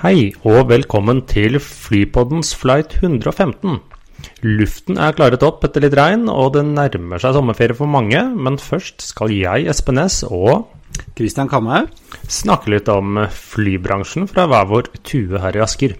Hei 0.00 0.30
og 0.48 0.70
velkommen 0.70 1.18
til 1.28 1.58
Flypoddens 1.60 2.54
flight 2.56 2.94
115. 3.02 3.74
Luften 4.46 4.96
er 4.96 5.12
klaret 5.12 5.44
opp 5.44 5.66
etter 5.68 5.84
litt 5.84 5.96
regn, 5.98 6.22
og 6.32 6.54
det 6.54 6.62
nærmer 6.70 7.20
seg 7.20 7.36
sommerferie 7.36 7.76
for 7.76 7.84
mange. 7.84 8.22
Men 8.32 8.56
først 8.56 9.04
skal 9.10 9.34
jeg, 9.36 9.68
Espen 9.68 10.00
Næss 10.00 10.22
og 10.24 10.70
Kristian 11.20 11.52
Kamhaug. 11.52 11.92
snakke 12.32 12.72
litt 12.72 12.88
om 12.88 13.26
flybransjen 13.28 14.24
fra 14.32 14.48
hver 14.48 14.72
vår 14.72 14.88
tue 15.04 15.36
her 15.36 15.60
i 15.60 15.64
Asker. 15.68 15.98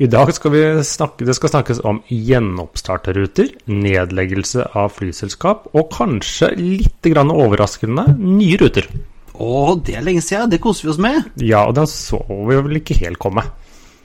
I 0.00 0.08
dag 0.08 0.32
skal 0.32 0.56
vi 0.56 0.66
snakke, 0.80 1.28
det 1.28 1.36
skal 1.36 1.52
snakkes 1.58 1.84
om 1.84 2.00
gjenoppstarterruter, 2.08 3.58
nedleggelse 3.68 4.70
av 4.72 4.96
flyselskap 4.96 5.68
og 5.76 5.92
kanskje 5.92 6.54
litt 6.56 7.12
grann 7.12 7.28
overraskende 7.28 8.08
nye 8.24 8.56
ruter. 8.64 8.88
Å, 9.34 9.74
det 9.82 9.96
er 9.98 10.04
lenge 10.06 10.22
siden. 10.22 10.50
Det 10.52 10.62
koser 10.62 10.86
vi 10.86 10.92
oss 10.94 11.02
med. 11.02 11.32
Ja, 11.42 11.64
og 11.66 11.74
den 11.78 11.88
så 11.90 12.20
vi 12.28 12.58
vel 12.68 12.78
ikke 12.78 12.98
helt 13.00 13.18
komme. 13.22 13.42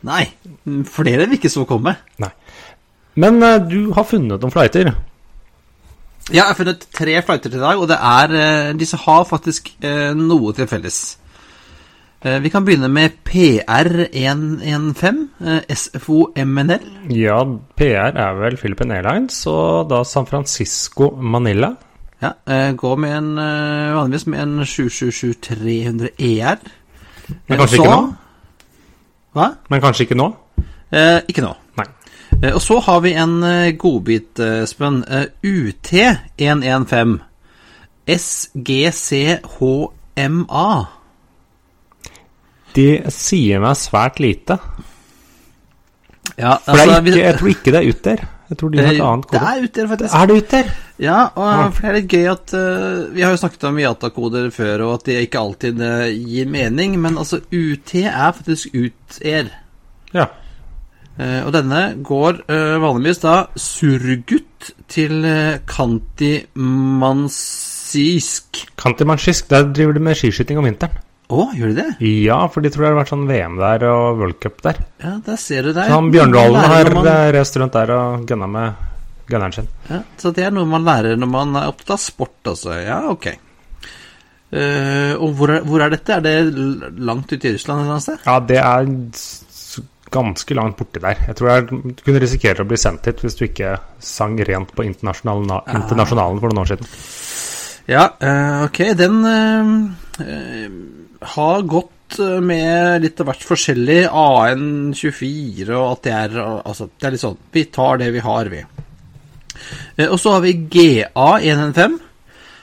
Nei, 0.08 0.24
flere 0.88 1.28
vil 1.28 1.38
ikke 1.38 1.52
så 1.52 1.66
komme. 1.70 1.94
Nei. 2.24 2.32
Men 3.20 3.42
uh, 3.44 3.58
du 3.62 3.92
har 3.96 4.08
funnet 4.08 4.40
noen 4.40 4.54
flighter. 4.54 4.94
Ja, 6.30 6.34
jeg 6.34 6.46
har 6.46 6.58
funnet 6.58 6.86
tre 6.96 7.18
flighter 7.26 7.50
til 7.50 7.60
i 7.60 7.64
dag, 7.66 7.82
og 7.82 7.90
det 7.92 7.98
er, 8.00 8.36
uh, 8.36 8.78
disse 8.80 8.98
har 9.02 9.28
faktisk 9.28 9.74
uh, 9.84 10.12
noe 10.18 10.54
til 10.58 10.70
felles. 10.72 11.02
Vi 12.20 12.50
kan 12.52 12.66
begynne 12.68 12.90
med 12.92 13.14
PR115, 13.24 15.20
eh, 15.40 15.62
SFO-MNL. 15.72 16.84
Ja, 17.16 17.38
PR 17.80 18.12
er 18.12 18.34
vel 18.42 18.58
Philippine 18.60 18.98
Airlines, 18.98 19.38
og 19.48 19.88
da 19.88 20.04
San 20.04 20.28
Francisco 20.28 21.16
Manila. 21.16 21.70
Ja, 22.22 22.32
gå 22.48 22.76
går 22.76 22.96
med 22.98 23.18
en, 23.18 23.38
eh, 23.40 23.94
vanligvis 23.96 24.28
med 24.28 24.40
en 24.42 24.60
777-300 24.66 26.10
ER. 26.20 26.58
Men 27.48 27.54
Eh, 27.54 27.58
kanskje 27.58 27.78
så, 27.78 27.84
ikke 27.84 27.96
nå? 27.96 28.14
Hva? 29.36 29.50
Men 29.70 29.82
kanskje 29.82 30.02
ikke 30.08 30.16
nå? 30.18 30.36
Eh, 30.92 31.20
ikke 31.30 31.42
nå. 31.46 31.54
Nei. 31.78 31.86
Eh, 32.44 32.54
Og 32.56 32.62
så 32.62 32.80
har 32.82 33.00
vi 33.02 33.14
en 33.14 33.44
eh, 33.44 33.72
godbit, 33.78 34.40
eh, 34.40 34.64
Espen. 34.64 35.04
Eh, 35.08 35.26
UT115. 35.44 37.20
SGCHMA. 38.08 40.86
De 42.76 42.86
sier 43.14 43.62
meg 43.64 43.78
svært 43.80 44.20
lite. 44.22 44.58
Ja, 46.40 46.56
For 46.64 46.72
er 46.72 46.76
altså, 46.86 47.02
vi- 47.04 47.10
ikke, 47.12 47.24
jeg 47.26 47.38
tror 47.40 47.48
ikke 47.50 47.72
det 47.72 47.76
er 47.76 47.90
ut 47.90 48.04
der. 48.04 48.18
Jeg 48.50 48.58
tror 48.58 48.72
de 48.74 48.80
har 48.82 48.96
et 48.96 49.02
annet 49.06 49.28
kode. 49.30 49.40
Det 49.40 49.50
er 49.50 49.64
ute, 49.64 49.88
faktisk. 49.92 50.14
Er 50.18 50.26
det 50.26 50.36
ut 50.40 50.52
der? 50.54 50.66
Ja, 51.00 51.20
og 51.38 51.74
for 51.76 51.82
det 51.86 51.90
er 51.90 51.98
litt 52.00 52.12
gøy 52.12 52.26
at 52.32 52.54
uh, 52.58 53.14
Vi 53.14 53.22
har 53.24 53.32
jo 53.32 53.38
snakket 53.40 53.64
om 53.70 53.80
IATA-koder 53.80 54.46
før, 54.56 54.78
og 54.88 54.94
at 54.98 55.06
de 55.08 55.14
ikke 55.24 55.44
alltid 55.44 55.76
uh, 55.86 56.08
gir 56.10 56.48
mening, 56.50 56.90
men 57.02 57.18
altså 57.22 57.38
UT 57.46 57.90
er 58.02 58.32
faktisk 58.40 58.66
ut-air. 58.74 59.46
Ja. 60.16 60.26
Uh, 61.20 61.42
og 61.46 61.52
denne 61.54 61.82
går 62.06 62.34
eh, 62.48 62.78
vanligvis 62.80 63.20
da 63.22 63.46
surgut 63.60 64.74
til 64.90 65.26
Kantimansisk. 65.70 68.68
Kantimansjisk, 68.80 69.50
der 69.52 69.74
driver 69.74 69.94
du 69.94 70.00
med 70.04 70.16
skiskyting 70.18 70.58
om 70.62 70.66
vinteren. 70.68 70.96
Å, 71.30 71.44
gjør 71.54 71.74
de 71.76 71.84
det? 71.84 71.90
Ja, 72.26 72.40
for 72.50 72.62
de 72.66 72.72
tror 72.74 72.86
det 72.88 72.90
har 72.90 73.00
vært 73.04 73.12
sånn 73.14 73.28
VM 73.30 73.58
der 73.60 73.84
og 73.86 74.18
World 74.18 74.40
Cup 74.42 74.62
der. 74.66 74.80
Ja, 75.04 75.12
der 75.28 75.36
ser 75.38 75.68
du 75.68 75.74
der. 75.76 75.86
Så 75.92 76.00
han 76.00 76.08
Bjørndalen 76.14 76.56
har 76.72 76.90
man- 76.96 77.06
eh, 77.12 77.32
reist 77.36 77.58
rundt 77.62 77.74
der 77.78 77.92
og 77.94 78.24
gunna 78.26 78.48
med 78.50 78.74
gunneren 79.30 79.54
sin. 79.54 79.68
Ja, 79.92 80.00
så 80.18 80.32
det 80.34 80.48
er 80.48 80.52
noe 80.56 80.66
man 80.66 80.84
lærer 80.88 81.16
når 81.22 81.30
man 81.30 81.56
er 81.56 81.68
opptatt 81.70 81.92
av 81.92 82.02
sport, 82.02 82.40
altså. 82.50 82.74
Ja, 82.84 83.04
ok. 83.12 83.28
Uh, 84.50 85.14
og 85.22 85.36
hvor 85.38 85.52
er, 85.54 85.62
hvor 85.62 85.84
er 85.86 85.92
dette? 85.94 86.10
Er 86.16 86.22
det 86.26 86.98
langt 86.98 87.30
ute 87.32 87.46
i 87.46 87.54
Russland 87.54 87.82
et 87.82 87.84
eller 87.84 87.94
annet 87.94 88.08
sted? 88.08 88.24
Ja, 88.26 88.40
det 88.40 88.58
er 88.58 88.88
ganske 90.10 90.56
langt 90.58 90.78
borti 90.80 91.00
der. 91.04 91.20
Jeg 91.28 91.36
tror 91.38 91.50
jeg 91.52 91.68
kunne 92.02 92.20
risikere 92.24 92.64
å 92.64 92.68
bli 92.68 92.80
sendt 92.82 93.06
hit 93.06 93.22
hvis 93.22 93.38
du 93.38 93.44
ikke 93.46 93.76
sang 94.02 94.40
rent 94.42 94.72
på 94.74 94.82
internasjonalen, 94.88 95.52
Ah. 95.54 95.62
internasjonalen 95.78 96.40
for 96.42 96.50
noen 96.50 96.64
år 96.64 96.72
siden. 96.72 96.90
Ja, 97.94 98.08
uh, 98.18 98.66
ok. 98.66 98.82
Den 98.98 99.22
uh, 99.30 100.80
har 101.22 101.62
gått 101.62 102.20
eh, 102.20 102.40
med 102.42 103.04
litt 103.04 103.20
av 103.22 103.30
hvert 103.30 103.46
forskjellig. 103.46 104.02
AN24 104.10 105.72
og 105.78 105.88
at 105.92 106.04
det 106.06 106.14
er 106.18 106.38
Altså, 106.42 106.90
det 106.96 107.08
er 107.08 107.16
litt 107.16 107.24
sånn 107.24 107.40
Vi 107.54 107.66
tar 107.74 108.00
det 108.02 108.12
vi 108.16 108.24
har, 108.24 108.52
vi. 108.52 108.62
Eh, 109.98 110.08
og 110.08 110.18
så 110.22 110.38
har 110.38 110.46
vi 110.46 110.56
GA115, 110.72 112.00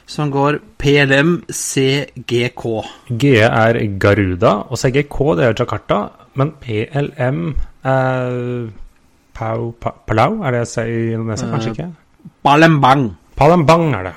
som 0.07 0.31
går 0.31 0.61
PLM 0.79 1.39
CGK. 1.51 2.65
GE 3.11 3.45
er 3.47 3.81
Garuda, 4.01 4.55
og 4.71 4.81
CGK 4.81 5.21
det 5.39 5.49
er 5.49 5.61
Jakarta. 5.61 6.01
Men 6.37 6.53
PLM 6.61 7.47
er 7.87 8.35
Pau, 9.37 9.73
pa, 9.77 9.93
Palau, 10.09 10.41
er 10.45 10.55
det 10.55 10.65
jeg 10.65 10.73
sier 10.73 10.91
i 10.95 11.15
Indonesia? 11.17 11.49
Kanskje 11.53 11.73
ikke? 11.75 11.89
Palembang. 12.47 13.11
Palembang 13.37 13.91
er 13.99 14.09
det. 14.09 14.15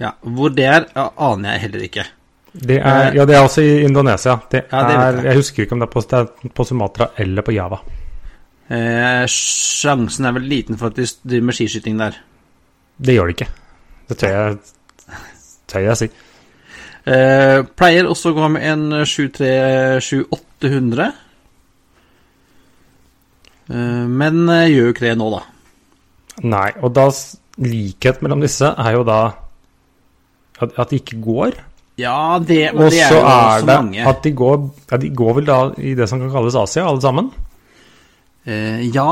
Ja, 0.00 0.10
hvor 0.20 0.52
det 0.52 0.66
er, 0.68 0.88
aner 0.96 1.54
jeg 1.54 1.62
heller 1.66 1.84
ikke. 1.86 2.04
Det 2.52 2.80
er, 2.80 3.12
ja, 3.14 3.24
det 3.28 3.34
er 3.36 3.42
også 3.46 3.62
i 3.62 3.82
Indonesia. 3.86 4.32
Det 4.50 4.64
Ja, 4.72 4.78
det 4.88 4.94
er, 4.96 5.12
jeg. 5.14 5.24
jeg 5.24 5.36
husker 5.36 5.62
ikke 5.62 5.72
om 5.76 5.80
det 5.82 5.86
er 5.86 5.92
på, 5.92 6.00
det 6.00 6.12
er 6.18 6.26
på 6.54 6.64
Sumatra 6.66 7.06
eller 7.18 7.42
på 7.46 7.52
Java. 7.54 7.78
Eh, 8.70 9.26
sjansen 9.30 10.24
er 10.26 10.32
vel 10.34 10.42
liten 10.50 10.78
for 10.78 10.86
at 10.90 10.96
de 10.98 11.06
driver 11.22 11.46
med 11.46 11.54
skiskyting 11.54 11.98
der. 11.98 12.12
Det 12.98 13.14
gjør 13.14 13.26
de 13.30 13.34
ikke. 13.38 13.48
Det 14.10 14.16
tør 14.18 14.34
jeg, 14.34 14.56
tør 15.70 15.80
jeg 15.86 15.96
si. 16.00 16.08
Eh, 17.10 17.58
pleier 17.78 18.06
også 18.10 18.30
å 18.30 18.36
gå 18.36 18.48
med 18.56 18.62
en 18.66 18.84
737-800. 19.06 21.06
Eh, 23.70 24.06
men 24.10 24.42
eh, 24.50 24.66
gjør 24.74 24.84
jo 24.90 24.94
ikke 24.94 25.06
det 25.06 25.16
nå, 25.18 25.28
da. 25.36 25.42
Nei, 26.50 26.70
og 26.80 26.90
da 26.96 27.06
likhet 27.60 28.22
mellom 28.24 28.40
disse 28.42 28.66
er 28.70 28.92
jo 28.96 29.02
da 29.06 29.20
at, 30.60 30.70
at 30.74 30.90
de 30.90 30.96
ikke 31.00 31.20
går. 31.24 31.52
Ja, 32.00 32.38
det, 32.38 32.60
men 32.74 32.86
Og 32.86 32.90
det 32.94 33.00
er 33.04 33.10
så 33.12 33.18
jo 33.20 33.26
er 33.26 33.60
så 33.60 33.66
det 33.66 33.76
mange. 33.76 34.06
at 34.08 34.22
de 34.24 34.32
går 34.40 34.56
ja, 34.90 34.96
De 35.02 35.10
går 35.20 35.34
vel 35.40 35.46
da 35.50 35.58
i 35.78 35.94
det 35.98 36.08
som 36.08 36.20
kan 36.22 36.30
kalles 36.32 36.56
Asia, 36.56 36.86
alle 36.88 37.02
sammen? 37.04 37.30
Eh, 38.46 38.80
ja, 38.94 39.08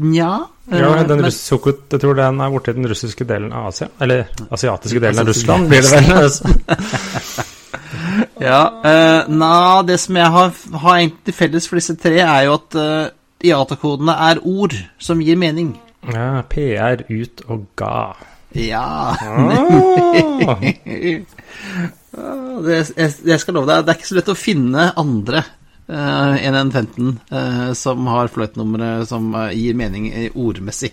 nja 0.00 0.30
eh, 0.70 0.78
Ja, 0.80 0.90
den 1.02 1.16
men- 1.20 1.24
russ, 1.26 1.40
jeg 1.52 2.00
tror 2.00 2.14
den 2.16 2.40
er 2.40 2.50
borti 2.54 2.72
den 2.76 2.88
russiske 2.88 3.26
delen 3.28 3.52
av 3.52 3.66
Asia. 3.72 3.88
Eller 4.00 4.26
asiatiske 4.50 5.00
delen 5.02 5.18
av 5.20 5.26
Russland, 5.32 5.68
blir 5.68 5.82
det 5.82 5.90
vel. 6.08 6.30
Ja, 8.40 8.60
eh, 8.84 9.28
na, 9.28 9.82
det 9.84 9.98
som 10.00 10.16
jeg 10.16 10.26
har, 10.32 10.52
har 10.80 10.96
egentlig 10.96 11.34
felles 11.36 11.66
for 11.68 11.76
disse 11.76 11.92
tre, 12.00 12.16
er 12.24 12.46
jo 12.46 12.54
at 12.56 12.76
uh, 12.80 13.10
IATA-kodene 13.44 14.14
er 14.30 14.40
ord 14.48 14.72
som 14.98 15.20
gir 15.20 15.36
mening. 15.36 15.74
Ja, 16.08 16.40
PR 16.48 17.02
ut 17.10 17.42
og 17.52 17.66
ga. 17.76 18.14
Ja 18.56 19.12
Ah. 19.20 20.56
det, 22.10 22.76
jeg, 22.96 23.38
skal 23.40 23.56
love 23.56 23.68
deg, 23.70 23.84
det 23.86 23.92
er 23.92 23.98
ikke 23.98 24.10
så 24.10 24.18
lett 24.18 24.32
å 24.32 24.38
finne 24.38 24.88
andre 24.98 25.44
eh, 25.44 26.36
enn 26.48 26.58
en 26.58 26.72
15 26.72 27.12
uh, 27.30 27.68
som 27.78 28.08
har 28.10 28.32
fløytenummeret 28.34 29.06
som 29.10 29.30
uh, 29.36 29.48
gir 29.54 29.78
mening 29.78 30.08
eh, 30.10 30.34
ordmessig. 30.34 30.92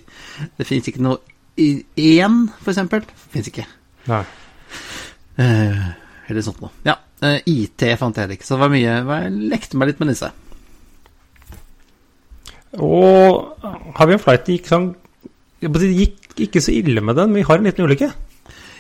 Det 0.59 0.67
fins 0.69 0.89
ikke 0.91 1.05
noe 1.05 1.17
i 1.57 1.71
én, 2.21 2.43
for 2.61 2.73
eksempel. 2.73 3.05
Fins 3.33 3.49
ikke. 3.49 3.65
Nei. 4.07 4.21
Uh, 5.37 5.87
eller 6.27 6.45
sånt 6.45 6.61
noe. 6.61 6.73
Ja. 6.85 6.97
eh, 7.25 7.39
IT 7.49 7.87
fant 7.99 8.17
jeg 8.19 8.37
ikke, 8.37 8.45
så 8.45 8.57
det 8.57 8.61
var 8.61 8.73
mye 8.73 8.93
Jeg 8.99 9.33
lekte 9.53 9.79
meg 9.79 9.91
litt 9.91 10.01
med 10.03 10.11
disse. 10.11 10.29
Og 12.83 13.63
har 13.97 14.09
vi 14.09 14.13
en 14.13 14.21
flight 14.21 14.43
det 14.45 14.57
gikk 14.57 14.67
sånn 14.69 14.89
Det 15.63 15.87
gikk 15.87 16.41
ikke 16.45 16.61
så 16.61 16.73
ille 16.75 17.01
med 17.01 17.17
den, 17.17 17.31
men 17.31 17.39
vi 17.39 17.47
har 17.47 17.57
en 17.57 17.65
liten 17.65 17.87
ulykke. 17.87 18.11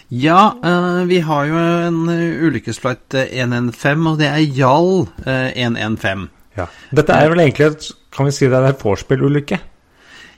Ja, 0.07 0.55
eh, 0.63 1.03
vi 1.09 1.19
har 1.19 1.47
jo 1.49 1.57
en 1.59 2.03
uh, 2.07 2.43
ulykkesflight 2.47 3.17
eh, 3.19 3.33
115, 3.43 4.05
og 4.07 4.19
det 4.21 4.29
er 4.31 4.43
JAL 4.55 5.07
eh, 5.25 5.49
115. 5.65 6.29
Ja. 6.57 6.67
Dette 6.95 7.15
er 7.15 7.31
vel 7.31 7.43
egentlig 7.43 7.67
et, 7.67 7.89
kan 8.15 8.27
vi 8.27 8.33
si 8.33 8.47
det 8.47 8.57
er 8.57 8.71
en 8.71 8.79
vorspiel-ulykke? 8.79 9.59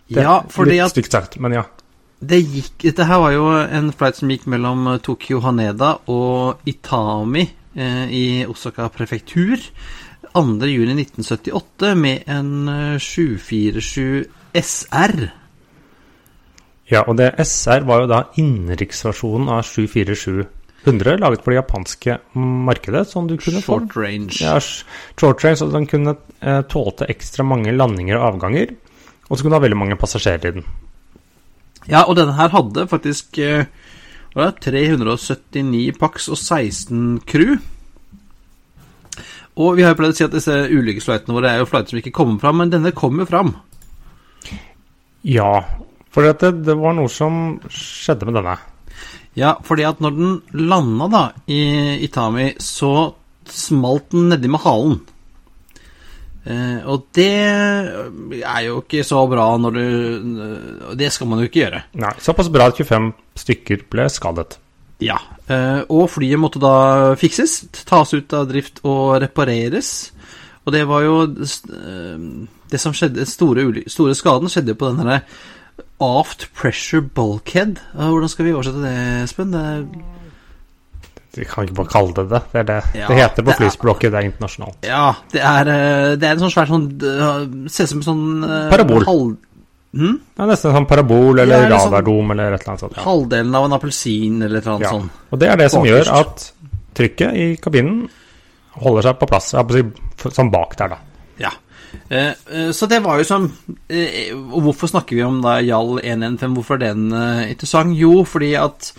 Ja, 0.09 0.39
fordi 0.49 0.79
Litt 0.79 0.95
stygt 0.95 1.13
sagt, 1.13 1.37
men 1.41 1.53
ja. 1.53 1.63
det 2.19 2.41
gikk 2.41 2.81
Dette 2.87 3.05
her 3.05 3.21
var 3.21 3.33
jo 3.35 3.49
en 3.61 3.91
flight 3.93 4.17
som 4.17 4.31
gikk 4.33 4.47
mellom 4.49 4.87
eh, 4.89 5.01
Tokyo 5.05 5.41
Haneda 5.45 5.95
og 6.09 6.65
Itami 6.69 7.45
eh, 7.45 8.05
i 8.09 8.25
Osaka 8.49 8.89
prefektur 8.93 9.61
2.6.1978 10.33 11.93
med 11.97 12.25
en 12.29 12.51
eh, 12.73 12.97
747 13.01 14.25
SR. 14.57 15.29
Ja, 16.89 17.03
og 17.05 17.19
det 17.19 17.35
SR 17.37 17.85
var 17.85 18.03
jo 18.03 18.09
da 18.09 18.23
innenriksversjonen 18.41 19.49
av 19.53 19.61
74700, 19.67 21.19
laget 21.21 21.43
for 21.43 21.53
det 21.53 21.59
japanske 21.59 22.17
markedet, 22.65 23.05
som 23.11 23.27
du 23.29 23.35
kunne 23.37 23.61
få. 23.61 23.77
Short 23.77 23.97
range. 23.99 24.39
Ja, 24.41 24.57
short 24.59 25.43
range. 25.45 25.59
så 25.61 25.69
den 25.69 25.85
kunne 25.89 26.15
eh, 26.41 26.61
tålte 26.71 27.09
ekstra 27.13 27.45
mange 27.45 27.75
landinger 27.75 28.17
og 28.17 28.33
avganger. 28.33 28.73
Og 29.29 29.37
så 29.37 29.43
kunne 29.43 29.53
du 29.53 29.59
ha 29.59 29.65
veldig 29.67 29.77
mange 29.77 29.99
passasjerer 30.01 30.49
i 30.49 30.55
den. 30.57 30.65
Ja, 31.89 32.03
og 32.07 32.17
denne 32.17 32.33
her 32.37 32.49
hadde 32.53 32.87
faktisk 32.89 33.37
eh, 33.37 33.69
hva 34.33 34.47
er 34.47 34.55
det, 34.57 34.71
379 34.73 35.93
pax 36.01 36.25
og 36.29 36.37
16 36.37 37.19
crew. 37.29 37.59
Og 39.59 39.75
vi 39.77 39.83
har 39.83 39.93
jo 39.93 39.99
pleid 39.99 40.13
å 40.13 40.17
si 40.17 40.25
at 40.25 40.33
disse 40.33 40.55
ulykkesflightene 40.71 41.35
våre 41.35 41.51
er 41.51 41.61
jo 41.61 41.69
flighter 41.69 41.93
som 41.93 42.01
ikke 42.01 42.15
kommer 42.15 42.41
fram, 42.41 42.61
men 42.61 42.73
denne 42.73 42.95
kommer 42.95 43.27
fram. 43.29 43.53
Ja, 45.27 45.65
for 46.13 46.25
det, 46.25 46.51
det 46.65 46.75
var 46.79 46.95
noe 46.97 47.11
som 47.11 47.59
skjedde 47.69 48.27
med 48.29 48.39
denne. 48.39 48.57
Ja, 49.37 49.53
fordi 49.63 49.85
at 49.87 50.01
når 50.03 50.17
den 50.17 50.35
landa 50.67 51.07
da 51.11 51.23
i 51.47 51.61
Itami, 52.05 52.51
så 52.59 53.13
smalt 53.49 54.11
den 54.13 54.29
nedi 54.31 54.49
med 54.51 54.63
halen. 54.65 54.99
Eh, 56.49 56.79
og 56.87 57.09
det 57.13 57.29
er 58.39 58.61
jo 58.65 58.79
ikke 58.79 59.03
så 59.03 59.19
bra 59.29 59.45
når 59.59 59.75
du 59.75 60.95
Det 60.97 61.09
skal 61.11 61.27
man 61.27 61.41
jo 61.41 61.49
ikke 61.49 61.61
gjøre. 61.65 61.81
Nei, 61.99 62.13
Såpass 62.23 62.49
bra 62.49 62.69
at 62.71 62.79
25 62.79 63.11
stykker 63.37 63.83
ble 63.91 64.07
skadet. 64.09 64.57
Ja, 65.03 65.19
eh, 65.47 65.83
og 65.87 66.09
flyet 66.11 66.39
måtte 66.39 66.59
da 66.59 67.15
fikses, 67.19 67.61
tas 67.87 68.15
ut 68.15 68.33
av 68.35 68.49
drift 68.49 68.81
og 68.83 69.19
repareres. 69.23 70.11
Og 70.65 70.73
det 70.75 70.83
var 70.89 71.05
jo 71.05 71.21
eh, 71.27 72.25
Det 72.69 72.79
som 72.81 72.93
skjedde, 72.93 73.25
store, 73.25 73.85
store 73.89 74.15
skaden 74.17 74.51
skjedde 74.51 74.75
på 74.77 74.91
den 74.91 75.01
herre 75.01 75.23
aft 75.99 76.47
pressure 76.55 77.01
bulkhead. 77.01 77.79
Hvordan 77.95 78.29
skal 78.31 78.45
vi 78.45 78.53
oversette 78.53 78.81
det, 78.83 79.23
Espen? 79.25 79.53
Vi 81.35 81.45
kan 81.45 81.63
ikke 81.67 81.75
bare 81.77 81.91
kalle 81.93 82.13
det 82.17 82.23
det. 82.31 82.39
Det, 82.53 82.63
det. 82.67 82.77
Ja, 82.97 83.07
det 83.07 83.17
heter 83.19 83.45
på 83.45 83.53
flyspråket, 83.59 84.11
det 84.11 84.17
er 84.21 84.27
internasjonalt. 84.31 84.79
ja, 84.87 85.13
det 85.31 85.41
er, 85.45 85.69
eh, 85.73 86.15
det 86.19 86.25
er 86.27 86.33
en 86.33 86.41
sånn 86.41 86.51
svær 86.55 86.71
sånn 86.71 86.87
Ser 87.69 87.85
ut 87.85 87.91
som 87.93 87.99
en 88.01 88.07
sånn 88.07 88.23
eh, 88.47 88.65
Parabol. 88.71 89.05
Halv, 89.05 89.35
hm? 89.93 90.15
Det 90.35 90.43
er 90.43 90.49
nesten 90.49 90.71
en 90.71 90.77
sånn 90.79 90.87
parabol 90.89 91.39
eller 91.43 91.67
Ja, 91.69 91.77
sånn- 91.77 91.93
radardom 91.93 92.31
eller 92.33 92.53
et 92.57 92.61
eller 92.63 92.73
annet 92.73 92.83
sånt. 92.85 92.97
Ja. 92.97 93.03
halvdelen 93.05 93.55
av 93.55 93.65
en 93.69 93.77
appelsin 93.77 94.41
eller 94.41 94.57
et 94.57 94.63
eller 94.65 94.75
annet 94.75 94.87
Ja. 94.87 94.95
sånt. 94.97 95.11
Og 95.31 95.39
det 95.39 95.49
er 95.49 95.57
det 95.57 95.69
som 95.71 95.83
Bakerst. 95.83 96.09
gjør 96.09 96.19
at 96.19 96.51
trykket 96.95 97.33
i 97.37 97.47
kabinen 97.61 98.09
holder 98.81 99.01
seg 99.03 99.19
på 99.19 99.27
plass. 99.29 99.51
Sånn 99.53 100.51
bak 100.51 100.75
der, 100.77 100.87
da. 100.89 100.97
Ja. 101.39 101.51
Eh, 102.09 102.33
eh, 102.53 102.71
så 102.71 102.87
det 102.89 103.01
var 103.05 103.19
jo 103.19 103.25
som 103.27 103.45
eh, 103.89 104.33
Og 104.33 104.63
hvorfor 104.65 104.89
snakker 104.89 105.17
vi 105.17 105.25
om 105.25 105.39
da 105.43 105.59
JAL 105.61 105.99
115? 106.01 106.53
Hvorfor 106.57 106.77
er 106.77 106.93
den 106.93 107.09
interessant? 107.49 107.97
Jo, 107.97 108.23
fordi 108.25 108.53
at 108.59 108.93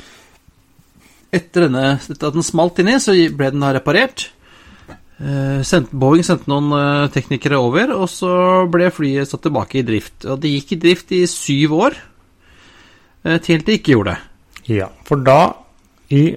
etter 1.30 1.68
denne, 1.68 1.94
at 2.00 2.22
den 2.34 2.46
smalt 2.46 2.80
inni, 2.82 2.96
så 2.98 3.14
ble 3.14 3.52
den 3.54 3.62
da 3.62 3.70
reparert. 3.76 4.32
Boeing 5.20 6.24
sendte 6.26 6.50
noen 6.50 6.72
teknikere 7.14 7.60
over, 7.60 7.92
og 7.94 8.08
så 8.10 8.32
ble 8.72 8.88
flyet 8.90 9.30
satt 9.30 9.44
tilbake 9.44 9.78
i 9.78 9.84
drift. 9.86 10.24
Og 10.26 10.40
det 10.42 10.50
gikk 10.56 10.72
i 10.74 10.80
drift 10.82 11.14
i 11.14 11.20
syv 11.30 11.76
år, 11.76 12.00
til 13.46 13.62
det 13.62 13.78
ikke 13.78 13.94
gjorde 13.94 14.16
det. 14.16 14.74
Ja, 14.80 14.90
for 15.06 15.22
da, 15.22 15.38
i 16.10 16.34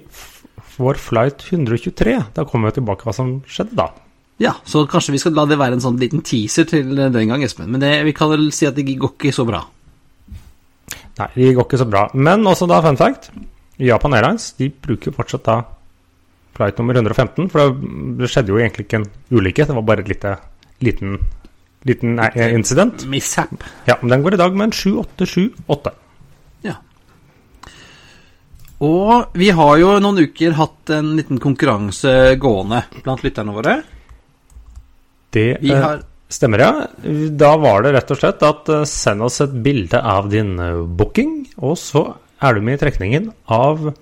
vår 0.77 1.01
flight 1.01 1.47
123, 1.49 2.19
da 2.37 2.45
kommer 2.45 2.69
vi 2.69 2.77
tilbake 2.77 3.09
hva 3.09 3.17
som 3.17 3.39
skjedde 3.49 3.79
da. 3.81 3.89
Ja, 4.43 4.51
så 4.67 4.83
kanskje 4.89 5.13
vi 5.15 5.21
skal 5.21 5.35
la 5.37 5.45
det 5.47 5.55
være 5.61 5.77
en 5.77 5.83
sånn 5.83 5.99
liten 6.01 6.23
teaser 6.25 6.67
til 6.67 6.89
den 6.97 7.29
gang, 7.29 7.43
Espen. 7.45 7.69
Men 7.71 7.79
det, 7.83 7.93
vi 8.03 8.13
kan 8.17 8.31
vel 8.33 8.49
si 8.55 8.67
at 8.67 8.75
det 8.75 8.83
går 8.91 9.13
ikke 9.15 9.31
så 9.35 9.45
bra. 9.47 9.61
Nei, 11.19 11.29
det 11.37 11.53
går 11.55 11.67
ikke 11.67 11.79
så 11.79 11.87
bra. 11.87 12.07
Men 12.17 12.43
også 12.49 12.67
da, 12.67 12.81
fun 12.83 12.99
fact, 12.99 13.29
Japan 13.79 14.17
Airlines 14.17 14.49
de 14.59 14.67
bruker 14.83 15.15
fortsatt 15.15 15.45
da 15.47 15.61
flight 16.57 16.77
nummer 16.81 16.99
115, 16.99 17.47
for 17.49 17.71
det- 17.73 18.29
skjedde 18.29 18.51
jo 18.53 18.59
egentlig 18.59 18.85
ikke 18.85 18.99
en 19.01 19.07
ulykke, 19.31 19.65
det 19.65 19.75
var 19.75 19.81
bare 19.87 20.03
et 20.03 20.11
lite, 20.11 20.35
liten, 20.81 21.15
liten 21.85 22.19
incident. 22.53 23.05
Mishap. 23.09 23.63
Ja, 23.87 23.95
men 24.01 24.09
den 24.09 24.23
går 24.23 24.33
i 24.33 24.41
dag 24.43 24.53
med 24.53 24.67
en 24.67 24.71
7878. 24.71 25.93
Ja. 26.63 26.75
Og 28.83 29.31
vi 29.33 29.49
har 29.55 29.77
jo 29.79 29.99
noen 30.03 30.19
uker 30.27 30.51
hatt 30.59 30.89
en 30.89 31.15
liten 31.15 31.39
konkurranse 31.39 32.35
gående 32.41 32.83
blant 33.03 33.23
lytterne 33.23 33.53
våre. 33.55 33.81
Det 35.33 35.45
eh, 35.61 35.81
har 35.81 36.01
stemmer, 36.33 36.59
ja. 36.63 36.87
Da 37.37 37.51
var 37.61 37.83
det 37.85 37.93
rett 37.97 38.11
og 38.13 38.19
slett 38.21 38.43
at 38.45 38.69
eh, 38.73 38.83
send 38.89 39.21
oss 39.25 39.41
et 39.45 39.53
bilde 39.65 39.99
av 39.99 40.29
din 40.31 40.55
eh, 40.61 40.81
booking, 40.85 41.35
og 41.61 41.77
så 41.81 42.05
er 42.43 42.53
du 42.57 42.61
med 42.65 42.77
i 42.79 42.83
trekningen 42.85 43.31
av 43.53 43.93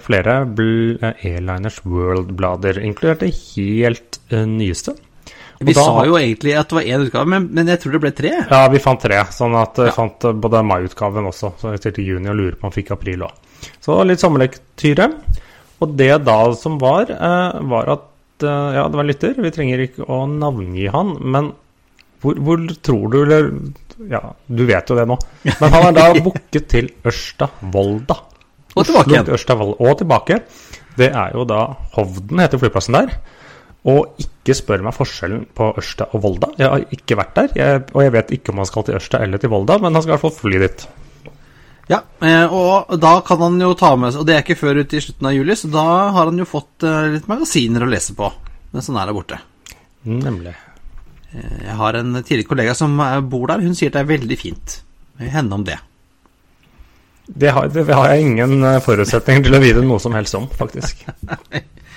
flere 0.00 0.34
E-Liners 0.48 1.80
World-blader, 1.84 2.78
inkludert 2.86 3.20
det 3.20 3.32
helt 3.34 4.16
nyeste. 4.48 4.94
Og 5.60 5.66
Vi 5.68 5.74
da- 5.76 5.82
sa 5.84 6.04
jo 6.08 6.14
egentlig 6.16 6.54
at 6.56 6.70
det 6.70 6.76
var 6.78 6.86
én 6.88 7.04
utgave, 7.04 7.26
men, 7.28 7.48
men 7.52 7.68
jeg 7.68 7.80
tror 7.82 7.92
det 7.92 8.00
ble 8.00 8.12
tre. 8.16 8.30
Ja, 8.48 8.62
vi 8.72 8.80
fant 8.80 9.02
tre, 9.02 9.18
sånn 9.34 9.54
at 9.60 9.76
vi 9.76 9.90
Ja. 9.90 9.92
fant 9.92 10.24
både 10.40 10.62
mai-utgaven 10.64 11.28
også, 11.28 11.52
så 11.60 11.74
jeg 11.74 11.82
stilte 11.82 12.06
juni 12.06 12.30
og 12.32 12.36
lurer 12.38 12.56
på 12.56 12.64
om 12.66 12.72
vi 12.72 12.80
fikk 12.82 12.94
april 12.96 13.26
òg. 13.26 13.36
Så 13.84 13.98
litt 14.08 14.20
sommerlektyre. 14.24 15.10
Og 15.84 15.96
det 15.98 16.10
da 16.24 16.38
som 16.56 16.78
var, 16.80 17.06
var 17.60 17.92
at 17.98 18.08
Ja, 18.42 18.88
det 18.88 18.98
var 18.98 19.04
en 19.04 19.10
lytter, 19.12 19.36
vi 19.38 19.52
trenger 19.54 19.84
ikke 19.84 20.08
å 20.10 20.24
navngi 20.26 20.88
han, 20.90 21.14
men 21.22 21.52
hvor, 22.24 22.38
hvor 22.40 22.62
tror 22.82 23.12
du, 23.12 23.18
eller 23.22 23.50
Ja, 24.10 24.20
du 24.48 24.64
vet 24.66 24.90
jo 24.90 24.96
det 24.98 25.04
nå. 25.06 25.18
Men 25.44 25.74
han 25.76 25.88
er 25.90 25.98
da 25.98 26.06
booket 26.24 26.66
til 26.72 26.88
Ørsta 27.06 27.50
Volda. 27.74 28.16
Og 28.74 28.88
tilbake 28.88 29.12
igjen. 29.12 29.30
Ørsta 29.36 29.54
Volda. 29.60 29.76
Og 29.84 29.98
tilbake. 30.00 30.40
Det 30.98 31.10
er 31.12 31.36
jo 31.36 31.44
da 31.46 31.60
Hovden 31.94 32.42
heter 32.42 32.58
flyplassen 32.58 32.96
der. 32.96 33.12
Og 33.92 34.16
ikke 34.18 34.56
spør 34.56 34.82
meg 34.86 34.96
forskjellen 34.96 35.44
på 35.54 35.68
Ørsta 35.78 36.08
og 36.16 36.24
Volda. 36.24 36.50
Jeg 36.58 36.72
har 36.72 36.86
ikke 36.96 37.18
vært 37.20 37.34
der, 37.36 37.56
jeg, 37.60 37.86
og 37.92 38.02
jeg 38.02 38.14
vet 38.16 38.34
ikke 38.38 38.54
om 38.54 38.62
han 38.62 38.68
skal 38.70 38.86
til 38.88 38.96
Ørsta 38.98 39.20
eller 39.22 39.42
til 39.42 39.52
Volda, 39.52 39.76
men 39.82 39.92
han 39.92 40.02
skal 40.02 40.14
i 40.14 40.16
hvert 40.16 40.24
fall 40.24 40.38
fly 40.38 40.62
dit. 40.64 40.86
Ja, 41.90 42.00
eh, 42.24 42.48
og 42.48 42.94
da 43.00 43.18
kan 43.26 43.42
han 43.44 43.58
jo 43.60 43.74
ta 43.76 43.90
med 44.00 44.14
seg 44.14 44.22
Og 44.22 44.28
det 44.28 44.34
er 44.38 44.44
ikke 44.44 44.56
før 44.56 44.78
ut 44.80 44.92
i 44.96 45.02
slutten 45.04 45.28
av 45.28 45.34
juli, 45.36 45.56
så 45.58 45.68
da 45.68 45.82
har 46.16 46.30
han 46.30 46.38
jo 46.40 46.46
fått 46.48 46.86
eh, 46.86 47.10
litt 47.18 47.26
magasiner 47.28 47.84
å 47.84 47.90
lese 47.90 48.16
på 48.16 48.30
mens 48.74 48.88
han 48.90 48.96
er 48.98 49.06
der 49.06 49.14
borte. 49.14 49.36
Nemlig. 50.02 50.50
Eh, 51.30 51.58
Jeg 51.68 51.76
har 51.78 51.98
en 52.00 52.16
tidligere 52.22 52.48
kollega 52.48 52.72
som 52.74 52.96
bor 53.30 53.44
der. 53.52 53.62
Hun 53.62 53.76
sier 53.78 53.92
det 53.94 54.00
er 54.00 54.08
veldig 54.08 54.38
fint. 54.40 54.80
Henne 55.20 55.54
om 55.54 55.62
det. 55.68 55.76
Det 57.28 57.52
har, 57.54 57.68
det 57.70 57.84
har 57.86 58.08
jeg 58.10 58.24
ingen 58.24 58.66
forutsetninger 58.82 59.46
til 59.46 59.54
å 59.56 59.60
vite 59.62 59.84
noe 59.86 60.00
som 60.02 60.16
helst 60.18 60.34
om, 60.34 60.48
faktisk. 60.58 61.04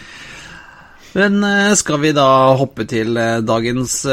Men 1.18 1.42
skal 1.80 2.00
vi 2.04 2.14
da 2.14 2.28
hoppe 2.60 2.86
til 2.86 3.18
dagens 3.48 4.04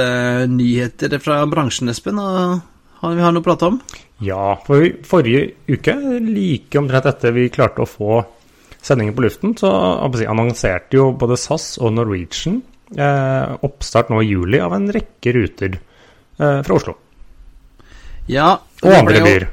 nyheter 0.48 1.18
fra 1.20 1.42
bransjen, 1.52 1.92
Espen? 1.92 2.16
Og 2.18 2.64
har 3.02 3.14
vi 3.18 3.26
har 3.26 3.36
noe 3.36 3.44
å 3.44 3.48
prate 3.50 3.68
om? 3.68 3.78
Ja, 4.22 4.54
for 4.66 4.84
i 4.84 4.92
forrige 5.06 5.54
uke, 5.66 5.94
like 6.22 6.78
omtrent 6.78 7.08
etter 7.10 7.34
vi 7.34 7.48
klarte 7.52 7.82
å 7.82 7.88
få 7.88 8.20
sendingen 8.84 9.16
på 9.16 9.24
luften, 9.24 9.56
så 9.58 9.70
annonserte 10.04 10.98
jo 10.98 11.08
både 11.18 11.38
SAS 11.40 11.74
og 11.80 11.96
Norwegian 11.96 12.60
eh, 12.94 13.54
oppstart 13.64 14.12
nå 14.12 14.20
i 14.22 14.28
juli 14.28 14.60
av 14.62 14.76
en 14.76 14.90
rekke 14.92 15.34
ruter 15.34 15.78
eh, 15.78 16.60
fra 16.62 16.76
Oslo. 16.76 16.96
Ja, 18.30 18.54
Og 18.84 18.94
andre 18.94 19.24
byer. 19.24 19.48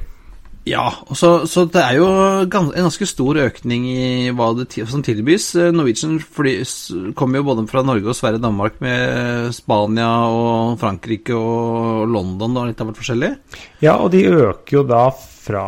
Ja, 0.62 0.84
så, 1.18 1.42
så 1.50 1.64
det 1.66 1.80
er 1.82 1.96
jo 1.98 2.06
gans, 2.46 2.70
en 2.70 2.86
ganske 2.86 3.06
stor 3.10 3.38
økning 3.42 3.86
i 3.90 4.30
hva 4.36 4.52
som 4.86 5.02
tilbys. 5.02 5.48
Eh, 5.58 5.72
Norwegian 5.74 6.20
kommer 7.18 7.40
jo 7.40 7.48
både 7.48 7.64
fra 7.70 7.82
Norge 7.86 8.12
og 8.12 8.14
Sverige 8.14 8.38
og 8.38 8.46
Danmark 8.46 8.78
med 8.84 9.50
Spania 9.56 10.10
og 10.30 10.78
Frankrike 10.78 11.34
og 11.34 12.06
London 12.06 12.60
og 12.60 12.70
litt 12.70 12.78
av 12.78 12.90
hvert 12.90 13.02
forskjellig. 13.02 13.32
Ja, 13.82 13.96
og 13.98 14.12
de 14.14 14.22
øker 14.30 14.78
jo 14.78 14.86
da 14.86 15.08
fra 15.10 15.66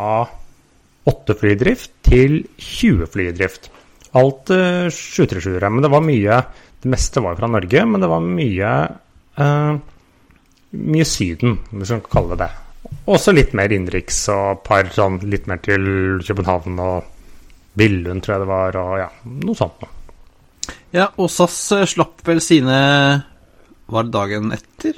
8 1.11 1.37
flydrift 1.43 1.91
til 2.07 2.39
20 2.55 3.11
flydrift. 3.11 3.69
Alt 4.15 4.51
uh, 4.55 4.87
737-ere. 4.87 5.69
Men 5.75 5.83
det 5.83 5.91
var 5.91 6.05
mye 6.05 6.43
Det 6.85 6.91
meste 6.93 7.19
var 7.23 7.35
fra 7.35 7.49
Norge, 7.51 7.81
men 7.89 8.03
det 8.03 8.07
var 8.11 8.21
mye 8.23 8.73
eh, 9.41 9.73
Mye 10.75 11.07
Syden, 11.07 11.57
om 11.71 11.81
vi 11.81 11.87
skal 11.89 12.03
kalle 12.11 12.35
det 12.35 12.45
det. 12.45 12.64
Også 13.11 13.33
litt 13.35 13.53
mer 13.57 13.73
innenriks 13.73 14.23
og 14.33 14.63
par 14.65 14.89
sånn 14.93 15.19
litt 15.29 15.49
mer 15.49 15.61
til 15.65 16.21
København 16.25 16.79
og 16.81 17.11
Billund, 17.75 18.23
tror 18.23 18.35
jeg 18.35 18.43
det 18.45 18.49
var, 18.49 18.77
og 18.79 18.97
ja, 19.01 19.09
noe 19.43 19.57
sånt 19.57 19.83
noe. 19.83 19.91
Ja, 20.95 21.09
og 21.19 21.27
SAS 21.29 21.57
eh, 21.75 21.83
slapp 21.89 22.23
vel 22.25 22.39
sine 22.41 22.77
Var 23.91 24.07
det 24.07 24.13
dagen 24.15 24.53
etter? 24.55 24.95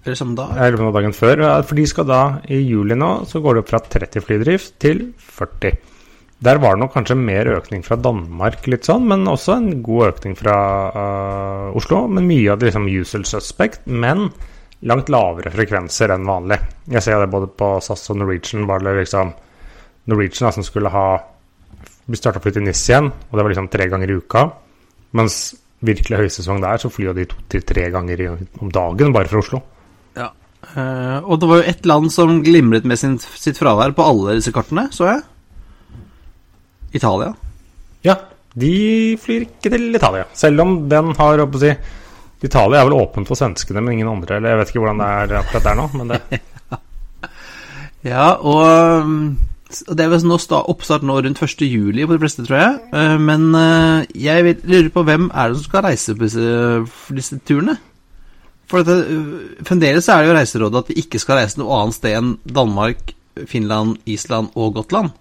Eller 0.00 0.16
samme 0.18 0.38
dag? 0.38 0.56
Lurer 0.56 0.88
på 0.88 0.94
dagen 0.96 1.14
før. 1.14 1.42
For 1.68 1.78
de 1.78 1.84
skal 1.90 2.08
da, 2.08 2.22
i 2.48 2.62
juli 2.62 2.96
nå, 2.98 3.10
så 3.28 3.42
går 3.44 3.54
det 3.54 3.62
opp 3.62 3.70
fra 3.74 3.82
30 3.84 4.24
flydrift 4.24 4.74
til 4.82 5.04
40. 5.20 5.76
Der 6.48 6.60
var 6.62 6.76
det 6.76 6.84
nok 6.84 6.92
kanskje 6.94 7.16
mer 7.18 7.50
økning 7.50 7.82
fra 7.86 7.98
Danmark, 7.98 8.62
litt 8.70 8.86
sånn, 8.86 9.08
men 9.10 9.26
også 9.26 9.56
en 9.56 9.82
god 9.82 10.12
økning 10.12 10.36
fra 10.38 10.58
uh, 10.94 11.76
Oslo. 11.78 12.04
Men 12.06 12.28
mye 12.30 12.54
av 12.54 12.60
det 12.60 12.70
liksom 12.70 12.86
usual 12.88 13.26
suspect, 13.26 13.84
men 13.90 14.28
langt 14.86 15.10
lavere 15.10 15.50
frekvenser 15.50 16.12
enn 16.14 16.26
vanlig. 16.28 16.58
Jeg 16.92 17.02
ser 17.04 17.22
det 17.22 17.32
både 17.32 17.50
på 17.50 17.76
SAS 17.82 18.10
og 18.12 18.20
Norwegian. 18.20 18.66
var 18.66 18.84
det 18.84 18.94
liksom 19.00 19.32
Norwegian 20.06 20.48
da, 20.48 20.52
som 20.54 20.66
skulle 20.66 20.92
ha 20.92 21.06
starta 22.16 22.40
fly 22.40 22.52
til 22.54 22.64
NIS 22.64 22.84
igjen, 22.88 23.10
og 23.10 23.34
det 23.34 23.42
var 23.44 23.52
liksom 23.52 23.68
tre 23.72 23.88
ganger 23.90 24.10
i 24.10 24.18
uka. 24.20 24.44
Mens 25.18 25.54
virkelig 25.84 26.22
høysesong 26.22 26.62
der, 26.62 26.78
så 26.80 26.90
flyr 26.90 27.14
de 27.16 27.26
to 27.28 27.36
til 27.52 27.64
tre 27.66 27.88
ganger 27.94 28.24
om 28.60 28.70
dagen 28.72 29.12
bare 29.14 29.30
fra 29.30 29.42
Oslo. 29.42 29.60
Ja. 30.16 30.30
Uh, 30.74 31.20
og 31.22 31.38
det 31.40 31.48
var 31.50 31.60
jo 31.60 31.68
ett 31.70 31.86
land 31.86 32.10
som 32.12 32.40
glimret 32.42 32.86
med 32.88 32.98
sin, 32.98 33.18
sitt 33.18 33.60
fravær 33.60 33.94
på 33.96 34.04
alle 34.04 34.38
disse 34.38 34.52
kartene, 34.54 34.88
så 34.94 35.10
jeg. 35.12 35.22
Italia. 36.98 37.34
Ja, 38.06 38.16
de 38.58 39.16
flyr 39.20 39.46
ikke 39.46 39.70
til 39.70 39.94
Italia. 39.94 40.26
Selv 40.36 40.64
om 40.64 40.76
den 40.90 41.12
har 41.18 41.44
å 41.44 41.48
si, 41.60 41.74
Italia 42.44 42.80
er 42.80 42.86
vel 42.86 43.00
åpent 43.00 43.28
for 43.28 43.38
svenskene, 43.38 43.82
men 43.82 43.96
ingen 43.96 44.10
andre. 44.10 44.38
Eller 44.38 44.54
jeg 44.54 44.60
vet 44.60 44.72
ikke 44.72 44.82
hvordan 44.84 45.02
det 45.02 45.08
er 45.08 45.38
akkurat 45.40 45.68
der 45.68 45.78
nå, 45.78 45.88
men 45.98 46.12
det 46.12 46.20
Ja, 48.08 48.28
og 48.38 49.34
det 49.68 50.04
er 50.04 50.12
vel 50.12 50.24
nå 50.24 50.38
oppstart 50.38 51.04
nå 51.04 51.18
rundt 51.20 51.42
1. 51.44 51.66
juli 51.66 52.06
på 52.06 52.14
de 52.16 52.22
fleste, 52.22 52.44
tror 52.46 52.60
jeg. 52.60 52.78
Eh, 52.94 53.16
Men 53.20 53.50
eh, 53.58 54.06
jeg 54.16 54.56
lurer 54.62 54.90
på 54.94 55.04
hvem 55.04 55.28
er 55.28 55.50
det 55.50 55.58
som 55.58 55.66
skal 55.68 55.84
reise 55.88 56.16
på 56.16 56.24
disse, 56.24 56.48
disse 57.18 57.40
turene? 57.44 57.76
For 58.68 58.84
dette, 58.84 59.12
eh, 59.12 59.64
fremdeles 59.68 60.08
er 60.08 60.22
det 60.22 60.30
jo 60.30 60.36
Reiserådet 60.38 60.82
at 60.84 60.92
vi 60.92 61.02
ikke 61.02 61.20
skal 61.20 61.42
reise 61.42 61.60
noe 61.60 61.82
annet 61.82 61.98
sted 61.98 62.16
enn 62.16 62.36
Danmark, 62.48 63.12
Finland, 63.48 63.98
Island 64.08 64.54
og 64.56 64.78
Gotland. 64.78 65.12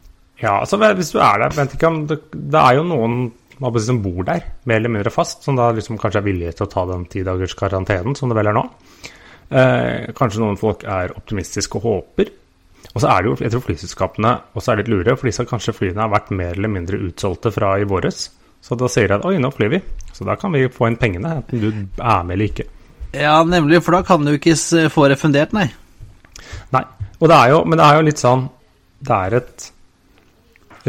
Ja, 0.41 0.59
altså 0.61 0.77
hvis 0.77 1.11
du 1.11 1.19
er 1.19 1.41
der 1.41 1.55
vet 1.57 1.73
ikke 1.73 1.89
om 1.89 2.03
det, 2.07 2.19
det 2.31 2.61
er 2.61 2.77
jo 2.77 2.85
noen 2.85 3.19
som 3.57 4.01
bor 4.03 4.23
der, 4.27 4.43
mer 4.65 4.81
eller 4.81 4.93
mindre 4.93 5.13
fast, 5.13 5.43
som 5.43 5.57
da 5.57 5.71
liksom 5.71 5.97
kanskje 5.97 6.21
er 6.21 6.27
villige 6.27 6.57
til 6.57 6.67
å 6.67 6.71
ta 6.71 6.85
den 6.89 7.05
ti 7.09 7.23
dagers 7.25 7.55
karantenen, 7.57 8.15
som 8.15 8.29
det 8.29 8.37
vel 8.37 8.51
er 8.51 8.57
nå. 8.57 8.65
Eh, 9.49 10.13
kanskje 10.17 10.43
noen 10.43 10.59
folk 10.59 10.83
er 10.83 11.15
optimistiske 11.15 11.79
og 11.79 11.87
håper. 11.87 12.33
Og 12.93 13.01
så 13.01 13.09
er 13.11 13.23
det 13.23 13.29
jo, 13.29 13.37
jeg 13.41 13.53
tror 13.53 13.65
flyselskapene 13.65 14.33
også 14.57 14.73
er 14.73 14.81
litt 14.81 14.91
lure, 14.91 15.15
for 15.17 15.29
disse 15.29 15.45
kanskje 15.47 15.75
flyene 15.75 16.03
har 16.03 16.13
vært 16.13 16.33
mer 16.35 16.57
eller 16.57 16.71
mindre 16.71 16.99
utsolgte 17.09 17.51
fra 17.53 17.75
i 17.79 17.87
våres. 17.87 18.29
Så 18.61 18.75
da 18.77 18.89
sier 18.91 19.09
de 19.09 19.17
at 19.17 19.25
oi, 19.27 19.37
nå 19.41 19.51
flyr 19.53 19.73
vi. 19.75 19.81
Så 20.13 20.25
da 20.27 20.35
kan 20.39 20.53
vi 20.55 20.65
få 20.73 20.89
inn 20.89 20.99
pengene, 20.99 21.37
enten 21.39 21.61
du 21.61 21.69
er 21.71 22.23
med 22.25 22.35
eller 22.35 22.49
ikke. 22.49 22.67
Ja, 23.17 23.39
nemlig, 23.47 23.81
for 23.85 23.95
da 23.95 24.03
kan 24.05 24.25
du 24.25 24.33
ikke 24.35 24.55
få 24.91 25.07
refundert, 25.11 25.53
nei. 25.55 25.69
Nei. 26.75 26.83
Og 27.17 27.29
det 27.31 27.37
er 27.37 27.53
jo, 27.53 27.63
men 27.65 27.79
det 27.79 27.85
er 27.87 27.97
jo 27.97 28.05
litt 28.05 28.19
sånn 28.21 28.43
Det 29.01 29.15
er 29.15 29.35
et 29.39 29.63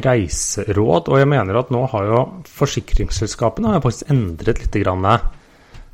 reiseråd, 0.05 1.11
og 1.11 1.21
jeg 1.21 1.31
mener 1.31 1.59
at 1.61 1.73
nå 1.75 1.83
har 1.93 2.07
jo 2.09 2.23
forsikringsselskapene 2.59 3.75
har 3.75 3.85
faktisk 3.85 4.13
endret 4.15 4.63
litt 4.63 4.79
grann, 4.83 5.07
eh, 5.09 5.25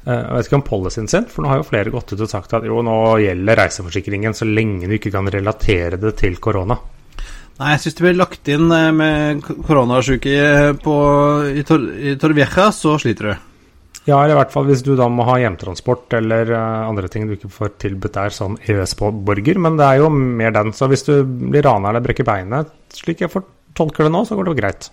jeg 0.06 0.34
vet 0.36 0.50
ikke 0.50 0.60
om 0.60 0.66
policyen 0.66 1.10
sin, 1.10 1.28
for 1.30 1.44
nå 1.44 1.52
har 1.52 1.62
jo 1.62 1.68
flere 1.68 1.94
gått 1.94 2.12
ut 2.12 2.24
og 2.26 2.30
sagt 2.30 2.56
at 2.56 2.66
jo, 2.68 2.82
nå 2.84 2.98
gjelder 3.24 3.62
reiseforsikringen 3.62 4.36
så 4.36 4.48
lenge 4.48 4.90
du 4.90 4.98
ikke 4.98 5.14
kan 5.14 5.30
relatere 5.32 6.00
det 6.00 6.16
til 6.20 6.36
korona. 6.42 6.78
Nei, 7.54 7.70
jeg 7.76 7.84
syns 7.84 7.98
det 7.98 8.02
blir 8.08 8.16
lagt 8.18 8.48
inn 8.50 8.70
eh, 8.74 8.92
med 8.94 9.42
koronasjuke 9.46 10.38
på, 10.82 10.94
i, 11.54 11.66
Tor, 11.66 11.90
i 11.94 12.16
Torvieja, 12.18 12.70
så 12.74 12.96
sliter 12.98 13.30
du. 13.30 13.34
Ja, 14.04 14.18
eller 14.18 14.34
i 14.34 14.36
hvert 14.36 14.52
fall 14.52 14.66
hvis 14.68 14.82
du 14.84 14.92
da 14.98 15.06
må 15.08 15.24
ha 15.24 15.38
hjemtransport 15.40 16.12
eller 16.18 16.50
eh, 16.52 16.80
andre 16.84 17.08
ting 17.08 17.24
du 17.24 17.38
ikke 17.38 17.52
får 17.52 17.76
tilbudt 17.80 18.18
der 18.18 18.34
som 18.36 18.58
EØS-borger, 18.60 19.60
men 19.64 19.78
det 19.80 19.86
er 19.86 20.02
jo 20.02 20.10
mer 20.12 20.52
den. 20.52 20.74
Så 20.76 20.90
hvis 20.92 21.06
du 21.06 21.14
blir 21.24 21.64
rana 21.64 21.88
eller 21.88 22.04
brekker 22.04 22.26
beinet, 22.28 22.72
slik 22.92 23.24
jeg 23.24 23.32
får 23.32 23.46
tolker 23.76 24.06
det 24.08 24.12
nå, 24.14 24.24
så 24.28 24.36
går 24.38 24.46
det 24.48 24.54
jo 24.54 24.60
greit. 24.62 24.90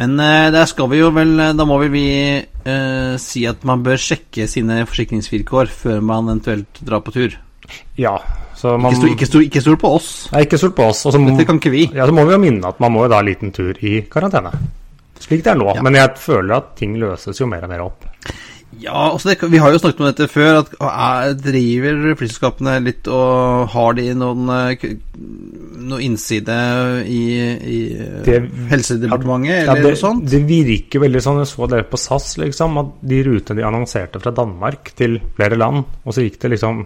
Men 0.00 0.14
eh, 0.22 0.48
der 0.54 0.68
skal 0.70 0.86
vi 0.92 1.00
jo 1.00 1.08
vel 1.10 1.32
Da 1.58 1.64
må 1.66 1.74
vel 1.80 1.88
vi 1.90 2.04
eh, 2.38 3.14
si 3.18 3.42
at 3.50 3.64
man 3.66 3.82
bør 3.82 3.98
sjekke 3.98 4.46
sine 4.48 4.84
forsikringsvilkår 4.86 5.72
før 5.74 6.04
man 6.04 6.28
eventuelt 6.30 6.78
drar 6.86 7.02
på 7.02 7.14
tur. 7.16 7.34
Ja, 7.98 8.16
så 8.58 8.76
man 8.78 8.94
Ikke 9.10 9.26
stol 9.28 9.44
ikke 9.46 9.62
stol- 9.62 9.78
på 9.80 9.90
oss. 9.96 10.28
Nei, 10.34 10.44
ikke 10.46 10.58
stol 10.60 10.72
på 10.76 10.86
oss. 10.90 11.04
Også, 11.10 11.20
Dette 11.26 11.46
kan 11.48 11.58
ikke 11.58 11.72
vi. 11.74 11.84
ja, 11.94 12.06
så 12.06 12.14
må 12.14 12.24
vi 12.28 12.36
jo 12.36 12.42
minne 12.42 12.70
at 12.70 12.80
man 12.82 12.92
må 12.94 13.04
jo 13.06 13.10
da 13.12 13.18
ha 13.20 13.24
en 13.24 13.30
liten 13.32 13.52
tur 13.54 13.74
i 13.82 14.00
karantene. 14.10 14.52
Slik 15.20 15.42
det 15.44 15.52
er 15.52 15.58
nå. 15.60 15.68
Ja. 15.76 15.82
Men 15.84 15.98
jeg 15.98 16.14
føler 16.22 16.56
at 16.56 16.70
ting 16.78 16.94
løses 16.98 17.38
jo 17.42 17.46
mer 17.50 17.66
og 17.66 17.70
mer 17.74 17.82
opp. 17.84 18.06
Ja, 18.80 19.10
altså 19.12 19.28
det, 19.30 19.48
Vi 19.52 19.58
har 19.60 19.72
jo 19.74 19.78
snakket 19.82 20.00
om 20.00 20.06
dette 20.08 20.26
før. 20.32 20.60
at 20.62 20.70
er, 20.80 21.34
Driver 21.36 22.14
flyselskapene 22.16 22.78
litt 22.84 23.08
og 23.12 23.68
har 23.74 23.96
de 23.98 24.06
noen 24.16 24.46
noen 25.80 26.04
innside 26.04 26.54
i, 27.08 27.20
i 27.40 27.78
eh, 27.96 28.22
Det- 28.24 28.40
Helsedepartementet 28.70 29.50
Ja, 29.66 29.72
eller 29.72 29.82
det, 29.82 29.92
noe 29.94 30.00
sånt? 30.00 30.24
det 30.30 30.40
virker 30.48 31.02
veldig 31.04 31.22
sånn. 31.24 31.40
Jeg 31.42 31.50
så 31.52 31.68
det 31.72 31.82
på 31.90 31.98
SAS, 32.00 32.30
liksom, 32.40 32.78
at 32.80 32.94
de 33.12 33.20
rutene 33.26 33.60
de 33.60 33.66
annonserte 33.68 34.20
fra 34.22 34.32
Danmark 34.36 34.92
til 34.96 35.18
flere 35.36 35.58
land, 35.60 35.84
og 36.04 36.14
så 36.16 36.24
gikk 36.24 36.38
det 36.44 36.52
liksom 36.56 36.84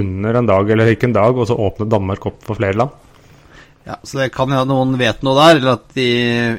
under 0.00 0.36
en 0.38 0.46
dag 0.46 0.68
eller 0.70 0.92
ikke 0.94 1.08
en 1.08 1.16
dag, 1.16 1.36
og 1.36 1.48
så 1.50 1.56
åpnet 1.58 1.90
Danmark 1.90 2.26
opp 2.30 2.44
for 2.46 2.54
flere 2.60 2.76
land. 2.78 2.90
Ja, 3.88 3.96
Så 4.04 4.20
det 4.20 4.30
kan 4.32 4.48
hende 4.52 4.68
noen 4.70 4.96
vet 5.00 5.22
noe 5.26 5.34
der, 5.40 5.56
eller 5.58 5.72
at 5.80 5.88
de 5.96 6.08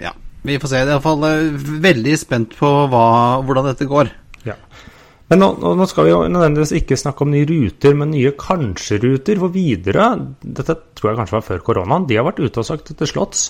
Ja, 0.04 0.12
vi 0.44 0.58
får 0.58 0.68
se. 0.72 0.80
Jeg 0.82 0.88
er 0.90 0.96
iallfall 0.98 1.24
uh, 1.24 1.60
veldig 1.86 2.18
spent 2.18 2.56
på 2.58 2.72
hva, 2.90 3.06
hvordan 3.46 3.70
dette 3.70 3.86
går. 3.88 4.10
Men 5.32 5.40
nå, 5.40 5.48
nå 5.80 5.86
skal 5.88 6.06
vi 6.06 6.12
jo 6.12 6.20
nødvendigvis 6.28 6.74
ikke 6.82 6.98
snakke 7.00 7.24
om 7.24 7.32
nye 7.32 7.48
ruter, 7.48 7.96
men 7.96 8.12
nye 8.12 8.34
kanskje-ruter 8.36 9.40
for 9.40 9.54
videre. 9.54 10.10
Dette 10.44 10.76
tror 10.98 11.14
jeg 11.14 11.20
kanskje 11.22 11.38
var 11.38 11.46
før 11.48 11.62
koronaen. 11.70 12.08
De 12.10 12.18
har 12.20 12.28
vært 12.28 12.42
ute 12.44 12.60
og 12.60 12.68
sagt 12.68 12.92
etter 12.92 13.08
Slotts. 13.08 13.46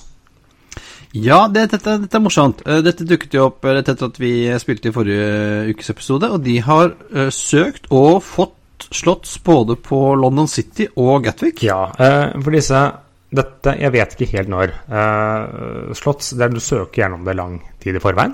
Ja, 1.18 1.48
det, 1.52 1.66
dette, 1.74 1.98
dette 2.06 2.20
er 2.20 2.24
morsomt. 2.24 2.62
Eh, 2.64 2.80
Dette 2.86 3.08
dukket 3.08 3.34
jo 3.36 3.50
opp 3.50 3.66
rett 3.68 3.90
etter 3.90 4.08
at 4.08 4.20
vi 4.22 4.32
spilte 4.62 4.92
i 4.92 4.96
forrige 4.96 5.74
ukes 5.74 5.92
episode, 5.92 6.30
og 6.32 6.46
de 6.46 6.60
har 6.64 6.94
uh, 6.94 7.28
søkt 7.34 7.90
og 7.92 8.22
fått 8.24 8.88
slotts 8.96 9.36
både 9.44 9.76
på 9.82 10.00
London 10.22 10.48
City 10.48 10.88
og 10.96 11.26
Gatwick. 11.26 11.66
Ja, 11.68 11.84
uh, 11.98 12.38
for 12.40 12.56
disse 12.56 12.86
Dette 13.32 13.78
Jeg 13.80 13.94
vet 13.94 14.16
ikke 14.16 14.32
helt 14.34 14.50
når. 14.52 14.72
Uh, 14.92 15.92
slotts 15.96 16.34
der 16.40 16.52
du 16.52 16.60
søker 16.60 17.06
gjennom 17.06 17.28
det 17.28 17.38
lang 17.40 17.62
tid 17.80 17.96
i 17.96 18.04
forveien. 18.04 18.34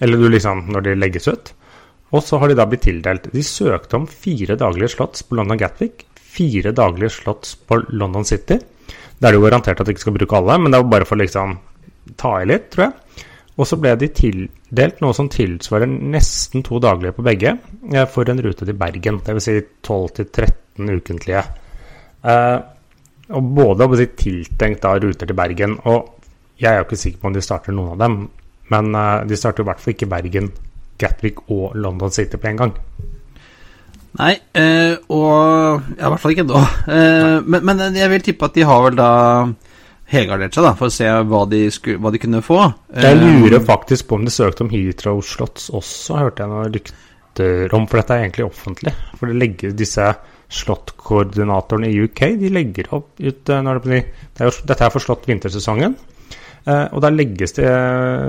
Eller 0.00 0.20
du 0.20 0.28
liksom 0.28 0.66
når 0.72 0.84
de 0.84 0.96
legges 0.96 1.28
ut. 1.28 1.55
Og 2.14 2.22
så 2.22 2.38
har 2.38 2.50
de 2.50 2.58
da 2.58 2.66
blitt 2.70 2.84
tildelt. 2.86 3.30
De 3.32 3.42
søkte 3.42 3.98
om 3.98 4.06
fire 4.06 4.58
daglige 4.58 4.92
slotts 4.94 5.24
på 5.26 5.38
London 5.38 5.58
Gatwick. 5.60 6.04
Fire 6.14 6.72
daglige 6.76 7.14
slotts 7.16 7.56
på 7.66 7.80
London 7.96 8.26
City. 8.28 8.60
Da 9.18 9.28
er 9.28 9.34
det 9.34 9.40
jo 9.40 9.46
garantert 9.46 9.80
at 9.80 9.88
de 9.88 9.94
ikke 9.94 10.04
skal 10.04 10.16
bruke 10.18 10.38
alle, 10.38 10.58
men 10.60 10.72
det 10.72 10.82
var 10.82 10.92
bare 10.92 11.08
for 11.08 11.18
liksom 11.18 11.56
ta 12.20 12.36
i 12.42 12.46
litt, 12.48 12.68
tror 12.72 12.86
jeg. 12.86 13.24
Og 13.56 13.68
så 13.68 13.78
ble 13.80 13.94
de 13.96 14.10
tildelt 14.12 15.00
noe 15.00 15.16
som 15.16 15.30
tilsvarer 15.32 15.88
nesten 15.88 16.64
to 16.66 16.78
daglige 16.82 17.16
på 17.16 17.24
begge, 17.24 17.56
eh, 17.92 18.06
for 18.12 18.28
en 18.28 18.42
rute 18.44 18.68
til 18.68 18.76
Bergen. 18.76 19.22
Dvs. 19.24 19.48
Si 19.48 19.60
12-13 19.88 20.92
ukentlige. 20.98 21.42
Eh, 22.22 22.58
og 23.34 23.42
både 23.56 23.88
si, 23.98 24.06
tiltenkt 24.20 24.84
da 24.84 24.94
ruter 25.00 25.26
til 25.26 25.38
Bergen, 25.38 25.78
og 25.88 26.12
jeg 26.60 26.72
er 26.72 26.80
jo 26.80 26.86
ikke 26.86 27.00
sikker 27.00 27.22
på 27.22 27.30
om 27.30 27.34
de 27.34 27.42
starter 27.42 27.74
noen 27.74 27.96
av 27.96 28.02
dem, 28.04 28.18
men 28.70 28.94
eh, 28.94 29.24
de 29.26 29.38
starter 29.40 29.64
i 29.64 29.70
hvert 29.70 29.82
fall 29.82 29.96
ikke 29.96 30.10
Bergen, 30.12 30.52
Gatwick 31.00 31.44
og 31.52 31.76
London 31.76 32.12
City 32.14 32.40
på 32.40 32.50
en 32.50 32.60
gang. 32.62 32.74
Nei, 34.16 34.32
eh, 34.56 34.94
og 35.12 35.28
ja, 35.92 36.06
i 36.06 36.08
hvert 36.08 36.22
fall 36.22 36.32
ikke 36.32 36.46
nå. 36.48 36.60
Eh, 36.88 37.38
men, 37.44 37.64
men 37.68 37.98
jeg 37.98 38.12
vil 38.14 38.24
tippe 38.24 38.48
at 38.48 38.54
de 38.56 38.64
har 38.64 38.84
vel 38.86 38.96
da 38.96 39.10
helgardert 40.12 40.54
seg 40.56 40.64
da, 40.64 40.72
for 40.78 40.88
å 40.88 40.94
se 40.94 41.08
hva 41.28 41.42
de, 41.50 41.64
skulle, 41.74 42.00
hva 42.02 42.12
de 42.14 42.20
kunne 42.22 42.40
få. 42.44 42.60
Jeg 42.94 43.18
Eh, 43.18 43.26
lurer 43.42 43.60
faktisk 43.64 44.08
på 44.08 44.20
om 44.20 44.24
de 44.24 44.32
søkte 44.32 44.64
om 44.64 44.70
Heathrow 44.72 45.20
Slotts 45.20 45.68
også, 45.74 46.20
hørte 46.22 46.44
jeg 46.44 46.52
noen 46.52 46.72
rykter 46.76 47.76
om, 47.76 47.84
for 47.90 48.00
dette 48.00 48.16
er 48.16 48.24
egentlig 48.24 48.46
offentlig. 48.46 48.94
For 49.18 49.28
det 49.28 49.40
legger 49.42 49.76
disse 49.76 50.08
slott-koordinatorene 50.56 51.90
i 51.90 52.04
UK 52.06 52.20
de 52.38 52.52
legger 52.54 52.92
opp 52.94 53.18
ut 53.18 53.50
eh, 53.50 53.64
når 53.66 53.82
det, 53.84 54.04
det 54.38 54.46
jo, 54.46 54.54
Dette 54.70 54.86
er 54.86 54.94
for 54.94 55.02
slott 55.02 55.26
vintersesongen. 55.28 55.98
Eh, 56.66 56.86
og 56.92 57.02
der 57.04 57.14
legges 57.14 57.54
det, 57.58 57.66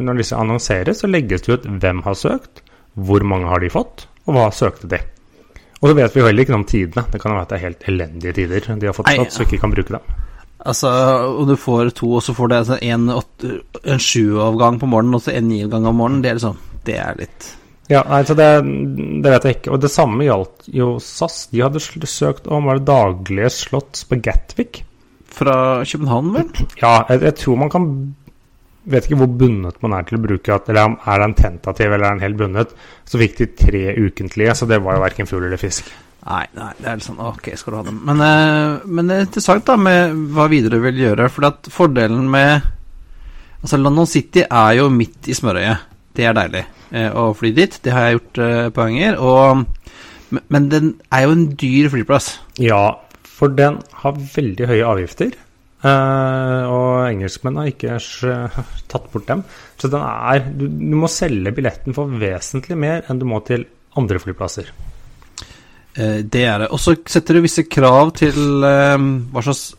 når 0.05 0.19
disse 0.21 0.37
annonseres, 0.37 1.01
så 1.01 1.09
legges 1.09 1.41
det 1.47 1.57
ut 1.57 1.67
hvem 1.81 2.03
har 2.05 2.17
søkt, 2.17 2.61
hvor 2.93 3.23
mange 3.25 3.49
har 3.49 3.61
de 3.63 3.69
fått, 3.73 4.07
og 4.27 4.35
hva 4.37 4.47
søkte 4.53 4.89
de. 4.91 4.99
Og 5.81 5.91
så 5.91 5.97
vet 5.97 6.15
vi 6.15 6.23
heller 6.25 6.41
ikke 6.45 6.53
noe 6.55 6.63
om 6.63 6.69
tidene. 6.69 7.03
Det 7.13 7.19
kan 7.21 7.35
være 7.35 7.45
at 7.45 7.51
det 7.53 7.57
er 7.59 7.65
helt 7.67 7.83
elendige 7.91 8.33
tider 8.39 8.71
de 8.81 8.89
har 8.89 8.95
fått 8.97 9.11
satt, 9.13 9.33
så 9.35 9.45
ikke 9.45 9.59
kan 9.61 9.73
bruke 9.73 9.93
dem. 9.93 10.15
Altså, 10.67 10.89
og 11.37 11.45
du 11.47 11.53
får 11.61 11.91
to, 11.95 12.09
og 12.17 12.23
så 12.25 12.33
får 12.33 12.49
du 12.49 12.55
altså 12.57 12.77
en, 12.81 13.03
åtte- 13.13 13.59
en 13.85 14.01
sjuavgang 14.01 14.79
på 14.81 14.89
morgenen, 14.89 15.15
og 15.19 15.21
så 15.21 15.35
en 15.37 15.45
niavgang 15.51 15.85
om 15.85 15.99
morgenen. 16.01 16.23
Det 16.25 16.31
er 16.31 16.39
liksom 16.39 16.57
Det 16.87 16.95
er 16.97 17.19
litt 17.19 17.47
Ja, 17.91 18.01
nei, 18.09 18.23
så 18.27 18.33
det, 18.35 18.47
det 19.23 19.31
vet 19.31 19.45
jeg 19.47 19.55
ikke. 19.59 19.71
Og 19.77 19.79
det 19.85 19.91
samme 19.93 20.25
gjaldt 20.25 20.65
jo 20.75 20.87
SAS. 20.99 21.45
De 21.53 21.61
hadde 21.63 21.79
søkt 21.79 22.49
om 22.51 22.65
var 22.67 22.81
det 22.81 22.87
daglige 22.89 23.51
slotts 23.53 24.03
på 24.09 24.17
Gatwick. 24.25 24.81
Fra 25.37 25.83
København, 25.87 26.33
vel? 26.33 26.49
Ja, 26.81 27.05
jeg, 27.07 27.21
jeg 27.29 27.35
tror 27.39 27.61
man 27.61 27.71
kan 27.71 27.87
vet 28.87 29.07
ikke 29.07 29.19
hvor 29.19 29.31
bundet 29.39 29.79
man 29.83 29.95
er 29.97 30.07
til 30.07 30.17
å 30.17 30.23
bruke 30.23 30.55
at, 30.55 30.69
Eller 30.71 30.95
er 30.95 31.23
den 31.23 31.37
tentativ 31.37 31.91
eller 31.91 32.05
er 32.07 32.17
den 32.17 32.25
helt 32.25 32.39
bundet. 32.39 32.75
Så 33.07 33.19
fikk 33.21 33.37
de 33.39 33.49
tre 33.59 33.83
ukentlige, 33.99 34.55
så 34.55 34.67
det 34.69 34.81
var 34.83 34.97
jo 34.97 35.03
verken 35.03 35.29
fugl 35.29 35.47
eller 35.47 35.61
fisk. 35.61 35.89
Nei, 36.27 36.43
nei, 36.57 36.71
det 36.79 36.87
er 36.89 36.97
litt 36.99 37.05
sånn 37.05 37.21
Ok, 37.23 37.53
skal 37.55 37.73
du 37.73 37.77
ha 37.79 37.83
dem. 37.87 37.99
Men, 38.07 38.23
eh, 38.23 38.87
men 38.87 39.07
det 39.07 39.15
er 39.15 39.27
interessant 39.27 39.67
da 39.67 39.77
med 39.79 40.17
hva 40.35 40.47
videre 40.51 40.81
vil 40.83 40.99
gjøre. 41.05 41.29
For 41.31 41.47
at 41.51 41.69
fordelen 41.71 42.27
med 42.31 42.73
Altså, 43.57 43.79
London 43.81 44.05
City 44.05 44.43
er 44.45 44.75
jo 44.77 44.89
midt 44.93 45.27
i 45.27 45.35
smørøyet. 45.35 45.87
Det 46.15 46.27
er 46.29 46.35
deilig 46.37 46.61
eh, 46.93 47.09
å 47.09 47.31
fly 47.35 47.49
dit. 47.57 47.73
Det 47.83 47.93
har 47.93 48.05
jeg 48.05 48.19
gjort 48.19 48.39
eh, 48.43 48.67
på 48.69 48.85
ganger. 48.85 49.17
Og, 49.17 49.63
men, 50.29 50.43
men 50.53 50.69
den 50.71 50.91
er 51.11 51.25
jo 51.25 51.33
en 51.33 51.47
dyr 51.57 51.89
flyplass. 51.93 52.29
Ja, 52.61 52.83
for 53.25 53.53
den 53.53 53.79
har 54.03 54.21
veldig 54.35 54.69
høye 54.69 54.85
avgifter. 54.93 55.33
Eh, 55.85 56.63
og 56.71 57.07
engelskmenn 57.07 57.59
har 57.61 57.71
ikke 57.71 57.97
tatt 58.91 59.07
bort 59.13 59.29
dem. 59.29 59.43
Så 59.77 59.91
den 59.93 60.03
er 60.03 60.45
du, 60.49 60.67
du 60.67 60.97
må 60.97 61.09
selge 61.11 61.53
billetten 61.55 61.95
for 61.97 62.11
vesentlig 62.21 62.77
mer 62.79 63.07
enn 63.07 63.21
du 63.21 63.27
må 63.29 63.41
til 63.47 63.67
andre 63.97 64.21
flyplasser. 64.21 64.71
Uh, 65.97 66.21
det 66.21 66.43
er 66.45 66.63
det. 66.63 66.71
Og 66.73 66.81
så 66.81 66.95
setter 67.09 67.37
du 67.37 67.45
visse 67.45 67.65
krav 67.69 68.13
til 68.17 68.37
uh, 68.61 68.97
hva 69.33 69.45
slags 69.45 69.71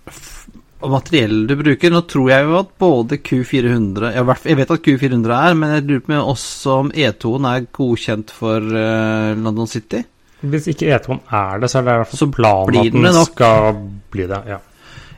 materiell 0.78 1.40
du 1.50 1.56
bruker. 1.58 1.90
Nå 1.90 2.04
tror 2.10 2.30
jeg 2.30 2.46
jo 2.46 2.58
at 2.60 2.70
både 2.78 3.18
Q400 3.26 4.12
ja, 4.14 4.22
Jeg 4.46 4.58
vet 4.60 4.74
at 4.76 4.84
Q400 4.84 5.34
er, 5.34 5.56
men 5.58 5.74
jeg 5.74 5.86
lurer 5.88 6.04
på 6.06 6.20
også 6.34 6.76
om 6.84 6.92
E2-en 6.94 7.48
er 7.50 7.66
godkjent 7.74 8.30
for 8.30 8.62
London 8.62 9.66
City. 9.66 10.04
Hvis 10.46 10.68
ikke 10.70 10.92
E2-en 10.94 11.24
er 11.34 11.58
det, 11.58 11.70
så 11.72 11.80
er 11.80 11.88
det 11.88 11.96
i 11.96 12.02
hvert 12.04 12.12
fall 12.12 12.32
planen 12.36 12.78
at 12.78 12.92
den 12.94 13.08
den 13.08 13.24
skal 13.26 13.80
bli 14.14 14.28
det. 14.30 14.42
ja. 14.54 14.60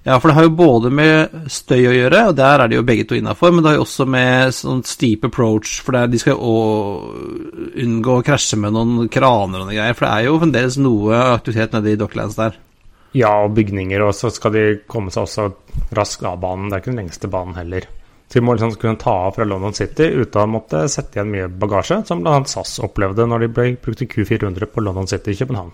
Ja, 0.03 0.17
for 0.17 0.31
det 0.31 0.37
har 0.39 0.47
jo 0.47 0.55
både 0.57 0.91
med 0.97 1.35
støy 1.53 1.83
å 1.91 1.93
gjøre, 1.93 2.23
og 2.31 2.37
der 2.39 2.63
er 2.63 2.71
de 2.71 2.79
jo 2.79 2.87
begge 2.89 3.05
to 3.09 3.19
innafor, 3.19 3.53
men 3.53 3.61
det 3.61 3.73
har 3.73 3.77
jo 3.77 3.85
også 3.85 4.07
med 4.09 4.55
sånn 4.57 4.81
steep 4.89 5.27
approach, 5.29 5.75
for 5.85 5.99
er, 5.99 6.09
de 6.09 6.21
skal 6.23 6.39
jo 6.39 6.55
unngå 7.85 8.17
å 8.17 8.25
krasje 8.25 8.57
med 8.61 8.73
noen 8.77 9.11
kraner 9.13 9.61
og 9.61 9.69
noen 9.69 9.77
greier, 9.77 9.99
for 9.99 10.07
det 10.07 10.15
er 10.15 10.29
jo 10.31 10.41
fremdeles 10.41 10.81
noe 10.81 11.21
aktivitet 11.35 11.77
nede 11.77 11.93
i 11.93 12.01
Docklands 12.01 12.41
der. 12.41 12.57
Ja, 13.13 13.35
og 13.45 13.57
bygninger, 13.59 14.01
og 14.07 14.15
så 14.17 14.31
skal 14.33 14.55
de 14.55 14.65
komme 14.89 15.13
seg 15.13 15.27
også 15.27 15.49
raskt 15.99 16.25
av 16.25 16.39
banen. 16.41 16.71
Det 16.71 16.79
er 16.79 16.85
ikke 16.85 16.93
den 16.93 17.03
lengste 17.03 17.31
banen 17.31 17.59
heller. 17.59 17.89
Så 18.31 18.39
de 18.39 18.45
må 18.47 18.55
liksom 18.55 18.77
kunne 18.79 19.01
ta 19.03 19.13
av 19.27 19.35
fra 19.35 19.45
London 19.45 19.75
City 19.75 20.07
uten 20.07 20.45
å 20.45 20.51
måtte 20.53 20.85
sette 20.89 21.19
igjen 21.19 21.33
mye 21.33 21.49
bagasje, 21.51 22.05
som 22.07 22.23
bl.a. 22.23 22.39
SAS 22.47 22.77
opplevde 22.87 23.27
når 23.27 23.45
de 23.45 23.73
brukte 23.83 24.07
Q400 24.07 24.71
på 24.71 24.85
London 24.87 25.11
City 25.11 25.35
i 25.35 25.41
København. 25.41 25.73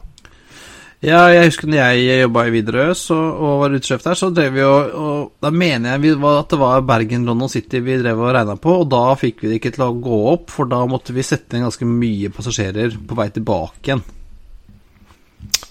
Ja, 1.05 1.27
jeg 1.29 1.51
husker 1.51 1.69
når 1.69 1.77
jeg 1.77 2.21
jobba 2.23 2.43
i 2.47 2.53
Widerøe 2.55 2.93
og 3.13 3.59
var 3.61 3.75
utesjef 3.77 4.05
der, 4.07 4.17
så 4.17 4.31
drev 4.33 4.55
vi 4.55 4.63
og, 4.65 4.95
og 4.97 5.33
Da 5.45 5.51
mener 5.53 5.93
jeg 5.93 6.03
vi 6.07 6.13
at 6.31 6.53
det 6.55 6.59
var 6.61 6.87
Bergen-London 6.89 7.53
City 7.53 7.83
vi 7.85 7.99
drev 8.01 8.23
og 8.25 8.33
regna 8.33 8.57
på, 8.57 8.79
og 8.81 8.89
da 8.89 9.03
fikk 9.21 9.45
vi 9.45 9.51
det 9.51 9.59
ikke 9.61 9.75
til 9.77 9.85
å 9.85 9.93
gå 9.93 10.21
opp, 10.33 10.49
for 10.55 10.71
da 10.71 10.81
måtte 10.89 11.13
vi 11.13 11.25
sette 11.27 11.59
inn 11.59 11.67
ganske 11.67 11.89
mye 11.89 12.33
passasjerer 12.33 12.97
på 12.97 13.19
vei 13.19 13.29
tilbake 13.35 13.91
igjen. 13.91 14.03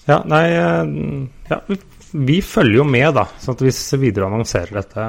Ja, 0.06 0.20
nei 0.30 0.44
eh, 0.54 0.92
ja, 1.50 1.58
vi, 2.12 2.38
følger 2.46 2.84
jo 2.84 2.86
med, 2.86 3.08
da. 3.18 3.26
at 3.26 3.66
hvis 3.66 3.82
Widerøe 3.98 4.30
annonserer 4.30 4.78
dette, 4.78 5.08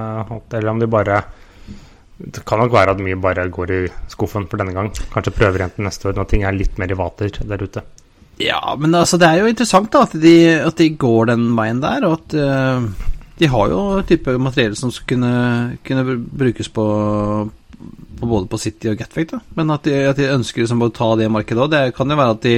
eller 0.50 0.72
om 0.74 0.82
de 0.82 0.90
bare 0.90 1.22
Det 2.18 2.42
kan 2.42 2.58
nok 2.58 2.74
være 2.74 2.98
at 2.98 3.06
mye 3.06 3.20
bare 3.22 3.46
går 3.54 3.72
i 3.76 3.80
skuffen 4.10 4.50
for 4.50 4.58
denne 4.58 4.74
gang. 4.74 4.90
Kanskje 5.14 5.36
prøver 5.38 5.62
igjen 5.62 5.76
til 5.76 5.86
neste 5.86 6.10
år, 6.10 6.18
når 6.18 6.30
ting 6.32 6.48
er 6.50 6.58
litt 6.58 6.82
mer 6.82 6.90
i 6.90 6.98
vater 6.98 7.30
der 7.46 7.62
ute. 7.62 7.86
Ja, 8.38 8.62
men 8.78 8.94
altså, 8.96 9.18
det 9.18 9.28
er 9.28 9.42
jo 9.42 9.52
interessant 9.52 9.92
da, 9.94 10.04
at 10.06 10.16
de, 10.22 10.38
at 10.62 10.78
de 10.78 10.92
går 11.00 11.32
den 11.32 11.50
veien 11.58 11.82
der, 11.82 12.06
og 12.06 12.20
at 12.20 12.36
uh, 12.38 13.14
de 13.40 13.50
har 13.50 13.72
jo 13.74 13.82
type 14.08 14.38
materiell 14.42 14.76
som 14.78 14.94
skal 14.94 15.16
kunne, 15.16 15.34
kunne 15.86 16.18
brukes 16.18 16.70
på, 16.74 16.86
på 18.20 18.30
både 18.30 18.50
på 18.52 18.62
City 18.62 18.92
og 18.92 18.98
Gatwick. 19.00 19.34
Men 19.58 19.74
at 19.74 19.86
de, 19.90 19.96
at 20.12 20.22
de 20.22 20.30
ønsker 20.36 20.64
liksom 20.64 20.86
å 20.86 20.94
ta 20.94 21.14
det 21.18 21.32
markedet 21.34 21.66
òg, 21.66 21.74
det 21.74 21.84
kan 21.98 22.14
jo 22.14 22.20
være 22.20 22.38
at 22.38 22.46
de 22.46 22.58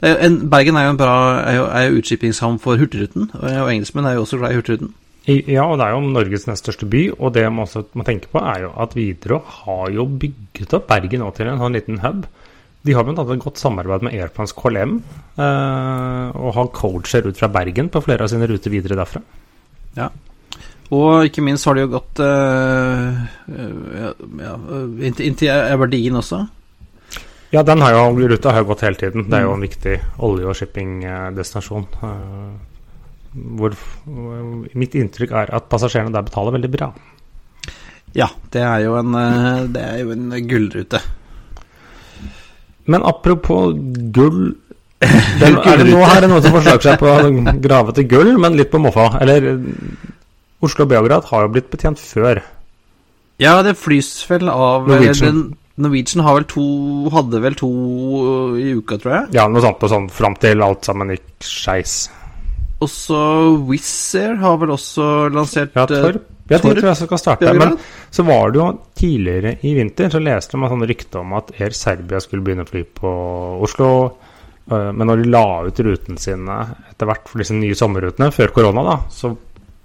er 0.00 0.22
en, 0.24 0.38
Bergen 0.48 0.78
er 0.80 0.86
jo 0.86 0.92
en 0.94 1.00
bra 1.00 1.14
er 1.44 1.56
jo, 1.58 1.64
er 1.76 1.86
jo 1.86 2.00
utskipningshavn 2.00 2.56
for 2.62 2.80
Hurtigruten, 2.80 3.28
og 3.36 3.68
engelskmenn 3.68 4.08
er 4.08 4.16
jo 4.16 4.24
også 4.24 4.40
glad 4.40 4.54
i 4.54 4.60
Hurtigruten. 4.60 4.94
Ja, 5.28 5.66
og 5.68 5.76
det 5.76 5.86
er 5.86 5.92
jo 5.92 6.00
Norges 6.08 6.46
nest 6.48 6.64
største 6.64 6.88
by, 6.88 7.02
og 7.18 7.34
det 7.36 7.44
man 7.52 7.66
også 7.66 7.84
må 7.92 8.06
tenke 8.08 8.30
på, 8.32 8.40
er 8.40 8.64
jo 8.64 8.70
at 8.80 8.96
Widerøe 8.96 9.40
har 9.60 9.90
jo 9.92 10.06
bygget 10.08 10.72
opp 10.78 10.88
Bergen 10.88 11.20
nå 11.20 11.28
til 11.36 11.50
en 11.50 11.60
sånn 11.60 11.76
liten 11.76 12.00
hub. 12.04 12.24
De 12.80 12.94
har 12.96 13.04
bl.a. 13.04 13.12
et 13.12 13.42
godt 13.42 13.60
samarbeid 13.60 14.06
med 14.06 14.14
Airplans 14.16 14.54
KLM, 14.56 14.94
eh, 15.36 16.28
og 16.32 16.54
har 16.56 16.70
coacher 16.72 17.26
ut 17.28 17.36
fra 17.36 17.50
Bergen 17.52 17.90
på 17.92 18.00
flere 18.04 18.24
av 18.24 18.32
sine 18.32 18.48
ruter 18.48 18.72
videre 18.72 18.96
derfra. 18.96 19.20
Ja, 19.98 20.08
Og 20.90 21.26
ikke 21.28 21.42
minst 21.44 21.66
har 21.68 21.76
de 21.76 21.84
jo 21.84 21.90
gått 21.92 22.22
eh, 22.24 23.20
eh, 23.52 24.24
ja, 24.40 24.54
inntil, 25.10 25.50
Aberdeen 25.50 26.16
også. 26.18 26.40
Ja, 27.52 27.62
den 27.66 27.82
har 27.82 27.92
jo, 27.94 28.28
ruta 28.30 28.54
har 28.54 28.64
jo 28.64 28.70
gått 28.70 28.86
hele 28.86 28.98
tiden. 28.98 29.28
Det 29.28 29.38
er 29.38 29.44
jo 29.44 29.54
en 29.58 29.66
viktig 29.66 29.94
olje- 30.22 30.48
og 30.48 30.56
shippingdestinasjon. 30.56 31.86
Hvor 33.58 33.74
mitt 34.78 34.94
inntrykk 34.98 35.34
er 35.34 35.54
at 35.58 35.70
passasjerene 35.70 36.14
der 36.14 36.26
betaler 36.26 36.54
veldig 36.56 36.70
bra. 36.74 36.92
Ja, 38.14 38.30
det 38.54 38.62
er 38.62 38.84
jo 38.86 38.94
en, 39.02 39.18
det 39.74 39.82
er 39.82 39.98
jo 40.04 40.14
en 40.14 40.30
gullrute. 40.46 41.02
Men 42.90 43.06
apropos 43.06 43.74
gull 44.14 44.56
den, 45.40 45.56
er 45.64 45.80
det 45.80 45.86
nå 45.88 46.00
er 46.04 46.18
det 46.20 46.28
noen 46.28 46.42
som 46.44 46.52
forsøker 46.58 46.84
seg 46.84 46.98
på 47.00 47.54
grave 47.64 47.94
til 47.96 48.08
gull, 48.10 48.34
men 48.40 48.58
litt 48.58 48.68
på 48.72 48.80
moffa. 48.82 49.06
Eller 49.22 49.46
Oslo-Beograd 50.60 51.30
har 51.30 51.46
jo 51.46 51.52
blitt 51.54 51.70
betjent 51.72 52.02
før. 52.02 52.42
Ja, 53.40 53.54
det 53.64 53.78
flys 53.80 54.12
vel 54.28 54.50
av 54.52 54.90
Norwegian. 54.90 55.24
Den, 55.24 55.42
Norwegian 55.80 56.24
har 56.26 56.36
vel 56.36 56.46
to 56.50 56.64
hadde 57.14 57.40
vel 57.40 57.56
to 57.56 57.70
i 58.60 58.74
uka, 58.76 58.98
tror 59.00 59.14
jeg. 59.14 59.30
Ja, 59.38 59.46
noe 59.48 59.64
sånt 59.64 59.80
og 59.86 59.92
sånn 59.94 60.10
fram 60.12 60.36
til 60.42 60.60
alt 60.66 60.84
sammen 60.84 61.14
gikk 61.14 61.48
skeis. 61.48 62.02
Også 62.84 63.16
Wizz 63.68 64.16
Air 64.20 64.36
har 64.40 64.60
vel 64.60 64.74
også 64.76 65.06
lansert 65.32 65.74
Ja, 65.76 65.84
eh, 65.84 66.20
Torp. 66.58 66.74
det 66.74 66.80
tror 66.80 66.88
jeg 66.88 66.96
jeg 66.96 67.08
skal 67.08 67.22
starte. 67.22 67.52
Men 67.54 67.76
så 68.10 68.24
var 68.26 68.50
det 68.50 68.60
jo 68.60 68.66
tidligere 68.98 69.52
i 69.62 69.74
vinter, 69.76 70.10
så 70.10 70.22
leste 70.22 70.58
man 70.58 70.72
sånne 70.72 70.88
rykter 70.90 71.22
om 71.22 71.36
at 71.38 71.52
Air 71.60 71.76
Serbia 71.76 72.20
skulle 72.24 72.42
begynne 72.46 72.66
å 72.66 72.70
fly 72.70 72.82
på 72.96 73.12
Oslo. 73.66 73.90
øh, 74.70 74.90
Men 74.90 75.06
når 75.06 75.22
de 75.22 75.30
la 75.30 75.44
ut 75.66 75.84
rutene 75.86 76.18
sine 76.18 76.58
etter 76.90 77.06
hvert 77.06 77.30
for 77.30 77.42
disse 77.42 77.54
nye 77.54 77.78
sommerrutene, 77.78 78.32
før 78.34 78.54
korona, 78.56 78.82
da, 78.82 78.98
så 79.14 79.34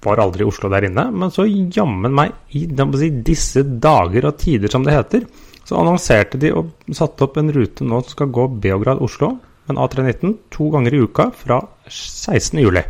var 0.06 0.21
aldri 0.21 0.45
Oslo 0.45 0.69
der 0.69 0.88
inne. 0.89 1.08
Men 1.12 1.34
så 1.34 1.45
jammen 1.45 2.13
meg, 2.13 2.34
i 2.58 2.65
si, 2.99 3.10
disse 3.25 3.63
dager 3.63 4.30
og 4.30 4.38
tider 4.41 4.71
som 4.71 4.86
det 4.86 4.95
heter, 4.95 5.25
så 5.65 5.80
annonserte 5.82 6.39
de 6.41 6.51
og 6.54 6.73
satte 6.93 7.25
opp 7.25 7.39
en 7.41 7.54
rute 7.54 7.86
nå 7.86 8.01
som 8.04 8.13
skal 8.13 8.34
gå 8.34 8.47
Beograd-Oslo, 8.62 9.32
en 9.69 9.82
A319, 9.82 10.36
to 10.54 10.69
ganger 10.73 10.93
i 10.93 11.01
uka 11.01 11.32
fra 11.34 11.58
16. 11.89 12.62
juli. 12.62 12.86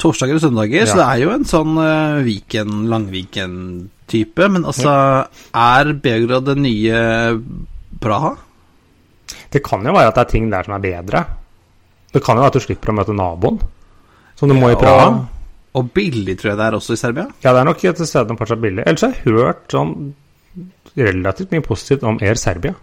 Torsdager 0.00 0.38
og 0.38 0.42
søndager, 0.44 0.88
så 0.88 0.98
det 1.00 1.06
er 1.06 1.22
jo 1.22 1.30
en 1.34 1.46
sånn 1.48 1.78
uh, 1.80 2.24
Viken, 2.26 2.82
Langviken-type. 2.92 4.48
Men 4.52 4.66
altså, 4.68 4.92
er 5.56 5.92
Beograd 6.04 6.48
det 6.50 6.56
nye 6.60 7.00
Praha? 8.02 8.34
Det 9.52 9.62
kan 9.64 9.86
jo 9.86 9.94
være 9.96 10.12
at 10.12 10.18
det 10.18 10.26
er 10.26 10.32
ting 10.34 10.50
der 10.52 10.66
som 10.66 10.76
er 10.76 10.84
bedre. 10.84 11.24
Det 12.12 12.22
kan 12.24 12.36
jo 12.36 12.44
være 12.44 12.52
at 12.54 12.58
du 12.58 12.64
slipper 12.66 12.92
å 12.92 12.98
møte 12.98 13.16
naboen, 13.16 13.58
som 14.38 14.52
du 14.52 14.56
må 14.56 14.70
i 14.72 14.78
Praha. 14.78 15.08
Og, 15.10 15.24
og 15.80 15.90
billig, 15.96 16.38
tror 16.40 16.52
jeg 16.52 16.60
det 16.60 16.66
er 16.68 16.78
også 16.78 16.96
i 16.96 17.00
Serbia. 17.00 17.26
Ja, 17.44 17.52
det 17.52 17.62
er 17.62 17.68
nok 17.68 17.84
et 17.84 18.02
sted 18.02 18.30
som 18.30 18.40
fortsatt 18.40 18.62
billig. 18.62 18.84
Ellers 18.86 19.04
har 19.06 19.16
jeg 19.16 19.36
hørt 19.36 19.64
sånn 19.72 19.94
relativt 20.96 21.52
mye 21.52 21.64
positivt 21.64 22.04
om 22.08 22.20
Air 22.24 22.38
Serbia. 22.40 22.76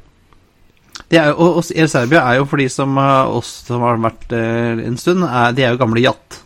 Det 1.10 1.18
er, 1.18 1.32
jo- 1.32 1.58
og, 1.58 1.64
Air 1.74 1.90
Serbia 1.90 2.22
er 2.30 2.40
jo 2.40 2.46
for 2.50 2.62
de 2.62 2.68
som 2.70 2.98
oss 2.98 3.50
som 3.68 3.82
har 3.86 3.98
vært 4.02 4.34
eh, 4.38 4.84
en 4.86 4.98
stund, 4.98 5.26
er, 5.26 5.54
de 5.58 5.66
er 5.66 5.74
jo 5.74 5.82
gamle 5.82 6.04
Jatt. 6.04 6.43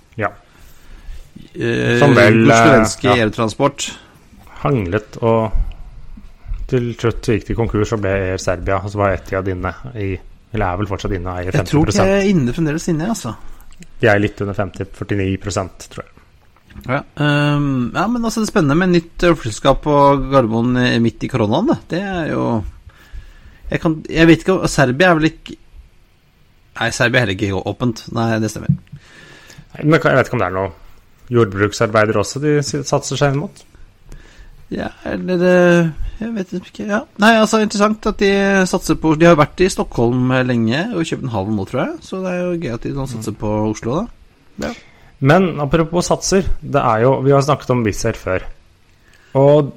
Eh, 1.54 1.98
Som 2.02 2.16
vel, 2.18 2.44
eh, 2.50 2.60
Slovenske 2.64 3.10
ja. 3.10 3.26
airtransport. 3.26 3.88
Hanglet 4.64 5.18
og 5.22 5.64
til 6.68 6.90
slutt 6.98 7.30
gikk 7.32 7.46
de 7.48 7.56
konkurs 7.56 7.94
og 7.96 8.02
ble 8.04 8.12
Air 8.32 8.42
Serbia. 8.42 8.82
Og 8.84 8.92
så 8.92 9.00
var 9.00 9.16
Etiad 9.16 9.48
inne 9.54 9.74
i 9.96 10.16
Eller 10.54 10.66
er 10.66 10.78
vel 10.80 10.88
fortsatt 10.90 11.12
inne 11.12 11.32
og 11.32 11.42
eier 11.42 11.56
Jeg 11.56 11.68
tror 11.68 11.90
50 11.92 11.98
de 12.00 12.14
er 12.18 12.30
inne 12.32 12.54
fremdeles 12.56 12.88
inne, 12.92 13.10
altså. 13.12 13.34
De 14.00 14.08
er 14.08 14.22
litt 14.22 14.40
under 14.42 14.56
50-49% 14.58 15.90
tror 15.92 16.06
jeg. 16.06 16.14
Ja, 16.86 17.02
um, 17.18 17.90
ja, 17.96 18.04
men 18.06 18.22
altså 18.22 18.42
det 18.42 18.48
er 18.48 18.52
spennende 18.52 18.78
med 18.78 18.92
nytt 18.94 19.24
eh, 19.26 19.34
flyselskap 19.34 19.80
på 19.82 19.94
Gardermoen 20.30 20.78
eh, 20.78 21.00
midt 21.02 21.26
i 21.26 21.30
koronaen. 21.32 21.72
Det, 21.72 21.78
Det 21.96 22.02
er 22.06 22.32
jo 22.32 22.44
jeg, 23.68 23.82
kan, 23.84 23.96
jeg 24.08 24.30
vet 24.30 24.44
ikke 24.44 24.56
om 24.56 24.68
Serbia 24.72 25.10
er 25.10 25.18
vel 25.18 25.32
ikke 25.32 25.58
Nei, 26.78 26.92
Serbia 26.94 27.24
er 27.24 27.26
heller 27.26 27.34
ikke 27.34 27.64
åpent. 27.72 28.04
Nei, 28.14 28.28
det 28.38 28.52
stemmer. 28.54 28.70
Nei, 28.70 29.82
Men 29.82 29.98
jeg 29.98 30.20
vet 30.20 30.28
ikke 30.30 30.38
om 30.38 30.44
det 30.44 30.50
er 30.52 30.54
noe 30.60 30.70
jordbruksarbeider 31.34 32.20
også 32.22 32.42
de 32.44 32.60
satser 32.64 33.20
seg 33.20 33.34
inn 33.34 33.42
mot. 33.46 33.64
Ja, 34.74 34.90
eller 35.08 35.40
det 35.40 35.58
Jeg 36.20 36.34
vet 36.34 36.54
ikke. 36.58 36.88
Ja. 36.90 37.00
Nei, 37.22 37.36
altså 37.38 37.62
interessant 37.62 38.06
at 38.10 38.20
de 38.20 38.32
satser 38.68 38.98
på 39.00 39.14
De 39.16 39.28
har 39.30 39.38
vært 39.38 39.62
i 39.64 39.70
Stockholm 39.72 40.32
eh, 40.34 40.44
lenge, 40.44 40.82
og 40.98 41.06
København 41.06 41.56
nå, 41.56 41.66
tror 41.70 41.84
jeg. 41.84 41.98
Så 42.02 42.22
det 42.24 42.34
er 42.34 42.40
jo 42.42 42.60
gøy 42.64 42.74
at 42.74 42.88
de 42.88 42.94
nå 42.96 43.06
satser 43.08 43.36
på 43.38 43.52
Oslo, 43.70 44.02
da. 44.58 44.72
Men 45.20 45.60
apropos 45.62 46.10
satser, 46.10 46.50
det 46.62 46.82
er 46.82 47.06
jo 47.06 47.20
Vi 47.26 47.34
har 47.34 47.46
snakket 47.46 47.74
om 47.74 47.84
Wizz 47.86 48.06
Air 48.10 48.18
før. 48.18 48.48
Og 49.38 49.74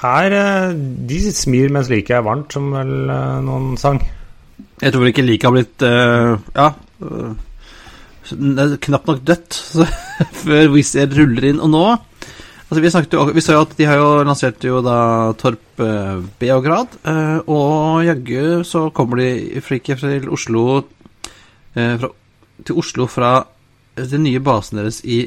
her 0.00 0.36
eh, 0.38 0.76
De 1.10 1.18
smir 1.34 1.74
mens 1.74 1.90
liket 1.90 2.16
er 2.18 2.26
varmt, 2.26 2.54
som 2.54 2.70
vel 2.74 3.10
eh, 3.10 3.40
noen 3.46 3.74
sang. 3.80 4.00
Jeg 4.82 4.92
tror 4.94 5.08
ikke 5.08 5.24
liket 5.24 5.48
har 5.48 5.54
blitt 5.56 5.84
uh, 5.86 6.36
Ja. 6.54 6.70
Uh, 7.00 7.32
knapt 8.86 9.10
nok 9.10 9.22
dødt 9.26 9.56
så, 9.76 9.86
før 10.42 10.70
Wizz 10.74 10.96
Air 11.00 11.14
ruller 11.16 11.50
inn. 11.52 11.62
Og 11.62 11.72
nå 11.72 11.86
altså 12.66 12.82
Vi 12.82 12.90
jo, 13.14 13.24
vi 13.36 13.44
sa 13.44 13.54
jo 13.54 13.62
at 13.62 13.74
de 13.78 13.86
har 13.86 14.00
jo 14.00 14.08
lansert 14.26 14.64
jo 14.66 14.80
da 14.82 14.98
Torp 15.38 15.82
uh, 15.82 16.18
Beograd. 16.40 16.98
Uh, 17.06 17.38
og 17.46 18.04
jaggu 18.06 18.64
så 18.66 18.88
kommer 18.90 19.22
de 19.22 19.60
ikke 19.60 19.98
til 20.00 20.30
Oslo 20.32 20.82
fra, 21.76 22.08
til 22.64 22.78
Oslo 22.80 23.04
fra 23.04 23.30
den 23.96 24.22
nye 24.24 24.40
basen 24.40 24.80
deres 24.80 25.02
i 25.04 25.26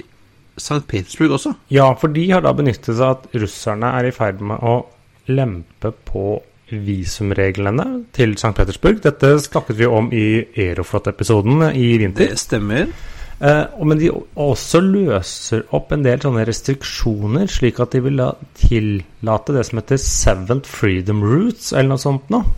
St. 0.59 0.83
Petersburg 0.87 1.37
også. 1.37 1.53
Ja, 1.71 1.91
for 1.93 2.11
de 2.13 2.25
har 2.31 2.43
da 2.43 2.53
benyttet 2.57 2.97
seg 2.97 3.15
at 3.15 3.27
russerne 3.39 3.93
er 3.99 4.09
i 4.09 4.13
ferd 4.15 4.41
med 4.43 4.59
å 4.65 4.81
lempe 5.29 5.93
på 6.09 6.39
visumreglene 6.71 7.85
til 8.15 8.35
St. 8.37 8.53
Petersburg. 8.57 9.01
Dette 9.03 9.35
snakket 9.43 9.79
vi 9.79 9.87
om 9.89 10.09
i 10.15 10.27
Aeroflot-episoden 10.55 11.69
i 11.73 11.95
vinter. 12.01 12.31
Det 12.33 12.41
stemmer. 12.41 12.91
Eh, 13.39 13.83
men 13.87 13.99
de 13.99 14.09
også 14.11 14.81
løser 14.83 15.63
opp 15.75 15.93
en 15.95 16.03
del 16.03 16.19
sånne 16.23 16.43
restriksjoner, 16.47 17.47
slik 17.47 17.79
at 17.79 17.95
de 17.95 18.03
vil 18.03 18.23
tillate 18.59 19.55
det 19.55 19.63
som 19.67 19.79
heter 19.79 20.01
Seventh 20.03 20.67
Freedom 20.67 21.23
Routes, 21.23 21.71
eller 21.71 21.93
noe 21.93 22.03
sånt 22.03 22.27
noe. 22.33 22.57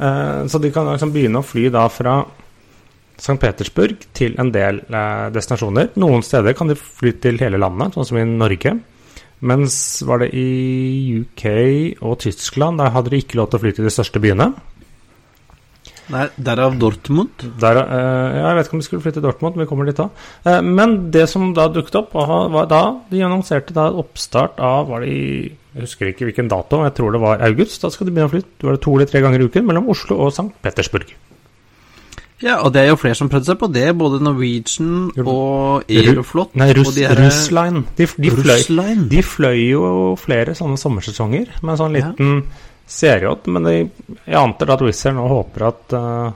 Eh, 0.00 0.40
så 0.48 0.60
de 0.62 0.72
kan 0.74 0.88
liksom 0.88 1.12
begynne 1.14 1.42
å 1.42 1.46
fly 1.46 1.68
da 1.74 1.84
fra 1.92 2.22
St. 3.18 3.36
Petersburg 3.38 4.08
til 4.16 4.34
en 4.40 4.50
del 4.54 4.80
eh, 4.88 5.28
destinasjoner. 5.34 5.92
Noen 6.00 6.24
steder 6.26 6.56
kan 6.56 6.72
de 6.72 6.78
fly 6.78 7.14
til 7.22 7.38
hele 7.42 7.60
landet, 7.60 7.94
sånn 7.94 8.08
som 8.08 8.18
i 8.18 8.26
Norge. 8.26 8.78
Mens 9.40 9.76
var 10.06 10.22
det 10.22 10.30
i 10.36 11.18
UK 11.20 11.44
og 12.04 12.20
Tyskland, 12.22 12.78
der 12.78 12.94
hadde 12.94 13.10
de 13.12 13.20
ikke 13.22 13.40
lov 13.40 13.50
til 13.50 13.58
å 13.58 13.64
fly 13.64 13.74
til 13.74 13.88
de 13.88 13.92
største 13.92 14.22
byene. 14.22 14.52
Nei, 16.12 16.26
Derav 16.36 16.74
Dortmund? 16.76 17.44
Der, 17.60 17.78
eh, 17.80 18.36
jeg 18.36 18.56
vet 18.56 18.66
ikke 18.66 18.76
om 18.76 18.80
de 18.82 18.86
skulle 18.86 19.02
flytte 19.02 19.20
til 19.20 19.24
Dortmund, 19.24 19.56
men 19.56 19.64
vi 19.64 19.68
kommer 19.70 19.88
dit 19.88 19.96
da. 19.96 20.10
Eh, 20.44 20.60
men 20.60 21.10
det 21.10 21.28
som 21.30 21.54
da 21.56 21.68
dukket 21.72 21.96
opp, 21.96 22.12
var 22.12 22.68
da 22.68 22.82
de 23.10 23.22
annonserte 23.24 23.72
da 23.72 23.88
oppstart 23.88 24.60
av 24.60 24.88
var 24.88 25.00
det 25.00 25.08
i, 25.08 25.52
Jeg 25.74 25.88
husker 25.88 26.06
ikke 26.06 26.28
hvilken 26.28 26.46
dato, 26.46 26.84
jeg 26.84 26.94
tror 26.94 27.10
det 27.10 27.20
var 27.20 27.40
august. 27.42 27.82
Da 27.82 27.90
skal 27.90 28.06
de 28.06 28.12
begynne 28.12 28.30
å 28.30 28.34
fly 28.36 28.44
var 28.62 28.76
det 28.76 28.82
to 28.84 28.92
eller 28.94 29.08
tre 29.10 29.20
ganger 29.24 29.40
i 29.40 29.48
uken 29.48 29.66
mellom 29.66 29.88
Oslo 29.90 30.20
og 30.22 30.30
St. 30.30 30.52
Petersburg. 30.62 31.10
Ja, 32.44 32.58
og 32.60 32.74
det 32.74 32.82
er 32.82 32.90
jo 32.90 32.98
flere 33.00 33.16
som 33.16 33.30
prøvde 33.32 33.48
seg 33.48 33.58
på 33.60 33.70
det. 33.72 33.86
Både 33.96 34.20
Norwegian 34.22 35.08
og 35.24 35.88
Aeroflot. 35.88 36.52
Nei, 36.60 36.68
Russ, 36.76 36.92
de 36.96 37.06
her, 37.06 37.16
Russline. 37.18 37.84
De, 37.96 38.06
de, 38.06 38.32
fløy, 38.36 38.94
de, 39.10 39.24
fløy, 39.24 39.58
jo 39.70 39.88
flere 40.20 40.56
sånne 40.58 40.78
sommersesonger 40.80 41.56
med 41.62 41.74
en 41.74 41.80
sånn 41.80 41.96
liten 41.96 42.32
ja. 42.36 42.62
seriejåt. 42.98 43.48
Men 43.54 43.68
de, 43.70 43.76
jeg 44.26 44.40
antar 44.40 44.76
at 44.76 44.84
Wizz 44.84 45.08
Air 45.08 45.16
nå 45.16 45.26
håper 45.32 45.68
at 45.70 45.96
uh, 45.96 46.28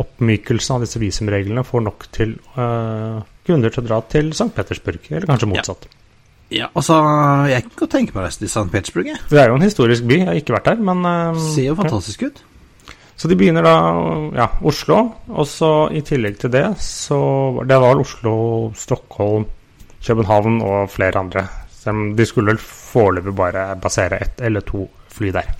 oppmykelsen 0.00 0.78
av 0.78 0.86
disse 0.86 1.02
visumreglene 1.02 1.66
får 1.68 1.86
nok 1.90 2.10
til 2.16 2.36
uh, 2.56 3.20
kunder 3.46 3.74
til 3.74 3.84
å 3.84 3.88
dra 3.90 4.02
til 4.08 4.32
St. 4.32 4.52
Petersburg, 4.56 5.04
eller 5.12 5.28
kanskje 5.28 5.52
motsatt. 5.52 5.88
Ja. 5.90 5.96
Ja, 6.50 6.66
altså, 6.74 6.96
Jeg 7.46 7.62
kan 7.62 7.76
godt 7.78 7.92
tenke 7.94 8.14
meg 8.16 8.24
å 8.24 8.26
reise 8.26 8.40
til 8.40 8.48
St. 8.50 8.66
Petersburg. 8.72 9.06
Jeg. 9.12 9.20
Det 9.30 9.38
er 9.38 9.52
jo 9.52 9.58
en 9.60 9.62
historisk 9.62 10.06
by. 10.08 10.16
Jeg 10.16 10.26
har 10.32 10.38
ikke 10.40 10.56
vært 10.56 10.72
der, 10.72 10.80
men 10.88 11.04
uh, 11.06 11.44
Ser 11.52 11.68
jo 11.68 11.76
fantastisk 11.78 12.24
ut. 12.26 12.40
Så 13.20 13.28
de 13.28 13.36
begynner 13.36 13.66
da 13.66 13.74
ja, 14.32 14.46
Oslo, 14.64 15.00
og 15.28 15.44
så 15.44 15.90
i 15.92 16.00
tillegg 16.00 16.38
til 16.40 16.52
det 16.54 16.64
så 16.80 17.18
Det 17.68 17.76
var 17.76 17.92
vel 17.92 18.00
Oslo, 18.06 18.34
Stockholm, 18.72 19.44
København 20.00 20.62
og 20.64 20.88
flere 20.88 21.20
andre. 21.20 21.42
De 22.16 22.26
skulle 22.28 22.54
vel 22.54 22.62
foreløpig 22.64 23.34
bare 23.36 23.74
basere 23.80 24.22
ett 24.24 24.40
eller 24.40 24.64
to 24.64 24.86
fly 25.12 25.34
der. 25.36 25.50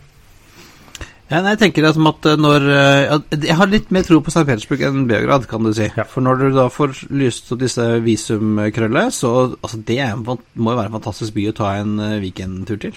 Ja, 1.31 1.43
jeg 1.47 1.61
tenker 1.61 1.85
at 1.87 1.99
når 2.41 2.65
Jeg 2.65 3.55
har 3.55 3.69
litt 3.71 3.93
mer 3.93 4.03
tro 4.09 4.23
på 4.25 4.33
St. 4.33 4.47
Petersburg 4.49 4.81
enn 4.89 5.05
Beograd, 5.11 5.45
kan 5.51 5.63
du 5.63 5.71
si. 5.77 5.91
Ja. 5.95 6.09
For 6.09 6.25
når 6.25 6.41
du 6.41 6.47
da 6.57 6.67
får 6.73 7.05
lyst 7.13 7.53
opp 7.53 7.61
disse 7.61 7.85
visumkrøllene, 8.03 9.13
så 9.13 9.53
altså, 9.61 9.79
det 9.85 10.01
må 10.25 10.73
jo 10.73 10.81
være 10.81 10.89
en 10.89 10.97
fantastisk 10.97 11.37
by 11.37 11.51
å 11.53 11.55
ta 11.61 11.77
en 11.79 12.01
eh, 12.01 12.19
weekendtur 12.25 12.81
til. 12.83 12.97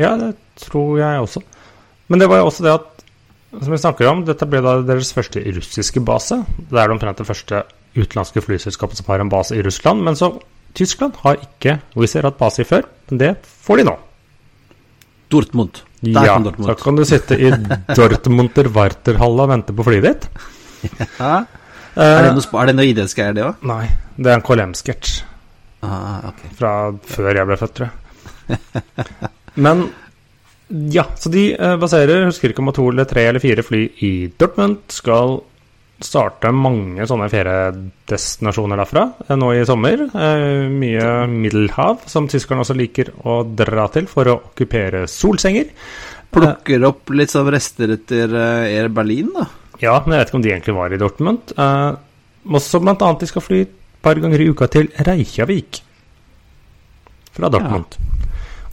Ja, 0.00 0.16
det 0.18 0.32
tror 0.64 0.96
jeg 0.98 1.20
også. 1.20 1.44
Men 2.08 2.20
det 2.20 2.32
var 2.32 2.42
jo 2.42 2.48
også 2.48 2.66
det 2.66 2.74
at 2.74 2.93
som 3.62 3.72
vi 3.74 3.80
snakker 3.80 4.08
om, 4.10 4.24
dette 4.26 4.46
ble 4.50 4.62
da 4.64 4.78
deres 4.86 5.12
første 5.14 5.42
russiske 5.56 6.02
base. 6.04 6.40
Det 6.70 6.80
er 6.80 6.92
omtrent 6.92 7.20
det 7.20 7.28
første 7.28 7.62
utenlandske 7.94 8.42
flyselskapet 8.42 8.98
som 8.98 9.08
har 9.12 9.22
en 9.22 9.30
base 9.32 9.56
i 9.56 9.62
Russland. 9.64 10.02
Men 10.06 10.18
så 10.18 10.32
Tyskland 10.74 11.20
har 11.22 11.38
ikke 11.38 11.78
Wizz 11.94 12.16
Air 12.18 12.28
hatt 12.30 12.38
base 12.40 12.64
i 12.64 12.68
før, 12.68 12.88
men 13.10 13.20
det 13.20 13.34
får 13.66 13.80
de 13.80 13.88
nå. 13.90 13.94
Dortmund. 15.30 15.82
Der 16.04 16.26
ja, 16.26 16.38
Dortmund. 16.42 16.68
så 16.68 16.74
kan 16.82 16.98
du 16.98 17.04
sitte 17.08 17.38
i 17.40 17.50
Dortmunder 17.96 18.68
Warterhalle 18.74 19.46
og 19.46 19.52
vente 19.54 19.76
på 19.76 19.86
flyet 19.86 20.08
ditt. 20.08 20.26
Ja. 21.16 21.44
er, 21.96 22.26
det 22.26 22.32
noe, 22.36 22.48
er 22.60 22.68
det 22.68 22.74
noe 22.74 22.88
idrettsgreier, 22.90 23.36
det 23.36 23.44
òg? 23.46 23.62
Nei, 23.70 23.86
det 24.18 24.32
er 24.32 24.36
en 24.36 24.44
KLM-sketsj. 24.44 25.14
Ah, 25.84 26.26
okay. 26.32 26.50
Fra 26.58 26.72
før 27.08 27.38
jeg 27.38 27.48
ble 27.48 27.56
født, 27.60 27.78
tror 27.78 27.88
jeg. 27.88 29.28
Men 29.64 29.86
ja, 30.74 31.04
så 31.14 31.30
de 31.30 31.52
eh, 31.54 31.74
baserer 31.78 32.24
Husker 32.26 32.50
ikke 32.50 32.62
om 32.64 32.72
to 32.74 32.88
eller 32.90 33.06
tre 33.06 33.28
eller 33.28 33.42
fire 33.42 33.62
fly 33.62 33.82
i 34.02 34.12
Dortmund. 34.38 34.80
Skal 34.90 35.36
starte 36.04 36.50
mange 36.50 37.06
sånne 37.06 37.28
feriedestinasjoner 37.30 38.80
derfra 38.82 39.04
eh, 39.28 39.36
nå 39.38 39.52
i 39.54 39.62
sommer. 39.68 40.02
Eh, 40.10 40.64
mye 40.72 41.12
Middelhav, 41.30 42.02
som 42.10 42.26
tyskerne 42.30 42.64
også 42.64 42.76
liker 42.78 43.12
å 43.22 43.42
dra 43.46 43.86
til 43.94 44.10
for 44.10 44.30
å 44.30 44.38
okkupere 44.40 45.04
solsenger. 45.10 45.70
Plukker 46.34 46.88
opp 46.88 47.14
litt 47.14 47.30
sånn 47.30 47.52
rester 47.54 47.94
etter 47.94 48.34
Air 48.34 48.90
Berlin, 48.90 49.30
da? 49.36 49.46
Ja, 49.78 49.94
men 50.02 50.16
jeg 50.16 50.24
vet 50.24 50.32
ikke 50.32 50.40
om 50.40 50.42
de 50.42 50.50
egentlig 50.50 50.74
var 50.74 50.90
i 50.90 50.98
Dortmund. 50.98 51.54
Også 51.54 52.80
blant 52.82 53.04
annet 53.06 53.22
de 53.22 53.28
skal 53.30 53.44
fly 53.44 53.60
et 53.68 53.76
par 54.02 54.18
ganger 54.18 54.42
i 54.42 54.48
uka 54.50 54.66
til 54.72 54.90
Reykjavik 55.06 55.78
fra 57.38 57.52
Dortmund. 57.54 57.94
Ja. 57.94 58.23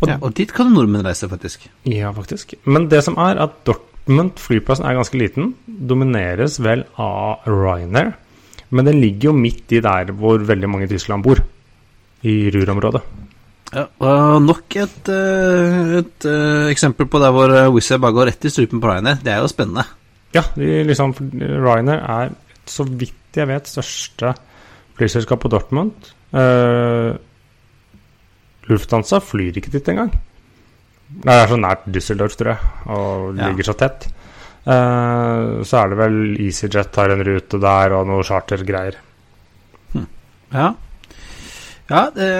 Og, 0.02 0.10
ja, 0.10 0.18
og 0.18 0.34
dit 0.38 0.50
kan 0.54 0.72
nordmenn 0.74 1.06
reise, 1.06 1.30
faktisk. 1.30 1.68
Ja, 1.90 2.10
faktisk. 2.16 2.56
Men 2.66 2.88
det 2.90 3.04
som 3.06 3.20
er 3.22 3.38
at 3.44 3.62
Dortmund, 3.68 4.34
flyplassen, 4.42 4.88
er 4.90 4.98
ganske 4.98 5.20
liten. 5.20 5.54
Domineres 5.68 6.58
vel 6.64 6.86
av 7.02 7.46
Ryanair. 7.46 8.16
Men 8.72 8.88
den 8.88 9.02
ligger 9.04 9.30
jo 9.30 9.38
midt 9.38 9.76
i 9.76 9.82
der 9.84 10.14
hvor 10.18 10.42
veldig 10.48 10.70
mange 10.72 10.88
i 10.88 10.92
Tyskland 10.92 11.26
bor. 11.26 11.44
I 12.26 12.36
Ruhr-området. 12.54 13.02
Ja, 13.72 13.86
og 14.04 14.42
nok 14.44 14.76
et, 14.76 15.10
eh, 15.10 15.98
et, 16.02 16.26
eh, 16.28 16.68
eksempel 16.74 17.08
på 17.08 17.22
der 17.22 17.32
hvor 17.32 17.54
Wizz 17.72 17.94
Air 17.94 18.02
bare 18.04 18.18
går 18.18 18.28
rett 18.32 18.46
i 18.46 18.52
strupen 18.52 18.82
på 18.82 18.90
Ryanair. 18.90 19.22
Det 19.24 19.32
er 19.32 19.40
jo 19.40 19.48
spennende. 19.48 19.86
Ja, 20.34 20.44
liksom, 20.58 21.14
Ryanair 21.40 22.02
er, 22.04 22.34
så 22.66 22.84
vidt 22.88 23.36
jeg 23.36 23.48
vet, 23.48 23.70
største 23.70 24.34
flyselskap 24.98 25.40
på 25.40 25.52
Dortmund. 25.52 26.12
Uh, 26.32 27.18
Lufthansa 28.72 29.20
flyr 29.24 29.60
ikke 29.60 29.74
dit 29.74 29.92
engang. 29.92 30.12
Det 31.12 31.34
er 31.36 31.50
så 31.52 31.58
nært 31.60 31.88
Düsseldorf, 31.92 32.38
tror 32.40 32.54
jeg, 32.54 32.74
og 32.88 33.36
ja. 33.36 33.50
ligger 33.50 33.68
så 33.68 33.76
tett. 33.78 34.08
Uh, 34.62 35.62
så 35.66 35.82
er 35.82 35.92
det 35.92 35.98
vel 36.00 36.18
EasyJet 36.40 37.00
har 37.02 37.12
en 37.12 37.24
rute 37.26 37.60
der, 37.60 37.96
og 37.98 38.08
noe 38.08 38.24
chartergreier. 38.26 39.00
Hm. 39.92 40.08
Ja. 40.54 40.70
Ja, 41.92 42.06
det 42.16 42.32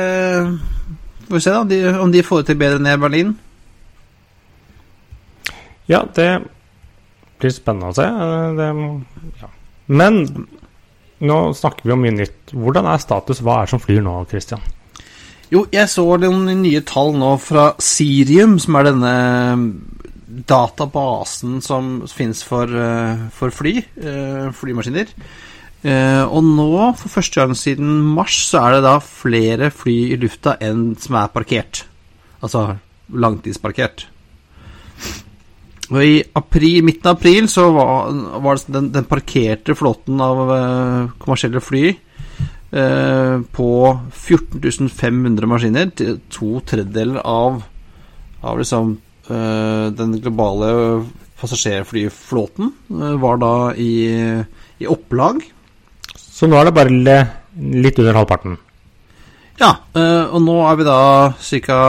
Får 1.32 1.38
vi 1.38 1.42
se, 1.46 1.52
da, 1.52 1.60
om 1.62 1.70
de, 1.70 1.78
om 2.00 2.12
de 2.12 2.24
får 2.28 2.42
det 2.42 2.46
til 2.50 2.58
bedre 2.60 2.80
ned 2.84 2.98
i 2.98 3.00
Berlin. 3.00 3.30
Ja, 5.88 6.02
det 6.16 6.26
blir 7.40 7.54
spennende 7.56 7.94
å 7.94 7.96
se. 7.96 8.04
Eh, 8.04 8.50
det, 8.58 8.68
ja. 9.40 9.48
Men 9.96 10.20
nå 11.24 11.38
snakker 11.56 11.88
vi 11.88 11.96
om 11.96 12.04
mye 12.04 12.18
nytt. 12.18 12.52
Hvordan 12.52 12.90
er 12.92 13.00
status? 13.00 13.40
Hva 13.40 13.62
er 13.62 13.70
det 13.70 13.74
som 13.74 13.84
flyr 13.84 14.04
nå, 14.04 14.18
Christian? 14.28 14.60
Jo, 15.52 15.66
jeg 15.68 15.90
så 15.92 16.06
noen 16.16 16.46
nye 16.62 16.80
tall 16.88 17.12
nå 17.20 17.34
fra 17.44 17.74
Sirium, 17.84 18.56
som 18.64 18.78
er 18.80 18.88
denne 18.88 19.16
databasen 20.48 21.58
som 21.60 21.90
fins 22.08 22.40
for, 22.48 22.72
eh, 22.72 23.28
for, 23.36 23.52
fly, 23.52 23.74
eh, 24.00 24.48
flymaskiner. 24.56 25.12
Eh, 25.84 26.24
og 26.24 26.44
nå, 26.44 26.96
for 26.96 27.10
første 27.10 27.42
gang 27.42 27.52
siden 27.52 28.00
mars, 28.16 28.38
så 28.48 28.62
er 28.64 28.72
det 28.78 28.84
da 28.84 29.00
flere 29.00 29.72
fly 29.72 30.14
i 30.14 30.18
lufta 30.22 30.56
enn 30.62 30.96
som 30.96 31.16
er 31.16 31.28
parkert. 31.28 31.84
Altså 32.42 32.78
langtidsparkert. 33.12 34.06
Og 35.92 36.00
I 36.00 36.24
april, 36.34 36.82
midten 36.82 37.08
av 37.08 37.18
april 37.18 37.50
så 37.52 37.74
var, 37.76 38.14
var 38.40 38.56
den, 38.72 38.92
den, 38.94 39.04
parkerte 39.04 39.76
flåten 39.76 40.22
av 40.22 41.18
kommersielle 41.20 41.60
fly 41.60 41.98
på 42.72 43.70
14.500 44.16 45.50
maskiner, 45.50 45.90
til 45.92 46.22
to 46.32 46.62
tredjedeler 46.64 47.20
av, 47.28 47.58
av 48.48 48.62
liksom, 48.62 48.94
uh, 49.28 49.92
den 49.92 50.16
globale 50.24 50.70
passasjerflyflåten 51.42 52.72
uh, 52.96 53.18
var 53.20 53.42
da 53.44 53.54
i, 53.76 53.92
i, 54.80 54.88
opplag. 54.88 55.44
Så 56.16 56.48
nå 56.48 56.56
er 56.62 56.70
det 56.70 56.78
bare 56.80 57.20
litt 57.84 58.00
under 58.00 58.22
halvparten? 58.22 58.56
Ja, 59.60 59.76
og 59.94 60.40
nå 60.42 60.56
er 60.66 60.78
vi 60.80 60.86
da 60.88 61.02
ca. 61.38 61.82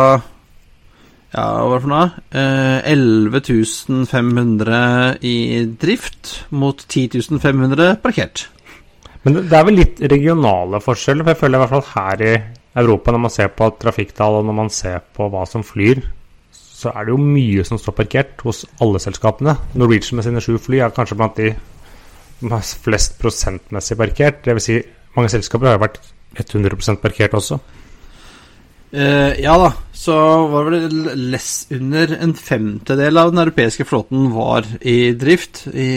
Ja, 1.33 1.45
hva 1.65 1.71
er 1.71 1.79
det 1.79 1.85
for 1.87 1.91
noe? 1.95 2.09
Eh, 2.37 2.91
11 2.93 4.05
500 4.11 5.23
i 5.25 5.37
drift 5.81 6.33
mot 6.53 6.77
10.500 6.85 7.97
parkert. 8.05 8.51
Men 9.23 9.39
det 9.47 9.55
er 9.55 9.67
vel 9.69 9.79
litt 9.79 10.01
regionale 10.11 10.81
forskjeller, 10.83 11.23
for 11.23 11.35
jeg 11.35 11.41
føler 11.43 11.59
i 11.59 11.63
hvert 11.63 11.75
fall 11.77 11.91
her 11.93 12.25
i 12.27 12.33
Europa, 12.83 13.13
når 13.13 13.23
man 13.27 13.35
ser 13.35 13.53
på 13.55 13.69
trafikktall 13.79 14.41
og 14.41 14.49
når 14.49 14.57
man 14.57 14.73
ser 14.73 15.03
på 15.15 15.29
hva 15.31 15.45
som 15.47 15.65
flyr, 15.67 16.01
så 16.53 16.91
er 16.91 17.07
det 17.07 17.15
jo 17.15 17.21
mye 17.23 17.63
som 17.67 17.79
står 17.79 17.95
parkert 17.95 18.43
hos 18.43 18.65
alle 18.83 18.99
selskapene. 19.03 19.55
Norwegian 19.79 20.19
med 20.19 20.27
sine 20.27 20.43
sju 20.43 20.57
fly 20.59 20.81
er 20.83 20.95
kanskje 20.97 21.19
blant 21.21 21.39
de 21.39 21.53
flest 22.83 23.21
prosentmessig 23.23 23.99
parkert. 24.01 24.43
Vil 24.49 24.65
si, 24.65 24.81
mange 25.15 25.31
selskaper 25.31 25.71
har 25.71 25.79
jo 25.79 25.85
vært 25.85 26.01
100% 26.43 26.99
parkert 27.05 27.39
også. 27.39 27.61
Uh, 28.93 29.33
ja 29.41 29.55
da, 29.57 29.71
så 29.97 30.15
var 30.53 30.67
det 30.69 30.83
vel 30.83 31.23
less 31.33 31.69
under 31.73 32.11
en 32.19 32.35
femtedel 32.37 33.21
av 33.21 33.31
den 33.33 33.41
europeiske 33.41 33.87
flåten 33.89 34.27
var 34.35 34.67
i 34.85 35.15
drift 35.17 35.65
i, 35.73 35.93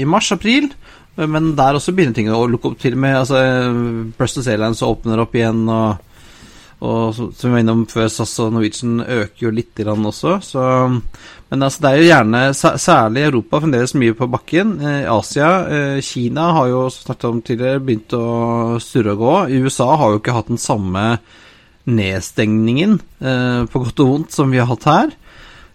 i 0.00 0.08
mars-april. 0.08 0.72
Men 1.14 1.52
der 1.54 1.78
også 1.78 1.94
begynner 1.94 2.16
ting 2.16 2.32
å 2.32 2.46
lukke 2.50 2.72
opp 2.72 2.80
til 2.82 2.96
og 2.96 3.04
med 3.04 3.20
altså, 3.20 3.38
Brussels 4.18 4.48
Airlines 4.50 4.82
åpner 4.82 5.22
opp 5.22 5.36
igjen, 5.38 5.62
og, 5.70 6.00
og 6.82 7.14
som 7.14 7.46
vi 7.46 7.52
var 7.52 7.62
innom 7.62 7.84
før, 7.90 8.08
SAS 8.10 8.34
og 8.42 8.50
Norwegian 8.56 8.98
øker 9.00 9.46
jo 9.46 9.52
litt 9.54 9.78
grann 9.78 10.10
også. 10.10 10.40
Så, 10.42 10.64
men 11.52 11.66
altså, 11.68 11.84
det 11.84 11.92
er 11.92 12.00
jo 12.00 12.08
gjerne, 12.08 12.42
særlig 12.58 13.22
i 13.22 13.28
Europa, 13.28 13.62
fremdeles 13.62 13.94
mye 14.00 14.18
på 14.18 14.30
bakken. 14.32 14.74
Eh, 14.82 15.06
Asia, 15.12 15.52
eh, 15.70 16.02
Kina 16.02 16.50
har 16.58 16.72
jo 16.72 16.84
snakket 16.90 17.30
om 17.30 17.40
tidligere 17.46 17.84
begynt 17.84 18.18
å 18.18 18.26
surre 18.82 19.14
og 19.14 19.22
gå. 19.22 19.34
USA 19.62 19.92
har 20.00 20.14
jo 20.14 20.22
ikke 20.22 20.34
hatt 20.34 20.50
den 20.50 20.62
samme 20.62 21.06
nedstengningen, 21.84 22.98
eh, 23.20 23.62
på 23.70 23.84
godt 23.86 24.02
og 24.02 24.10
vondt, 24.10 24.34
som 24.34 24.50
vi 24.50 24.58
har 24.58 24.66
hatt 24.72 24.90
her. 24.90 25.14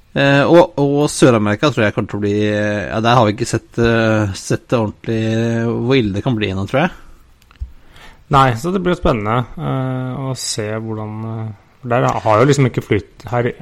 Eh, 0.09 0.41
og 0.41 0.79
og 0.81 1.03
Sør-Amerika 1.13 1.69
tror 1.69 1.85
jeg 1.85 1.93
kommer 1.93 2.09
til 2.09 2.17
å 2.17 2.23
bli 2.23 2.37
Ja, 2.41 2.97
der 3.03 3.17
har 3.17 3.27
vi 3.27 3.35
ikke 3.35 3.45
sett, 3.45 3.69
uh, 3.77 4.31
sett 4.33 4.65
det 4.71 4.79
ordentlig 4.79 5.19
hvor 5.69 5.99
ille 5.99 6.15
det 6.15 6.23
kan 6.25 6.37
bli 6.37 6.49
ennå, 6.49 6.65
tror 6.69 6.87
jeg. 6.87 6.95
Nei, 8.33 8.53
så 8.61 8.69
det 8.73 8.81
blir 8.85 8.97
spennende 8.97 9.41
uh, 9.57 10.29
å 10.29 10.33
se 10.37 10.67
hvordan 10.69 11.13
uh, 11.25 11.51
Der 11.89 12.05
har 12.25 12.41
jo 12.41 12.47
liksom 12.49 12.67
ikke 12.69 12.83
flyt 12.85 13.25
Her 13.29 13.49
i 13.49 13.53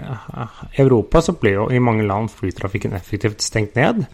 Europa 0.83 1.21
så 1.23 1.35
blir 1.39 1.61
jo 1.61 1.67
i 1.71 1.83
mange 1.83 2.07
land 2.07 2.31
flytrafikken 2.33 2.95
effektivt 2.97 3.43
stengt 3.45 3.75
ned, 3.77 4.07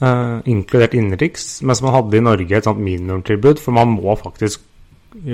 eh, 0.00 0.36
inkludert 0.50 0.94
innenriks, 0.94 1.58
mens 1.66 1.82
man 1.82 1.94
hadde 1.96 2.18
i 2.18 2.22
Norge 2.22 2.56
et 2.56 2.68
sånt 2.68 2.82
minimumtilbud, 2.82 3.58
for 3.62 3.74
man 3.76 3.96
må 3.96 4.14
faktisk 4.20 4.62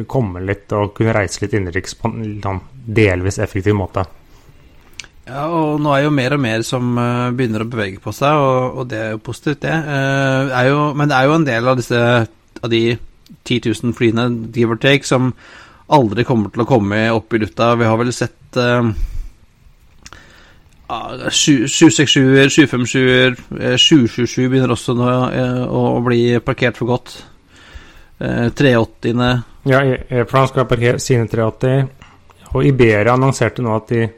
komme 0.09 0.43
litt 0.45 0.73
og 0.77 0.95
kunne 0.97 1.15
reise 1.17 1.43
litt 1.45 1.55
innenriks 1.57 1.97
på 1.97 2.09
en 2.09 2.41
sånn 2.45 2.63
delvis 3.01 3.41
effektiv 3.41 3.77
måte. 3.77 4.05
Ja, 5.31 5.45
og 5.47 5.79
nå 5.83 5.93
er 5.95 6.05
jo 6.05 6.15
mer 6.15 6.35
og 6.35 6.43
mer 6.43 6.65
som 6.67 6.97
eh, 6.99 7.31
begynner 7.39 7.63
å 7.63 7.71
bevege 7.71 8.03
på 8.03 8.11
seg, 8.15 8.35
og, 8.35 8.81
og 8.83 8.89
det 8.91 8.99
er 8.99 9.13
jo 9.15 9.23
positivt, 9.23 9.63
det. 9.63 9.77
Eh, 9.77 10.51
er 10.59 10.71
jo, 10.73 10.81
men 10.99 11.11
det 11.11 11.19
er 11.19 11.29
jo 11.29 11.37
en 11.37 11.47
del 11.47 11.71
av 11.71 11.79
disse 11.79 12.01
av 12.61 12.73
de 12.73 12.83
10 13.47 13.71
000 13.71 13.95
flyene, 13.95 14.27
give 14.55 14.75
or 14.75 14.81
take, 14.81 15.07
som 15.07 15.31
aldri 15.91 16.27
kommer 16.27 16.51
til 16.53 16.65
å 16.65 16.69
komme 16.69 17.05
opp 17.15 17.35
i 17.35 17.41
lufta. 17.43 17.73
Vi 17.79 17.89
har 17.89 17.99
vel 17.99 18.13
sett 18.15 18.59
uh, 18.59 18.91
767-er, 20.91 22.51
757-er, 22.51 23.37
727 23.79 24.49
begynner 24.51 24.75
også 24.75 24.97
nå 24.99 25.07
eh, 25.31 25.61
å 25.63 26.01
bli 26.03 26.23
parkert 26.43 26.81
for 26.81 26.91
godt. 26.91 27.15
Eh, 28.19 28.49
380-ene 28.59 29.31
Ja, 29.71 29.85
Air 29.85 30.27
France 30.31 30.55
skal 30.55 30.67
parkere 30.67 30.99
sine 31.03 31.29
380, 31.31 31.87
og 32.51 32.67
Iberia 32.67 33.15
annonserte 33.15 33.63
nå 33.63 33.77
at 33.77 33.93
de 33.93 34.09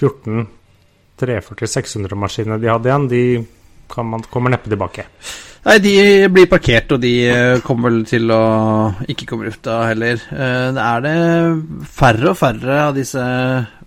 14 0.00 0.46
340-600-maskinene 1.22 2.60
de 2.62 2.70
hadde 2.70 2.90
igjen, 2.90 3.08
de 3.10 3.22
kan 3.92 4.08
man, 4.08 4.22
kommer 4.32 4.52
neppe 4.52 4.70
tilbake. 4.72 5.06
Nei, 5.62 5.76
de 5.78 5.92
blir 6.34 6.48
parkert, 6.50 6.90
og 6.96 7.02
de 7.04 7.12
eh, 7.30 7.60
kommer 7.62 7.92
vel 7.92 8.00
til 8.10 8.32
å 8.34 8.40
ikke 9.12 9.28
komme 9.30 9.46
ut 9.46 9.52
lufta 9.52 9.76
heller. 9.92 10.18
Eh, 10.34 10.70
Det 10.74 10.86
er 10.88 11.04
det 11.04 11.14
færre 11.92 12.32
og 12.32 12.40
færre 12.40 12.80
av 12.88 12.96
disse 12.98 13.22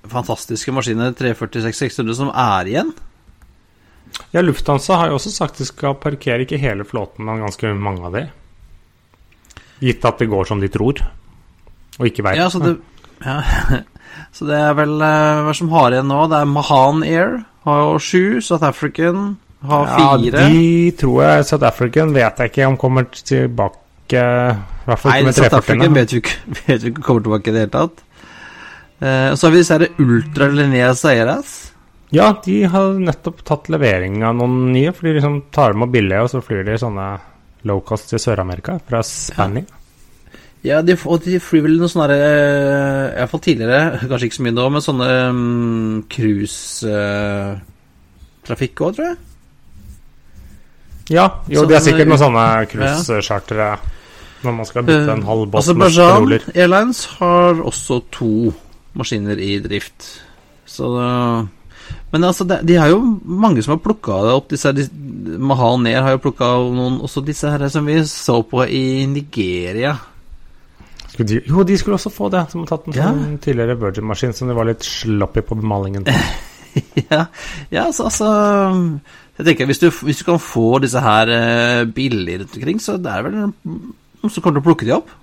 fantastiske 0.08 0.72
maskinene 0.72 1.12
346-600 1.18 2.16
som 2.16 2.32
er 2.32 2.72
igjen. 2.72 2.94
Ja, 4.32 4.44
Lufthansa 4.46 5.02
har 5.02 5.12
jo 5.12 5.18
også 5.20 5.34
sagt 5.36 5.60
de 5.60 5.68
skal 5.68 5.98
parkere 6.00 6.46
ikke 6.46 6.62
hele 6.62 6.88
flåten, 6.88 7.26
men 7.28 7.44
ganske 7.44 7.74
mange 7.76 8.08
av 8.08 8.16
de. 8.16 8.24
Gitt 9.84 10.08
at 10.08 10.22
det 10.22 10.30
går 10.32 10.48
som 10.48 10.64
de 10.64 10.72
tror, 10.72 11.02
og 12.00 12.08
ikke 12.08 12.24
veit. 12.24 12.40
Ja, 12.40 12.48
så 12.52 12.62
det, 12.64 12.78
ja. 13.26 13.42
så 14.36 14.48
det 14.50 14.60
er 14.60 14.78
vel 14.78 14.96
eh, 15.02 15.42
hva 15.46 15.56
som 15.58 15.72
har 15.74 15.96
igjen 15.96 16.10
nå? 16.12 16.22
Det 16.32 16.40
er 16.42 16.52
Mahan 16.52 17.04
Air, 17.08 17.36
har 17.66 17.82
jo 17.84 18.00
sju. 18.04 18.24
South 18.46 18.68
African 18.68 19.36
har 19.66 19.92
fire. 19.92 20.46
Ja, 20.46 20.50
de 20.50 20.96
tror 21.00 21.22
jeg 21.24 21.46
South 21.50 21.68
African 21.68 22.14
vet 22.16 22.42
jeg 22.42 22.54
ikke 22.54 22.70
om 22.70 22.80
kommer 22.82 23.08
tilbake. 23.12 23.82
I 24.16 24.86
hvert 24.86 25.02
fall 25.02 25.16
Nei, 25.16 25.34
South 25.34 25.58
African 25.58 25.96
vet 25.98 26.14
vi 26.14 26.22
ikke 26.22 26.36
vet 26.68 26.84
vi 26.84 26.92
ikke 26.94 27.06
kommer 27.06 27.26
tilbake 27.26 27.50
i 27.50 27.56
det 27.56 27.64
hele 27.66 27.76
tatt. 27.78 28.04
Og 29.06 29.38
så 29.38 29.48
har 29.48 29.52
vi 29.52 29.60
disse 29.60 29.88
Ultra 30.00 30.48
Linnea 30.54 30.94
Eiras. 31.12 31.56
Ja, 32.16 32.30
de 32.46 32.64
har 32.70 33.00
nettopp 33.02 33.42
tatt 33.48 33.70
levering 33.74 34.22
av 34.24 34.38
noen 34.38 34.70
nye, 34.74 34.94
for 34.96 35.08
de 35.08 35.18
liksom 35.18 35.40
tar 35.56 35.74
dem 35.74 35.84
opp 35.84 35.92
billig, 35.96 36.20
og 36.22 36.30
så 36.32 36.42
flyr 36.44 36.64
de 36.68 36.78
sånne 36.80 37.08
low 37.66 37.82
cost 37.86 38.12
til 38.12 38.22
Sør-Amerika 38.22 38.78
fra 38.86 39.02
Spania. 39.06 39.66
Ja, 39.66 39.82
de, 40.66 40.98
og 41.06 41.18
de 41.26 41.40
flyr 41.44 41.62
vel 41.66 41.76
noe 41.80 41.90
sånne 41.92 42.08
herre 42.10 42.24
Iallfall 43.20 43.44
tidligere, 43.46 43.82
kanskje 44.10 44.26
ikke 44.30 44.40
så 44.40 44.46
mye 44.48 44.58
nå, 44.58 44.66
men 44.74 44.86
sånne 44.86 45.10
um, 45.30 46.00
cruisetrafikk 46.16 48.76
òg, 48.82 48.92
tror 48.98 49.08
jeg. 49.12 49.18
Ja, 51.14 51.26
jo, 51.52 51.60
Så 51.62 51.68
de 51.70 51.74
er 51.78 51.84
sikkert 51.86 52.10
noen 52.10 52.24
sånne 52.24 52.46
cruisechartere 52.72 53.70
når 54.46 54.54
man 54.60 54.68
skal 54.70 54.86
bytte 54.86 55.14
en 55.14 55.26
halv 55.26 55.44
båt 55.54 55.66
med 55.74 55.90
petroler. 55.90 56.42
Airlines 56.54 57.00
har 57.18 57.54
også 57.66 57.96
to 58.14 58.34
maskiner 58.98 59.38
i 59.42 59.58
drift. 59.64 60.00
Så 60.66 60.90
det, 60.96 61.10
Men 62.12 62.24
altså, 62.24 62.46
det, 62.48 62.62
de 62.66 62.78
har 62.80 62.90
jo 62.90 63.02
mange 63.26 63.64
som 63.64 63.76
har 63.76 63.84
plukka 63.84 64.18
opp 64.34 64.50
disse 64.50 64.72
de, 64.74 64.88
Mahal 65.38 65.82
Ner 65.84 66.06
har 66.06 66.16
jo 66.16 66.22
plukka 66.24 66.48
noen 66.74 66.98
Også 67.04 67.22
disse 67.26 67.50
her 67.50 67.68
som 67.70 67.86
vi 67.86 68.00
så 68.08 68.40
på 68.48 68.64
i 68.66 69.06
Nigeria. 69.10 69.96
Skulle 71.16 71.30
de, 71.32 71.38
jo, 71.48 71.64
de 71.64 71.78
skulle 71.80 71.96
også 71.96 72.12
få 72.12 72.28
det, 72.34 72.44
som 72.52 72.64
har 72.66 72.72
tatt 72.74 72.90
en 72.92 72.98
Ja. 72.98 73.10
sånn 73.14 73.38
tidligere 73.44 73.78
Virgin-maskin 73.80 74.34
som 74.36 74.50
de 74.52 74.56
var 74.58 74.68
litt 74.68 74.84
sloppy 74.84 75.42
på 75.48 75.56
bemalingen 75.62 76.04
på. 76.08 76.16
ja, 77.08 77.22
ja 77.72 77.86
altså, 77.88 78.10
altså 78.10 78.30
Jeg 79.38 79.46
tenker 79.48 79.70
hvis 79.70 79.80
du, 79.80 79.88
hvis 80.04 80.20
du 80.20 80.26
kan 80.28 80.42
få 80.44 80.80
disse 80.84 81.00
her 81.04 81.32
eh, 81.32 81.84
billig 81.88 82.42
rundt 82.42 82.58
omkring, 82.60 82.82
så 82.84 82.98
det 83.00 83.12
er 83.14 83.24
vel 83.30 83.38
noen 83.46 84.28
som 84.32 84.42
kommer 84.44 84.60
til 84.60 84.64
å 84.64 84.68
plukke 84.68 84.88
de 84.90 84.96
opp? 84.98 85.14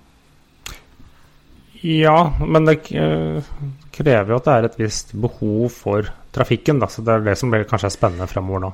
Ja, 1.83 2.17
men 2.47 2.65
det 2.69 2.77
eh, 2.95 3.43
krever 3.93 4.33
jo 4.33 4.39
at 4.39 4.47
det 4.49 4.55
er 4.55 4.69
et 4.69 4.77
visst 4.81 5.13
behov 5.19 5.73
for 5.75 6.07
trafikken, 6.33 6.79
da, 6.81 6.87
så 6.89 7.03
det 7.05 7.17
er 7.19 7.25
det 7.27 7.35
som 7.41 7.51
blir, 7.53 7.65
kanskje 7.69 7.91
er 7.91 7.95
spennende 7.97 8.29
fremover 8.31 8.63
nå. 8.69 8.73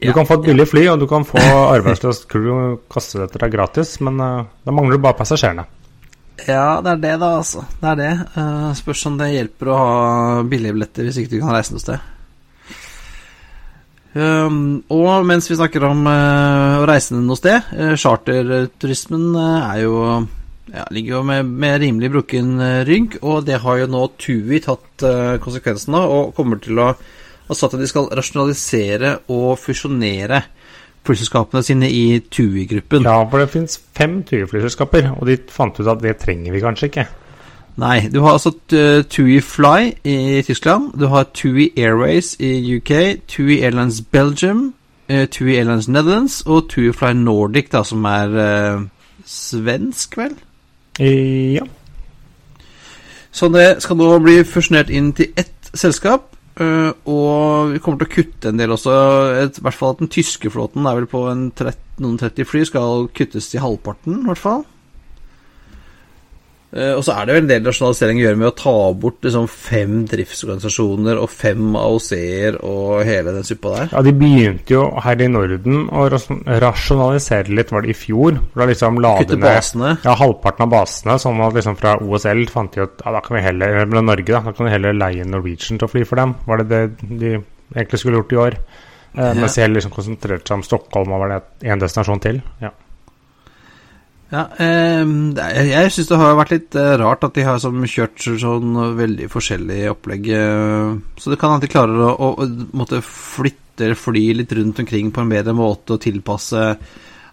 Du 0.00 0.06
Ja, 0.08 0.14
kan 0.16 0.24
få 0.24 0.38
et 0.40 0.46
billig 0.48 0.64
fly, 0.70 0.86
og 0.88 1.02
du 1.02 1.06
kan 1.10 1.26
få 1.28 1.38
arbeidsløst 1.76 2.24
crew 2.32 2.78
kaste 2.90 3.26
deg 3.34 3.52
gratis, 3.52 3.98
men 4.00 4.16
uh, 4.24 4.46
da 4.64 4.72
mangler 4.72 4.96
du 4.96 5.02
bare 5.04 5.18
passasjerene. 5.18 5.66
Ja, 6.48 6.80
det 6.84 6.94
er 6.94 7.02
det, 7.02 7.12
da, 7.20 7.34
altså. 7.40 7.64
Det 7.80 7.90
er 7.92 7.98
det. 8.00 8.12
Uh, 8.36 8.70
spørs 8.78 9.04
om 9.10 9.18
det 9.20 9.32
hjelper 9.34 9.70
å 9.70 9.78
ha 9.78 9.92
billige 10.48 10.76
billetter 10.76 11.06
hvis 11.06 11.20
ikke 11.20 11.34
du 11.34 11.38
kan 11.42 11.54
reise 11.54 11.74
noe 11.74 11.82
sted. 11.82 12.08
Um, 14.10 14.80
og 14.90 15.26
mens 15.28 15.46
vi 15.46 15.58
snakker 15.58 15.84
om 15.86 16.02
uh, 16.08 16.80
å 16.80 16.86
reise 16.88 17.14
noe 17.14 17.38
sted, 17.38 17.68
uh, 17.76 17.94
charterturismen 17.94 19.28
er 19.38 19.84
jo 19.84 19.94
ja, 20.70 20.84
ligger 20.94 21.18
jo 21.18 21.22
med, 21.26 21.46
med 21.46 21.80
rimelig 21.82 22.10
brukken 22.14 22.50
rygg, 22.86 23.18
og 23.26 23.44
det 23.46 23.58
har 23.62 23.80
jo 23.80 23.88
nå 23.90 24.04
Tui 24.22 24.60
tatt 24.62 25.02
konsekvensen 25.42 25.96
av, 25.98 26.12
og 26.14 26.34
kommer 26.36 26.60
til 26.62 26.78
å 26.78 26.92
ha 26.92 27.56
sagt 27.58 27.74
at 27.74 27.82
de 27.82 27.88
skal 27.90 28.06
rasjonalisere 28.14 29.16
og 29.34 29.56
fusjonere 29.58 30.44
flyselskapene 31.06 31.62
sine 31.62 31.90
i 31.90 32.20
Tui-gruppen. 32.30 33.02
Ja, 33.08 33.22
for 33.30 33.38
det 33.38 33.50
finnes 33.52 33.80
fem 33.96 34.22
TUI-flyselskaper, 34.22 35.10
og 35.16 35.26
de 35.26 35.38
fant 35.48 35.80
ut 35.80 35.88
at 35.88 36.02
det 36.02 36.16
trenger 36.20 36.52
vi 36.52 36.60
kanskje 36.60 36.90
ikke. 36.90 37.06
Nei, 37.80 38.08
du 38.12 38.20
har 38.20 38.36
altså 38.36 38.50
uh, 38.50 39.04
TUI 39.04 39.40
Fly 39.40 39.92
i 40.04 40.42
Tyskland, 40.42 40.92
du 41.00 41.06
har 41.06 41.30
TUI 41.34 41.70
Airways 41.76 42.34
i 42.40 42.76
UK, 42.76 42.90
TUI 43.28 43.60
Airlines 43.62 44.02
Belgium, 44.02 44.74
uh, 45.12 45.24
TUI 45.24 45.56
Airlines 45.56 45.88
Netherlands 45.88 46.42
og 46.46 46.68
TUI 46.68 46.92
Fly 46.92 47.12
Nordic, 47.12 47.70
da, 47.72 47.84
som 47.84 48.04
er 48.04 48.28
uh, 48.28 48.82
svensk, 49.24 50.16
vel? 50.16 50.34
Ja. 51.00 51.64
Så 53.32 53.48
det 53.48 53.82
skal 53.82 53.96
nå 53.96 54.18
bli 54.18 54.42
fusjonert 54.44 54.90
inn 54.90 55.12
til 55.16 55.30
ett 55.38 55.70
selskap, 55.74 56.29
og 56.60 57.72
vi 57.72 57.80
kommer 57.82 58.02
til 58.02 58.08
å 58.08 58.14
kutte 58.14 58.50
en 58.50 58.60
del 58.60 58.74
også. 58.74 58.96
I 59.46 59.62
hvert 59.64 59.78
fall 59.78 59.94
at 59.94 60.02
den 60.02 60.12
tyske 60.12 60.52
flåten 60.52 60.88
er 60.88 60.98
vel 60.98 61.08
på 61.10 61.24
en 61.30 61.48
30, 61.56 61.80
noen 62.04 62.20
30 62.20 62.48
fly, 62.48 62.64
skal 62.68 63.08
kuttes 63.16 63.48
til 63.52 63.64
halvparten, 63.64 64.22
i 64.22 64.28
hvert 64.28 64.42
fall. 64.42 64.64
Eh, 66.72 66.92
og 66.94 67.00
så 67.02 67.16
er 67.18 67.26
det 67.26 67.34
jo 67.34 67.40
en 67.42 67.48
del 67.50 67.64
rasjonalisering 67.66 68.20
å 68.20 68.22
gjøre 68.22 68.38
med 68.38 68.48
å 68.50 68.54
ta 68.54 68.74
bort 69.02 69.24
liksom, 69.26 69.48
fem 69.50 69.94
driftsorganisasjoner 70.10 71.18
og 71.18 71.30
fem 71.34 71.74
AOC-er 71.80 72.60
og 72.62 73.00
hele 73.08 73.32
den 73.34 73.46
suppa 73.48 73.72
der. 73.74 73.88
Ja, 73.96 74.02
De 74.06 74.12
begynte 74.14 74.76
jo 74.76 74.84
her 75.02 75.24
i 75.24 75.28
Norden 75.32 75.88
å 75.90 76.04
rasjonalisere 76.62 77.50
litt, 77.54 77.72
var 77.74 77.82
det 77.82 77.94
i 77.94 77.98
fjor. 77.98 78.38
For 78.52 78.62
da 78.62 78.68
liksom 78.70 79.00
la 79.02 79.14
Kutte 79.18 79.38
ned 79.38 79.46
basene. 79.48 79.94
ja, 80.04 80.14
halvparten 80.20 80.66
av 80.66 80.72
basene. 80.74 81.16
Sånn 81.22 81.42
at 81.46 81.56
liksom 81.58 81.78
fra 81.80 81.96
OSL 81.98 82.44
fant 82.52 82.76
de 82.76 82.84
ut 82.86 83.02
ja, 83.04 83.14
da 83.16 83.22
kan 83.24 83.36
vi 83.38 83.42
heller, 83.44 83.80
eller 83.84 84.06
Norge 84.06 84.30
da, 84.30 84.42
da 84.46 84.54
kan 84.54 84.68
vi 84.68 84.74
heller 84.76 84.94
leie 84.96 85.26
Norwegian 85.26 85.80
til 85.80 85.88
å 85.88 85.90
fly 85.90 86.04
for 86.06 86.22
dem. 86.22 86.36
Var 86.46 86.62
det 86.62 86.68
det 86.70 87.10
de 87.10 87.32
egentlig 87.74 88.00
skulle 88.02 88.20
gjort 88.22 88.36
i 88.36 88.40
år? 88.46 88.58
Eh, 89.18 89.34
mens 89.34 89.56
de 89.56 89.64
heller 89.64 89.80
liksom 89.80 89.94
konsentrerte 89.94 90.46
seg 90.46 90.60
om 90.60 90.62
Stockholm 90.66 91.16
og 91.16 91.24
var 91.24 91.34
det 91.34 91.40
én 91.66 91.82
destinasjon 91.82 92.22
til. 92.22 92.40
Ja. 92.62 92.70
Ja, 94.30 94.44
eh, 94.62 95.02
jeg 95.66 95.90
syns 95.90 96.08
det 96.10 96.18
har 96.20 96.36
vært 96.38 96.52
litt 96.54 96.76
eh, 96.78 96.92
rart 97.00 97.24
at 97.26 97.34
de 97.34 97.44
har 97.46 97.58
som 97.62 97.82
kjørt 97.82 98.22
sånn 98.38 98.78
veldig 98.98 99.26
forskjellig 99.32 99.80
opplegg. 99.90 100.30
eh, 100.36 100.92
så 101.18 101.32
det 101.32 101.38
kan 101.40 101.54
hende 101.54 101.66
de 101.66 101.72
klarer 101.72 102.04
å, 102.06 102.12
å, 102.14 102.46
måtte 102.78 103.02
flytte 103.02 103.88
eller 103.88 103.98
fly 103.98 104.24
litt 104.38 104.52
rundt 104.54 104.78
omkring 104.82 105.10
på 105.10 105.24
en 105.24 105.32
bedre 105.32 105.54
måte 105.56 105.96
og 105.96 106.04
tilpasse 106.04 106.64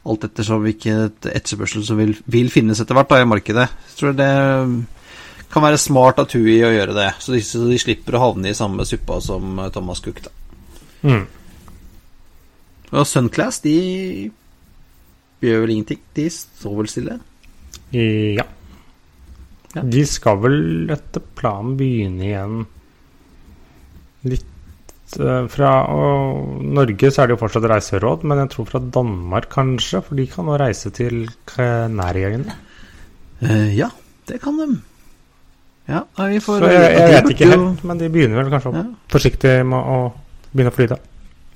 alt 0.08 0.24
ettersom 0.24 0.64
hvilket 0.64 1.28
etterspørsel 1.28 1.84
som 1.86 2.00
vil, 2.00 2.16
vil 2.32 2.50
finnes 2.50 2.80
etter 2.82 2.98
hvert 2.98 3.12
da, 3.12 3.22
i 3.22 3.30
markedet. 3.30 3.68
Jeg 3.92 4.00
tror 4.00 4.18
det 4.18 4.32
kan 5.52 5.64
være 5.64 5.80
smart 5.80 6.20
av 6.22 6.30
TUI 6.32 6.60
å 6.66 6.74
gjøre 6.74 6.96
det, 6.98 7.12
så 7.24 7.36
de, 7.36 7.42
så 7.46 7.64
de 7.68 7.80
slipper 7.80 8.18
å 8.18 8.24
havne 8.26 8.52
i 8.52 8.58
samme 8.58 8.86
suppa 8.88 9.20
som 9.24 9.60
eh, 9.62 9.72
Thomas 9.76 10.02
Cook. 10.04 10.24
da. 10.26 10.34
Mm. 11.08 11.26
Og 12.96 13.08
Sunclass, 13.08 13.62
de 13.64 13.78
gjør 15.44 15.64
vel 15.66 15.74
ingenting. 15.76 16.00
De 16.18 16.28
står 16.34 16.78
vel 16.82 16.90
stille. 16.92 17.20
Ja. 17.94 18.46
Ja. 19.76 19.84
De 19.84 20.04
skal 20.10 20.40
vel 20.42 20.90
etter 20.94 21.24
planen 21.38 21.76
begynne 21.80 22.26
igjen 22.26 22.62
litt 24.28 25.18
uh, 25.22 25.46
fra 25.52 25.72
og 25.94 26.64
Norge 26.66 27.12
så 27.14 27.24
er 27.24 27.30
det 27.30 27.36
jo 27.38 27.42
fortsatt 27.44 27.68
reiseråd, 27.70 28.26
men 28.28 28.42
jeg 28.44 28.52
tror 28.56 28.70
fra 28.72 28.82
Danmark 28.82 29.50
kanskje, 29.54 30.02
for 30.04 30.20
de 30.20 30.28
kan 30.32 30.48
nå 30.50 30.58
reise 30.60 30.92
til 30.96 31.28
Kanariøyene. 31.52 32.56
Uh, 33.44 33.70
ja, 33.78 33.92
det 34.30 34.40
kan 34.44 34.58
de. 34.60 34.72
Ja, 35.88 36.02
nei, 36.18 36.32
vi 36.34 36.40
får 36.44 36.64
Så 36.66 36.72
jeg, 36.74 36.88
jeg 36.98 37.12
vet 37.14 37.30
ikke 37.36 37.52
helt, 37.54 37.84
men 37.88 38.02
de 38.02 38.10
begynner 38.12 38.42
vel 38.42 38.52
kanskje 38.52 38.74
Ja. 38.76 38.88
forsiktig 39.14 39.54
med 39.68 39.80
å 39.80 40.00
begynne 40.52 40.74
å 40.74 40.76
fly 40.76 40.90
da. 40.92 40.98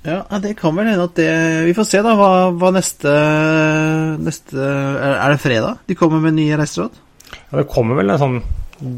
Ja, 0.02 0.24
det 0.42 0.56
kan 0.58 0.74
vel 0.74 0.88
hende 0.90 1.04
at 1.06 1.14
det 1.14 1.28
Vi 1.68 1.74
får 1.78 1.86
se, 1.86 2.00
da, 2.02 2.16
hva, 2.18 2.30
hva 2.58 2.72
neste 2.74 3.12
Neste 4.18 4.58
er, 4.58 5.14
er 5.14 5.34
det 5.36 5.42
fredag 5.42 5.78
de 5.86 5.94
kommer 5.98 6.22
med 6.24 6.34
nye 6.38 6.56
reiseråd? 6.58 6.96
Ja, 7.52 7.60
det 7.60 7.68
kommer 7.70 7.98
vel 8.00 8.10
en 8.12 8.20
sånn 8.20 8.40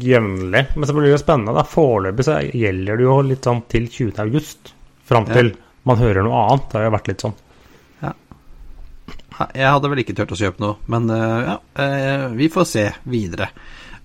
jevnlig, 0.01 0.63
men 0.73 0.87
så 0.89 0.95
blir 0.97 1.11
det 1.13 1.19
spennende. 1.21 1.53
da. 1.53 1.61
Foreløpig 1.69 2.25
så 2.25 2.39
gjelder 2.49 2.97
det 2.97 3.05
jo 3.05 3.19
litt 3.21 3.45
sånn 3.45 3.61
til 3.69 3.85
20. 3.85 4.17
august, 4.23 4.71
fram 5.05 5.27
Ja. 5.29 5.33
til 5.37 5.51
man 5.85 5.99
hører 6.01 6.25
noe 6.25 6.39
annet. 6.47 6.65
Det 6.71 6.79
har 6.79 6.87
jo 6.87 6.93
vært 6.95 7.07
litt 7.11 7.21
sånn. 7.21 7.35
Ja. 8.01 8.13
Jeg 9.53 9.69
hadde 9.75 9.91
vel 9.91 10.01
ikke 10.01 10.15
turt 10.17 10.33
å 10.33 10.39
kjøpe 10.39 10.63
noe, 10.63 10.75
men 10.89 11.09
eh, 11.13 11.45
ja, 11.51 11.57
eh, 11.85 12.25
vi 12.33 12.49
får 12.49 12.65
se 12.71 12.85
videre. 13.05 13.51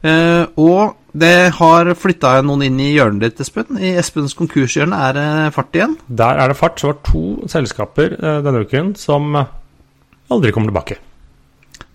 Eh, 0.01 0.47
og 0.61 0.97
det 1.13 1.53
har 1.59 1.91
flytta 1.99 2.39
noen 2.47 2.65
inn 2.69 2.81
i 2.81 2.93
hjørnet 2.95 3.25
ditt, 3.25 3.43
Espen. 3.45 3.79
I 3.81 3.93
Espens 4.01 4.37
konkurshjørne 4.39 4.97
er 5.09 5.17
det 5.19 5.29
fart 5.57 5.77
igjen. 5.77 5.97
Der 6.09 6.41
er 6.41 6.53
det 6.53 6.59
fart. 6.61 6.81
Så 6.81 6.91
var 6.91 6.99
det 6.99 7.11
to 7.11 7.51
selskaper 7.51 8.17
eh, 8.17 8.41
denne 8.47 8.65
uken 8.65 8.95
som 8.99 9.33
aldri 9.37 10.55
kommer 10.55 10.73
tilbake. 10.73 11.01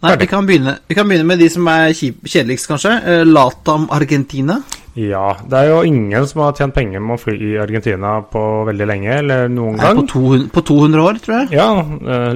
Nei, 0.06 0.14
vi 0.22 0.28
kan, 0.30 0.46
begynne, 0.46 0.76
vi 0.86 0.94
kan 0.98 1.08
begynne 1.10 1.26
med 1.26 1.40
de 1.42 1.48
som 1.50 1.66
er 1.72 1.94
kjedeligst, 1.96 2.68
kanskje. 2.70 2.98
Eh, 3.10 3.24
Latam 3.26 3.88
Argentina. 3.96 4.60
Ja, 4.96 5.34
det 5.44 5.60
er 5.60 5.72
jo 5.74 5.80
ingen 5.88 6.28
som 6.30 6.44
har 6.46 6.54
tjent 6.56 6.76
penger 6.76 7.02
med 7.04 7.18
å 7.18 7.20
fly 7.20 7.34
i 7.36 7.56
Argentina 7.60 8.20
på 8.32 8.42
veldig 8.70 8.86
lenge, 8.88 9.10
eller 9.18 9.50
noen 9.52 9.80
gang. 9.82 9.98
på 9.98 10.06
200, 10.14 10.46
på 10.54 10.64
200 10.70 11.02
år, 11.04 11.20
tror 11.26 11.36
jeg. 11.42 11.50
Ja, 11.58 11.68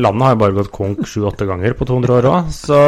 landet 0.02 0.26
har 0.26 0.34
jo 0.34 0.42
bare 0.42 0.58
gått 0.58 0.72
konk 0.76 1.06
sju-åtte 1.08 1.48
ganger 1.48 1.78
på 1.78 1.88
200 1.88 2.18
år 2.18 2.28
òg, 2.34 2.50
så 2.56 2.82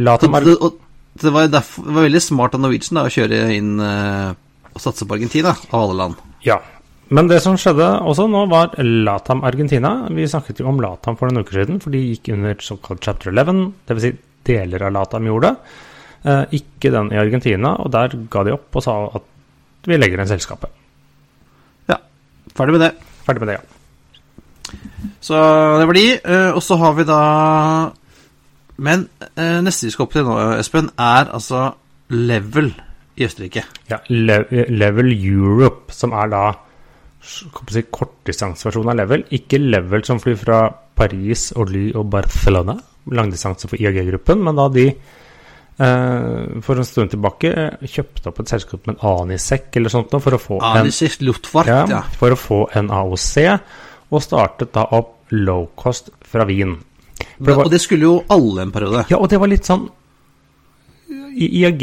Latam 0.00 0.38
dem 0.46 0.78
det, 1.22 1.32
var 1.34 1.48
derfor, 1.52 1.86
det 1.86 1.96
var 1.96 2.06
veldig 2.06 2.22
smart 2.22 2.56
av 2.56 2.62
Norwegian 2.62 3.00
da, 3.00 3.06
å 3.08 3.12
kjøre 3.12 3.38
inn 3.56 3.76
uh, 3.82 4.34
og 4.74 4.82
satse 4.82 5.06
på 5.08 5.16
Argentina, 5.16 5.54
av 5.70 5.80
alle 5.80 5.98
land. 5.98 6.20
Ja. 6.46 6.60
Men 7.08 7.30
det 7.30 7.40
som 7.40 7.56
skjedde 7.58 7.86
også 8.04 8.26
nå, 8.28 8.44
var 8.52 8.74
Latam 8.84 9.40
Argentina. 9.48 9.92
Vi 10.12 10.28
snakket 10.28 10.60
jo 10.60 10.68
om 10.68 10.80
Latam 10.84 11.16
for 11.16 11.30
noen 11.30 11.46
uker 11.46 11.62
siden, 11.62 11.80
for 11.80 11.94
de 11.94 12.02
gikk 12.04 12.32
under 12.36 12.58
såkalt 12.62 13.04
chapter 13.04 13.32
11, 13.32 13.70
dvs. 13.88 14.04
Si 14.04 14.16
deler 14.48 14.86
av 14.86 14.94
Latam 14.94 15.26
gjorde 15.28 15.50
det. 15.50 15.74
Uh, 16.28 16.44
ikke 16.58 16.92
den 16.92 17.12
i 17.14 17.20
Argentina, 17.20 17.76
og 17.82 17.92
der 17.94 18.14
ga 18.30 18.44
de 18.46 18.54
opp 18.56 18.76
og 18.78 18.84
sa 18.84 18.94
at 19.18 19.88
vi 19.88 19.96
legger 19.96 20.20
ned 20.20 20.30
selskapet. 20.30 20.72
Ja, 21.88 22.00
ferdig 22.56 22.76
med 22.76 22.84
det. 22.86 22.92
Ferdig 23.26 23.44
med 23.44 23.52
det, 23.52 23.58
ja. 23.58 23.74
Så 25.24 25.38
det 25.80 25.86
var 25.88 25.96
de. 25.96 26.06
Uh, 26.24 26.50
og 26.56 26.62
så 26.64 26.78
har 26.80 26.96
vi 26.98 27.06
da 27.08 27.20
Men 28.84 29.08
eh, 29.34 29.58
neste 29.64 29.88
vi 29.88 29.94
skal 29.94 30.06
opp 30.06 30.14
til 30.14 30.26
nå, 30.26 30.36
Espen, 30.58 30.92
er 30.94 31.32
altså 31.34 31.72
Level 32.14 32.70
i 33.18 33.26
Østerrike. 33.26 33.64
ja 33.90 33.98
Le 34.08 34.42
Level 34.70 35.10
Europe, 35.12 35.92
som 35.92 36.14
er 36.14 36.30
da 36.30 36.42
si, 37.20 37.82
kortdistanseversjonen 37.82 38.92
av 38.94 39.00
Level. 39.00 39.24
Ikke 39.34 39.58
Level 39.58 40.04
som 40.06 40.20
flyr 40.22 40.38
fra 40.38 40.60
Paris, 40.98 41.50
Orly 41.58 41.90
og 41.98 42.06
Barcelona, 42.12 42.76
langdistanse 43.14 43.70
for 43.70 43.80
IAG-gruppen, 43.80 44.42
men 44.46 44.58
da 44.58 44.68
de 44.74 44.86
eh, 44.88 46.62
for 46.64 46.78
en 46.78 46.86
stund 46.86 47.12
tilbake 47.14 47.52
eh, 47.52 47.86
kjøpte 47.86 48.30
opp 48.30 48.42
et 48.42 48.54
selskap 48.54 48.86
med 48.86 48.96
en 48.96 49.04
Anisek 49.12 49.78
eller 49.78 49.94
sånt 49.94 50.14
noe 50.14 50.22
for 50.22 50.38
å 50.38 50.42
få 50.42 50.58
en 50.72 50.90
Luftfart, 51.26 51.70
ja, 51.70 51.84
ja. 51.90 52.02
for 52.18 52.34
å 52.34 52.38
få 52.38 52.64
en 52.78 52.90
AOC, 52.94 53.32
og 54.08 54.24
startet 54.24 54.74
da 54.74 54.86
opp 54.98 55.16
low 55.34 55.68
cost 55.76 56.12
fra 56.24 56.46
Wien. 56.48 56.78
Det 57.38 57.54
var- 57.54 57.64
Og 57.64 57.70
det 57.70 57.80
skulle 57.80 58.02
jo 58.02 58.24
alle 58.28 58.62
en 58.62 58.72
periode. 58.72 59.04
ja, 59.10 59.16
og 59.16 59.28
det 59.30 59.38
var 59.40 59.46
litt 59.48 59.64
sånn 59.64 59.88
IAG 61.38 61.82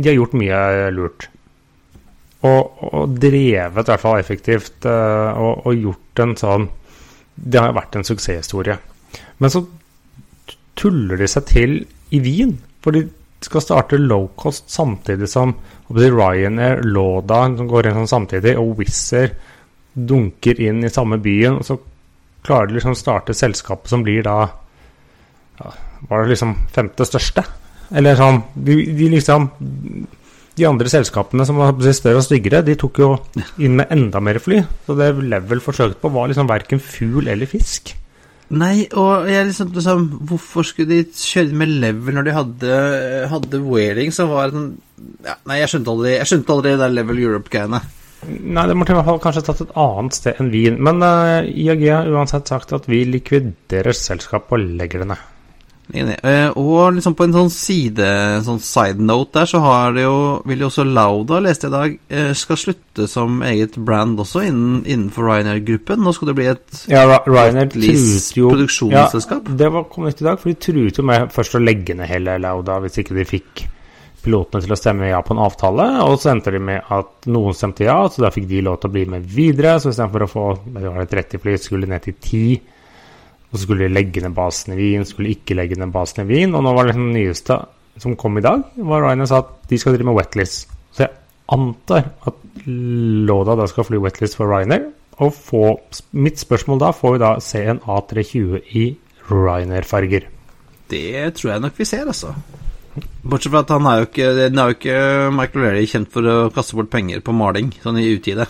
de 0.00 0.08
har 0.08 0.16
gjort 0.16 0.32
mye 0.38 0.90
lurt. 0.94 1.28
Og, 2.42 2.84
og 2.94 3.16
drevet 3.20 3.84
i 3.84 3.90
hvert 3.90 4.00
fall 4.00 4.18
effektivt 4.20 4.86
eh, 4.88 5.30
og, 5.36 5.66
og 5.68 5.74
gjort 5.76 6.22
en 6.24 6.30
sånn 6.40 6.68
Det 7.36 7.60
har 7.60 7.74
vært 7.76 7.96
en 7.96 8.04
suksesshistorie. 8.04 8.78
Men 9.40 9.50
så 9.52 9.62
tuller 10.76 11.16
de 11.20 11.28
seg 11.28 11.44
til 11.48 11.74
i 12.12 12.20
Wien. 12.24 12.54
For 12.84 12.92
de 12.96 13.06
skal 13.44 13.60
starte 13.64 13.96
low 14.00 14.26
cost 14.36 14.68
samtidig 14.72 15.28
som 15.28 15.54
Ryanair, 15.90 16.82
Lauda 16.84 17.42
som 17.56 17.68
går 17.68 17.88
inn 17.88 17.96
sånn 18.02 18.10
samtidig, 18.12 18.56
og 18.60 18.76
Wizz 18.80 19.12
Air 19.16 19.32
dunker 19.96 20.60
inn 20.60 20.84
i 20.84 20.92
samme 20.92 21.16
byen. 21.20 21.56
Og 21.60 21.64
så 21.64 21.78
klarer 22.44 22.68
de 22.68 22.76
liksom 22.78 22.92
å 22.96 23.00
starte 23.00 23.36
selskapet 23.36 23.88
som 23.92 24.04
blir 24.04 24.22
da 24.24 24.46
ja, 25.60 25.74
Var 26.08 26.24
det 26.24 26.32
liksom 26.34 26.56
femte 26.72 27.06
største? 27.08 27.44
Eller 27.90 28.18
sånn 28.18 28.42
De, 28.54 28.76
de 28.94 29.08
liksom 29.12 29.48
De 30.56 30.66
andre 30.68 30.90
selskapene 30.92 31.46
som 31.48 31.60
var 31.60 31.78
større 31.96 32.20
og 32.20 32.26
styggere, 32.26 32.64
de 32.66 32.76
tok 32.78 33.00
jo 33.00 33.14
inn 33.62 33.78
med 33.78 33.92
enda 33.94 34.20
mer 34.20 34.40
fly. 34.42 34.58
Så 34.84 34.96
det 34.98 35.14
Level 35.22 35.62
forsøkte 35.64 36.02
på, 36.02 36.10
var 36.12 36.28
liksom 36.28 36.50
verken 36.50 36.82
fugl 36.82 37.30
eller 37.30 37.48
fisk. 37.48 37.94
Nei, 38.50 38.88
og 38.98 39.28
jeg 39.30 39.46
liksom, 39.46 39.70
liksom 39.76 40.06
Hvorfor 40.26 40.66
skulle 40.66 40.90
de 40.90 41.04
kjøre 41.14 41.54
med 41.54 41.70
Level 41.84 42.16
når 42.16 42.26
de 42.26 42.34
hadde, 42.34 42.78
hadde 43.30 43.62
Whaling, 43.62 44.10
som 44.14 44.32
var 44.32 44.50
en 44.50 44.72
ja, 45.22 45.36
Nei, 45.46 45.60
jeg 45.60 45.70
skjønte 45.70 45.94
aldri 45.94 46.14
Jeg 46.16 46.30
skjønte 46.32 46.56
aldri 46.56 46.72
det 46.74 46.82
der 46.82 46.94
Level 46.96 47.22
Europe-greiene. 47.22 47.80
Nei, 48.28 48.66
det 48.68 48.74
måtte 48.76 48.92
i 48.92 48.98
hvert 48.98 49.06
fall 49.06 49.20
kanskje 49.22 49.42
tatt 49.46 49.62
et 49.64 49.76
annet 49.80 50.16
sted 50.16 50.40
enn 50.42 50.50
Wien. 50.52 50.76
Men 50.82 51.00
uh, 51.00 51.46
IAG 51.46 51.86
har 51.88 52.10
uansett 52.10 52.50
sagt 52.50 52.74
at 52.76 52.88
vi 52.90 53.04
likviderer 53.08 53.96
selskapet 53.96 54.58
og 54.58 54.74
legger 54.80 55.04
det 55.04 55.12
ned. 55.14 55.22
Eh, 55.94 56.50
og 56.58 56.94
liksom 56.96 57.16
på 57.18 57.26
en 57.26 57.34
sånn 57.34 57.50
side 57.52 58.10
sånn 58.46 58.60
side 58.62 59.02
note 59.02 59.40
der, 59.40 59.48
så 59.50 59.62
har 59.64 59.96
det 59.96 60.04
jo 60.04 60.18
vil 60.48 60.64
jo 60.64 60.70
også 60.70 60.86
Lauda, 60.86 61.40
leste 61.44 61.68
jeg 61.68 61.72
i 61.72 61.76
dag, 61.76 61.96
eh, 62.10 62.30
skal 62.38 62.60
slutte 62.60 63.08
som 63.10 63.40
eget 63.46 63.76
brand 63.76 64.20
også 64.20 64.44
innen, 64.46 64.84
innenfor 64.84 65.28
Ryanair-gruppen. 65.28 66.02
Nå 66.04 66.14
skal 66.16 66.30
det 66.30 66.36
bli 66.38 66.48
et 66.52 66.84
Ja, 66.90 67.04
Ryanair 67.26 67.74
jo 67.74 68.52
produksjonsselskap. 68.54 69.50
Ja, 69.50 69.58
det 69.64 69.72
var 69.74 69.90
kommet 69.92 70.20
i 70.20 70.28
dag, 70.28 70.40
for 70.40 70.52
de 70.52 70.58
truet 70.60 70.98
jo 70.98 71.06
med 71.06 71.30
først 71.34 71.58
å 71.58 71.64
legge 71.64 71.96
ned 71.98 72.10
hele 72.10 72.38
Lauda 72.42 72.80
hvis 72.84 73.02
ikke 73.02 73.18
de 73.18 73.28
fikk 73.28 73.66
pilotene 74.20 74.64
til 74.64 74.74
å 74.74 74.78
stemme 74.78 75.08
ja 75.10 75.20
på 75.24 75.34
en 75.34 75.42
avtale. 75.42 75.86
Og 76.06 76.18
så 76.20 76.32
endte 76.34 76.52
de 76.54 76.60
med 76.62 76.92
at 76.92 77.28
noen 77.32 77.56
stemte 77.56 77.86
ja, 77.86 78.02
så 78.08 78.24
da 78.24 78.32
fikk 78.34 78.48
de 78.50 78.62
lov 78.66 78.80
til 78.80 78.90
å 78.90 78.94
bli 78.96 79.06
med 79.14 79.24
videre. 79.24 79.78
Så 79.80 79.92
istedenfor 79.92 80.26
å 80.26 80.30
få 80.30 80.46
det 80.66 80.84
var 80.86 81.00
det 81.02 81.10
30 81.14 81.42
fly, 81.42 81.56
skulle 81.60 81.88
de 81.88 81.94
ned 81.94 82.06
til 82.06 82.18
10. 82.18 82.69
Og 83.50 83.58
så 83.58 83.64
skulle 83.64 83.86
de 83.86 83.94
legge 83.94 84.22
ned 84.22 84.34
basen 84.36 84.74
i 84.74 84.78
Wien, 84.78 85.04
skulle 85.06 85.32
ikke 85.34 85.56
legge 85.58 85.78
ned 85.78 85.90
basen 85.94 86.22
i 86.24 86.28
Wien. 86.30 86.54
Og 86.54 86.62
nå 86.64 86.74
var 86.74 86.86
det 86.86 86.94
liksom 86.94 87.10
det 87.10 87.18
nyeste 87.18 87.58
som 88.00 88.16
kom 88.16 88.38
i 88.38 88.44
dag, 88.44 88.62
var 88.76 89.02
Ryanair 89.04 89.28
sa 89.28 89.42
at 89.42 89.50
de 89.68 89.78
skal 89.78 89.96
drive 89.96 90.08
med 90.08 90.16
wetlist. 90.16 90.70
Så 90.94 91.04
jeg 91.04 91.12
antar 91.52 92.12
at 92.28 92.38
Loda 92.66 93.56
da 93.58 93.66
skal 93.68 93.86
fly 93.88 94.00
wetlist 94.00 94.38
for 94.38 94.50
Ryanair. 94.50 94.88
Og 95.20 95.34
få, 95.36 95.64
mitt 96.16 96.40
spørsmål 96.40 96.80
da 96.80 96.94
får 96.96 97.16
vi 97.16 97.20
da 97.20 97.34
se 97.44 97.64
en 97.68 97.82
A320 97.84 98.76
i 98.78 98.86
Ryanair-farger. 99.28 100.30
Det 100.90 101.34
tror 101.36 101.52
jeg 101.52 101.64
nok 101.66 101.76
vi 101.76 101.86
ser, 101.86 102.08
altså. 102.08 102.32
Bortsett 103.22 103.52
fra 103.52 103.62
at 103.62 103.74
han 103.74 103.86
er 103.86 104.00
jo 104.00 104.08
ikke, 104.08 104.30
er 104.46 104.54
jo 104.56 104.76
ikke 104.78 104.96
Michael 105.36 105.66
O'Leary 105.66 105.90
kjent 105.90 106.10
for 106.14 106.26
å 106.26 106.38
kaste 106.54 106.78
bort 106.78 106.90
penger 106.90 107.20
på 107.22 107.34
maling, 107.36 107.68
sånn 107.82 108.00
i 108.00 108.08
utide. 108.16 108.48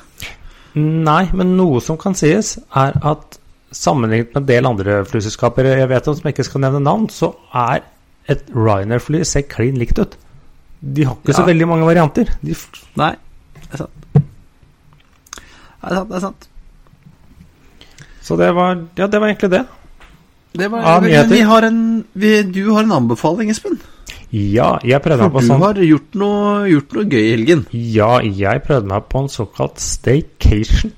Nei, 0.78 1.24
men 1.34 1.56
noe 1.58 1.82
som 1.82 1.98
kan 2.00 2.14
sies, 2.16 2.54
er 2.78 2.94
at 3.02 3.39
sammenlignet 3.72 4.34
med 4.34 4.42
en 4.42 4.46
del 4.48 4.66
andre 4.68 4.98
flyselskaper 5.06 5.68
jeg 5.70 5.88
vet 5.90 6.08
om 6.10 6.16
som 6.18 6.26
jeg 6.28 6.34
ikke 6.36 6.46
skal 6.48 6.62
nevne 6.64 6.80
navn, 6.84 7.08
så 7.12 7.32
er 7.54 7.82
et 8.30 8.44
Ryanair-fly 8.54 9.22
ser 9.26 9.46
klin 9.50 9.78
likt 9.80 9.98
ut. 9.98 10.16
De 10.80 11.04
har 11.04 11.16
ikke 11.18 11.34
så 11.36 11.44
veldig 11.46 11.66
mange 11.68 11.86
varianter. 11.88 12.30
De, 12.42 12.54
f- 12.56 12.84
Nei, 13.00 13.12
det 13.56 13.66
er 13.74 13.82
sant. 13.82 14.06
Det 15.80 15.88
er 15.88 15.94
sant, 15.96 16.08
det 16.10 16.16
er 16.18 16.24
sant. 16.26 16.48
så 18.24 18.36
det 18.40 18.50
var, 18.54 18.76
ja, 18.98 19.06
det 19.10 19.20
var 19.20 19.30
egentlig 19.32 19.50
det. 19.54 19.62
Det 20.60 20.66
var, 20.70 20.82
Av 20.96 21.02
nyheter. 21.04 21.30
vi 21.30 21.40
har 21.46 21.62
en, 21.68 21.80
vi, 22.12 22.30
du 22.42 22.64
har 22.74 22.82
en 22.84 22.92
anbefaling, 22.98 23.50
Espen. 23.54 23.78
Ja, 24.34 24.76
jeg 24.86 25.00
prøvde 25.02 25.24
meg 25.24 25.30
For 25.30 25.36
på 25.38 25.42
du 25.42 25.46
sånn 25.48 25.62
har 25.64 25.78
gjort 25.82 26.18
noe, 26.18 26.50
gjort 26.70 26.92
noe 26.96 27.04
gøy 27.10 27.22
i 27.22 27.30
helgen. 27.34 27.62
Ja, 27.74 28.16
jeg 28.22 28.62
prøvde 28.66 28.90
meg 28.90 29.06
på 29.10 29.22
en 29.24 29.30
såkalt 29.32 29.78
staycation. 29.82 30.92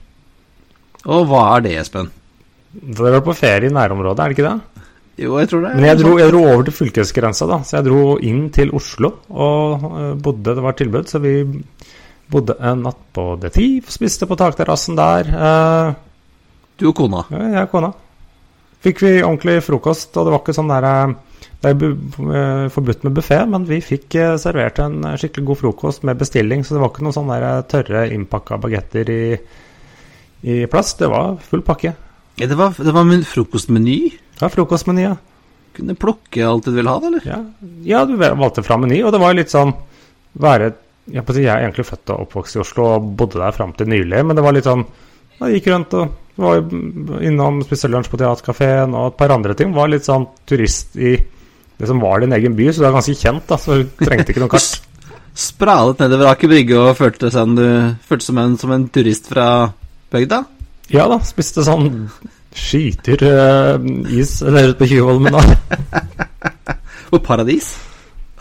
Og 1.05 1.27
hva 1.31 1.43
er 1.57 1.65
det, 1.67 1.77
Espen? 1.83 2.11
Det 2.73 2.99
var 3.13 3.21
på 3.25 3.35
ferie 3.37 3.69
i 3.69 3.73
nærområdet, 3.75 4.21
er 4.25 4.33
det 4.33 4.37
ikke 4.39 4.49
det? 4.49 4.85
Jo, 5.23 5.35
jeg 5.39 5.49
tror 5.51 5.61
det. 5.67 5.73
Men 5.77 5.85
jeg 5.91 5.99
dro, 6.01 6.13
jeg 6.19 6.33
dro 6.33 6.39
over 6.49 6.63
til 6.65 6.73
fylkesgrensa, 6.79 7.47
da. 7.51 7.59
Så 7.69 7.77
jeg 7.77 7.85
dro 7.91 8.15
inn 8.25 8.47
til 8.55 8.71
Oslo 8.75 9.11
og 9.29 9.83
øh, 9.91 10.15
bodde 10.25 10.55
Det 10.57 10.63
var 10.65 10.73
tilbud, 10.79 11.05
så 11.11 11.21
vi 11.21 11.35
bodde 12.33 12.57
en 12.65 12.81
natt 12.87 13.03
på 13.13 13.27
Detiv. 13.43 13.91
Spiste 13.93 14.25
på 14.27 14.39
takterrassen 14.41 14.97
der. 14.97 15.29
eh, 15.29 15.93
Du 16.81 16.89
og 16.89 16.97
kona. 16.97 17.27
Ja, 17.31 17.43
jeg 17.59 17.67
og 17.67 17.75
kona. 17.75 17.91
Fikk 18.83 19.03
vi 19.05 19.11
ordentlig 19.23 19.61
frokost, 19.63 20.17
og 20.17 20.25
det 20.27 20.33
var 20.33 20.41
ikke 20.41 20.55
sånn 20.57 20.73
der 20.73 20.87
eh, 20.89 21.13
Det 21.63 21.71
er 21.71 21.85
eh, 21.93 22.71
forbudt 22.73 23.05
med 23.05 23.13
buffé, 23.15 23.43
men 23.47 23.67
vi 23.69 23.83
fikk 23.85 24.17
eh, 24.19 24.37
servert 24.41 24.81
en 24.83 24.97
eh, 25.05 25.19
skikkelig 25.21 25.45
god 25.51 25.61
frokost 25.61 26.03
med 26.09 26.19
bestilling, 26.19 26.65
så 26.65 26.75
det 26.75 26.81
var 26.83 26.91
ikke 26.91 27.05
noen 27.05 27.15
sånne 27.21 27.37
der 27.45 27.69
tørre 27.71 28.07
innpakka 28.17 28.57
bagetter 28.65 29.13
i, 29.13 29.37
i 30.43 30.57
plast. 30.73 30.99
Det 31.05 31.13
var 31.13 31.37
full 31.45 31.63
pakke. 31.63 31.93
Ja, 32.41 32.49
det 32.49 32.57
var, 32.57 32.75
det 32.79 32.95
var 32.95 33.05
min 33.05 33.25
frokostmeny. 33.29 33.99
Ja, 34.41 34.49
frokostmeny, 34.53 35.05
ja. 35.05 35.17
Kunne 35.77 35.97
plukke 35.97 36.45
alt 36.47 36.69
du 36.69 36.75
ville 36.75 36.93
ha, 36.93 37.01
eller? 37.01 37.25
ja. 37.25 37.41
Ja, 37.87 38.05
du 38.09 38.17
valgte 38.21 38.65
fra 38.65 38.77
meny, 38.81 39.01
og 39.05 39.13
det 39.15 39.21
var 39.23 39.37
litt 39.37 39.53
sånn 39.53 39.73
være 40.41 40.73
jeg, 41.11 41.25
er 41.27 41.65
egentlig 41.65 41.85
født 41.89 42.13
og 42.15 42.27
oppvokst 42.27 42.57
i 42.57 42.61
Oslo 42.63 42.85
og 42.95 43.07
bodde 43.19 43.41
der 43.41 43.55
fram 43.57 43.73
til 43.75 43.89
nylig, 43.91 44.21
men 44.23 44.39
det 44.39 44.45
var 44.45 44.55
litt 44.55 44.69
sånn 44.69 44.85
Jeg 45.41 45.57
gikk 45.59 45.73
rundt 45.73 45.97
og 45.99 46.13
var 46.39 46.61
innom, 47.27 47.59
spiste 47.67 47.91
lunsj 47.91 48.09
på 48.13 48.21
Teaterkafeen 48.21 48.95
og 48.95 49.11
et 49.11 49.17
par 49.19 49.35
andre 49.35 49.57
ting. 49.59 49.73
Var 49.75 49.91
litt 49.91 50.07
sånn 50.07 50.29
turist 50.49 50.95
i 50.97 51.17
det 51.19 51.89
som 51.91 51.99
var 52.01 52.23
din 52.23 52.33
egen 52.37 52.55
by, 52.55 52.69
så 52.71 52.85
du 52.85 52.87
er 52.87 52.95
ganske 52.95 53.17
kjent, 53.19 53.45
da, 53.51 53.59
så 53.59 53.81
du 53.81 53.91
trengte 53.99 54.31
ikke 54.31 54.45
noe 54.45 54.53
kart. 54.55 54.79
Spralet 55.35 56.05
nedover 56.05 56.31
Aker 56.31 56.53
Brygge 56.53 56.79
og 56.79 56.95
følte 56.97 57.33
seg 57.33 57.35
som, 57.41 57.57
du, 57.59 57.67
følte 58.07 58.29
som, 58.29 58.39
en, 58.39 58.57
som 58.61 58.75
en 58.77 58.87
turist 58.95 59.29
fra 59.33 59.47
bygda? 60.15 60.45
Ja 60.91 61.07
da, 61.09 61.21
spiste 61.25 61.65
sånn 61.67 62.09
skyter 62.53 63.23
uh, 63.25 63.87
is 64.13 64.41
nede 64.45 64.75
på 64.77 64.89
Tjuvholmen 64.91 65.33
da. 65.33 65.43
Og 67.15 67.23
Paradis? 67.25 67.75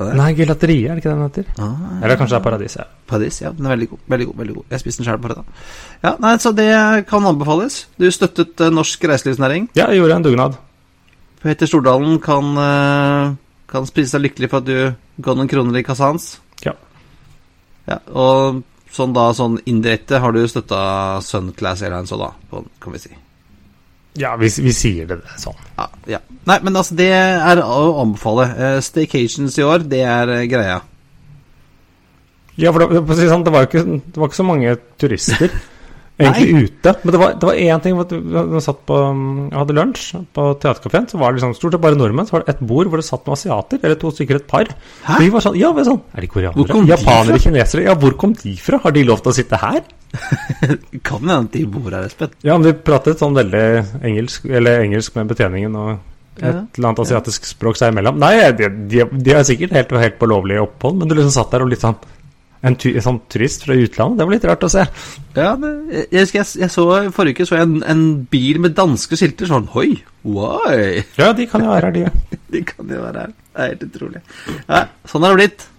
Ja, 0.01 0.15
Nei, 0.17 0.31
gelaterie, 0.33 0.89
er 0.89 0.97
det 0.97 1.03
ikke 1.03 1.11
det 1.11 1.17
den 1.17 1.27
heter? 1.27 1.61
Ah, 1.61 1.99
Eller 2.01 2.17
kanskje 2.17 2.33
det 2.33 2.39
er 2.39 2.45
Paradis, 2.45 2.75
ja. 2.79 2.85
Paradis, 3.07 3.37
ja. 3.43 3.51
Den 3.53 3.67
er 3.67 3.75
veldig 3.75 3.87
god. 3.91 3.99
Veldig 4.13 4.27
god, 4.29 4.37
veldig 4.41 4.55
god. 4.55 4.65
Jeg 4.73 4.81
spiste 4.81 5.03
den 5.03 5.07
sjøl 5.09 5.19
på 5.21 5.29
fredag. 5.29 5.67
Ja, 6.01 6.13
nei, 6.23 6.31
så 6.41 6.53
det 6.57 6.69
kan 7.11 7.27
anbefales. 7.29 7.77
Du 8.01 8.07
støttet 8.11 8.63
uh, 8.63 8.71
norsk 8.73 9.05
reiselivsnæring. 9.11 9.69
Ja, 9.77 9.91
jeg 9.91 10.01
gjorde 10.01 10.17
en 10.17 10.25
dugnad. 10.25 10.57
Peter 11.43 11.69
Stordalen 11.69 12.17
kan, 12.23 12.49
uh, 12.57 13.35
kan 13.69 13.87
spise 13.89 14.15
seg 14.15 14.25
lykkelig 14.25 14.49
for 14.49 14.63
at 14.63 14.69
du 14.71 15.21
ga 15.21 15.37
noen 15.37 15.51
kroner 15.51 15.77
i 15.81 15.85
kassa 15.85 16.09
hans. 16.09 16.31
Ja. 16.65 16.73
Ja, 17.89 17.99
og 18.15 18.63
sånn 18.91 19.15
da, 19.15 19.29
sånn 19.35 19.57
indirekte 19.69 20.19
har 20.21 20.35
du 20.35 20.41
støtta 20.47 21.21
Sun 21.25 21.51
Class 21.57 21.83
Airlines 21.85 22.11
òg, 22.15 22.25
da, 22.25 22.63
kan 22.83 22.95
vi 22.95 23.03
si. 23.03 23.13
Ja, 24.19 24.35
vi, 24.35 24.49
vi 24.59 24.73
sier 24.75 25.07
det 25.07 25.21
sånn. 25.39 25.55
Ja, 25.77 25.87
ja. 26.17 26.19
Nei, 26.49 26.57
men 26.65 26.75
altså, 26.75 26.97
det 26.99 27.11
er 27.15 27.61
å 27.63 28.01
anbefale. 28.01 28.47
Eh, 28.51 28.79
Staycations 28.83 29.55
i 29.55 29.63
år, 29.63 29.85
det 29.87 30.01
er 30.03 30.33
eh, 30.35 30.47
greia. 30.51 30.81
Ja, 32.59 32.73
for 32.75 32.83
det, 32.83 33.15
sånn, 33.29 33.45
det, 33.47 33.53
var 33.53 33.63
jo 33.63 33.69
ikke, 33.69 33.83
det 34.11 34.19
var 34.19 34.29
ikke 34.29 34.41
så 34.41 34.45
mange 34.45 34.75
turister 34.99 35.53
egentlig 36.27 36.69
ute. 36.69 36.93
Men 37.03 37.15
det 37.15 37.19
var, 37.21 37.33
det 37.41 37.47
var 37.49 37.59
én 37.65 37.81
ting 37.83 37.97
vi 37.99 38.19
vi 38.55 38.61
satt 38.63 38.81
på 38.89 38.97
jeg 39.01 39.57
hadde 39.57 39.75
lunsj 39.77 40.03
på 40.37 40.45
Teaterkafeen. 40.61 41.07
Så 41.11 41.17
var 41.21 41.31
det 41.33 41.39
liksom 41.41 41.55
stort 41.57 41.75
sett 41.75 41.81
bare 41.83 41.97
nordmenn. 41.99 42.27
Så 42.29 42.35
var 42.37 42.45
det 42.45 42.55
et 42.55 42.61
bord 42.71 42.87
hvor 42.91 43.01
det 43.01 43.07
satt 43.07 43.25
noen 43.27 43.37
asiater, 43.39 43.79
eller 43.81 43.95
to 44.01 44.11
stykker, 44.13 44.41
et 44.41 44.47
par. 44.51 44.69
Hæ? 45.05 45.15
Og 45.17 45.23
vi 45.25 45.31
var 45.33 45.45
sånn, 45.47 45.57
ja, 45.59 45.71
vi 45.75 45.83
er 45.83 45.89
sånn, 45.89 46.01
Er 46.15 46.21
de 46.27 46.31
koreanere? 46.35 46.67
de 46.67 46.93
Japanere? 46.93 47.37
fra? 47.39 47.43
Kinesere? 47.47 47.83
Ja, 47.89 47.95
hvor 47.95 48.15
kom 48.21 48.33
de 48.37 48.55
fra? 48.61 48.79
Har 48.85 48.91
de 48.95 49.03
lov 49.07 49.23
til 49.25 49.31
å 49.33 49.35
sitte 49.41 49.59
her? 49.61 49.81
Kan 51.07 51.19
hende 51.23 51.39
at 51.45 51.51
de 51.55 51.65
bor 51.71 51.89
her, 51.91 52.05
Espen. 52.09 52.31
Ja, 52.45 52.57
men 52.57 52.67
de 52.69 52.73
pratet 52.77 53.19
sånn 53.21 53.35
veldig 53.37 53.65
engelsk, 54.03 54.45
eller 54.51 54.83
engelsk 54.85 55.15
med 55.19 55.29
betjeningen 55.31 55.75
og 55.79 55.91
et 56.41 56.45
Ja, 56.47 56.51
eller 56.63 56.87
annet 56.87 57.01
asiatisk 57.03 57.43
språk 57.45 57.75
seg 57.77 57.91
imellom. 57.91 58.17
Nei, 58.21 58.33
de, 58.55 58.69
de, 58.91 59.03
de 59.11 59.33
er 59.35 59.43
sikkert 59.47 59.73
helt, 59.75 59.91
helt 59.99 60.17
på 60.21 60.29
lovlig 60.31 60.61
opphold, 60.63 60.95
men 61.01 61.09
du 61.11 61.15
liksom 61.17 61.33
satt 61.35 61.51
der 61.53 61.65
og 61.65 61.69
litt 61.73 61.83
sånn 61.83 61.97
en, 62.61 62.77
tu, 62.77 62.91
en 62.93 63.05
sånn 63.05 63.19
turist 63.31 63.65
fra 63.65 63.75
utlandet, 63.77 64.19
det 64.19 64.27
var 64.27 64.35
litt 64.35 64.47
rart 64.49 64.65
å 64.67 64.69
se. 64.71 64.85
Ja, 65.33 65.55
det, 65.57 65.71
jeg, 66.13 66.29
jeg, 66.35 66.45
jeg, 66.61 66.69
så 66.69 66.85
Forrige 67.15 67.41
uke 67.41 67.49
så 67.49 67.57
jeg 67.57 67.67
en, 67.67 67.81
en 67.89 68.05
bil 68.31 68.61
med 68.61 68.77
danske 68.77 69.17
skilter. 69.17 69.49
Sånn 69.49 69.69
Hoi, 69.73 69.95
why? 70.27 71.01
Ja, 71.17 71.31
de 71.37 71.49
kan 71.49 71.65
jo 71.65 71.73
være 71.73 71.89
her, 71.89 71.97
de. 71.97 72.37
De 72.51 72.65
kan 72.67 72.89
jo 72.91 72.99
være 72.99 73.25
her. 73.25 73.35
Det 73.51 73.63
er 73.63 73.69
helt 73.71 73.85
utrolig. 73.85 74.21
Ja, 74.67 74.81
sånn 75.07 75.23
har 75.25 75.33
det 75.33 75.39
blitt. 75.39 75.69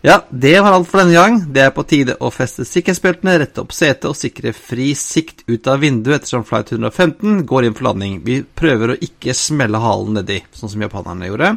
Ja, 0.00 0.22
det 0.32 0.54
var 0.64 0.72
alt 0.72 0.88
for 0.88 1.02
denne 1.02 1.12
gang. 1.12 1.34
Det 1.52 1.60
er 1.66 1.74
på 1.76 1.84
tide 1.84 2.14
å 2.24 2.30
feste 2.32 2.64
sikkerhetsbeltene, 2.64 3.34
rette 3.42 3.60
opp 3.60 3.74
setet 3.76 4.06
og 4.08 4.16
sikre 4.16 4.54
fri 4.56 4.94
sikt 4.96 5.44
ut 5.44 5.68
av 5.68 5.82
vinduet 5.84 6.22
ettersom 6.22 6.46
flight 6.48 6.72
115 6.72 7.42
går 7.48 7.68
inn 7.68 7.76
for 7.76 7.90
landing. 7.90 8.14
Vi 8.24 8.38
prøver 8.42 8.94
å 8.94 9.00
ikke 9.04 9.36
smelle 9.36 9.80
halen 9.82 10.16
nedi, 10.16 10.38
sånn 10.56 10.72
som 10.72 10.86
japanerne 10.86 11.28
gjorde. 11.28 11.52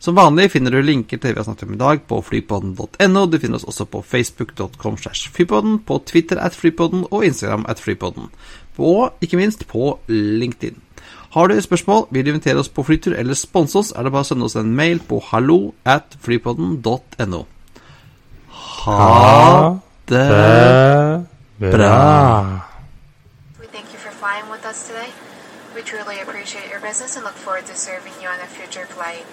Som 0.00 0.16
vanlig 0.16 0.46
finner 0.54 0.72
du 0.72 0.80
linker 0.80 1.18
til 1.18 1.28
det 1.28 1.34
vi 1.34 1.42
har 1.42 1.44
snakket 1.44 1.68
om 1.68 1.74
i 1.76 1.80
dag 1.80 2.04
på 2.08 2.22
flypodden.no. 2.24 3.24
Du 3.28 3.36
finner 3.38 3.60
oss 3.60 3.66
også 3.68 3.84
på 3.84 4.00
facebook.com 4.00 4.96
slash 4.96 5.28
flypodden, 5.34 5.82
på 5.84 5.98
Twitter 6.08 6.40
at 6.40 6.56
flypodden 6.56 7.04
og 7.10 7.24
Instagram 7.26 7.66
at 7.68 7.82
flypodden. 7.84 8.30
Og 8.80 9.12
ikke 9.20 9.36
minst 9.36 9.66
på 9.68 9.98
LinkedIn. 10.08 10.80
Har 11.36 11.46
du 11.46 11.60
spørsmål, 11.60 12.06
vil 12.10 12.24
du 12.24 12.30
invitere 12.32 12.58
oss 12.58 12.68
på 12.72 12.82
flytur 12.82 13.12
eller 13.12 13.34
sponse 13.34 13.78
oss, 13.78 13.92
er 13.92 14.02
det 14.02 14.12
bare 14.12 14.24
å 14.24 14.30
sende 14.30 14.48
oss 14.48 14.56
en 14.56 14.72
mail 14.74 15.02
på 15.04 15.20
hallo 15.28 15.74
at 15.84 16.16
flypodden.no. 16.24 17.44
Ha 18.80 19.76
det 20.08 20.24
bra. 21.60 22.00
We 23.60 23.68
thank 23.68 23.92
you 23.92 24.00
for 24.00 24.16
flying 24.16 24.48
with 24.50 24.64
us 24.64 24.88
today. 24.88 25.12
We 25.76 25.82
truly 25.82 26.18
appreciate 26.24 26.70
your 26.72 26.80
business 26.80 27.16
and 27.16 27.24
look 27.24 27.36
forward 27.36 27.66
to 27.66 27.76
serving 27.76 28.16
you 28.22 28.28
on 28.28 28.40
a 28.40 28.48
future 28.48 28.86
flight. 28.86 29.26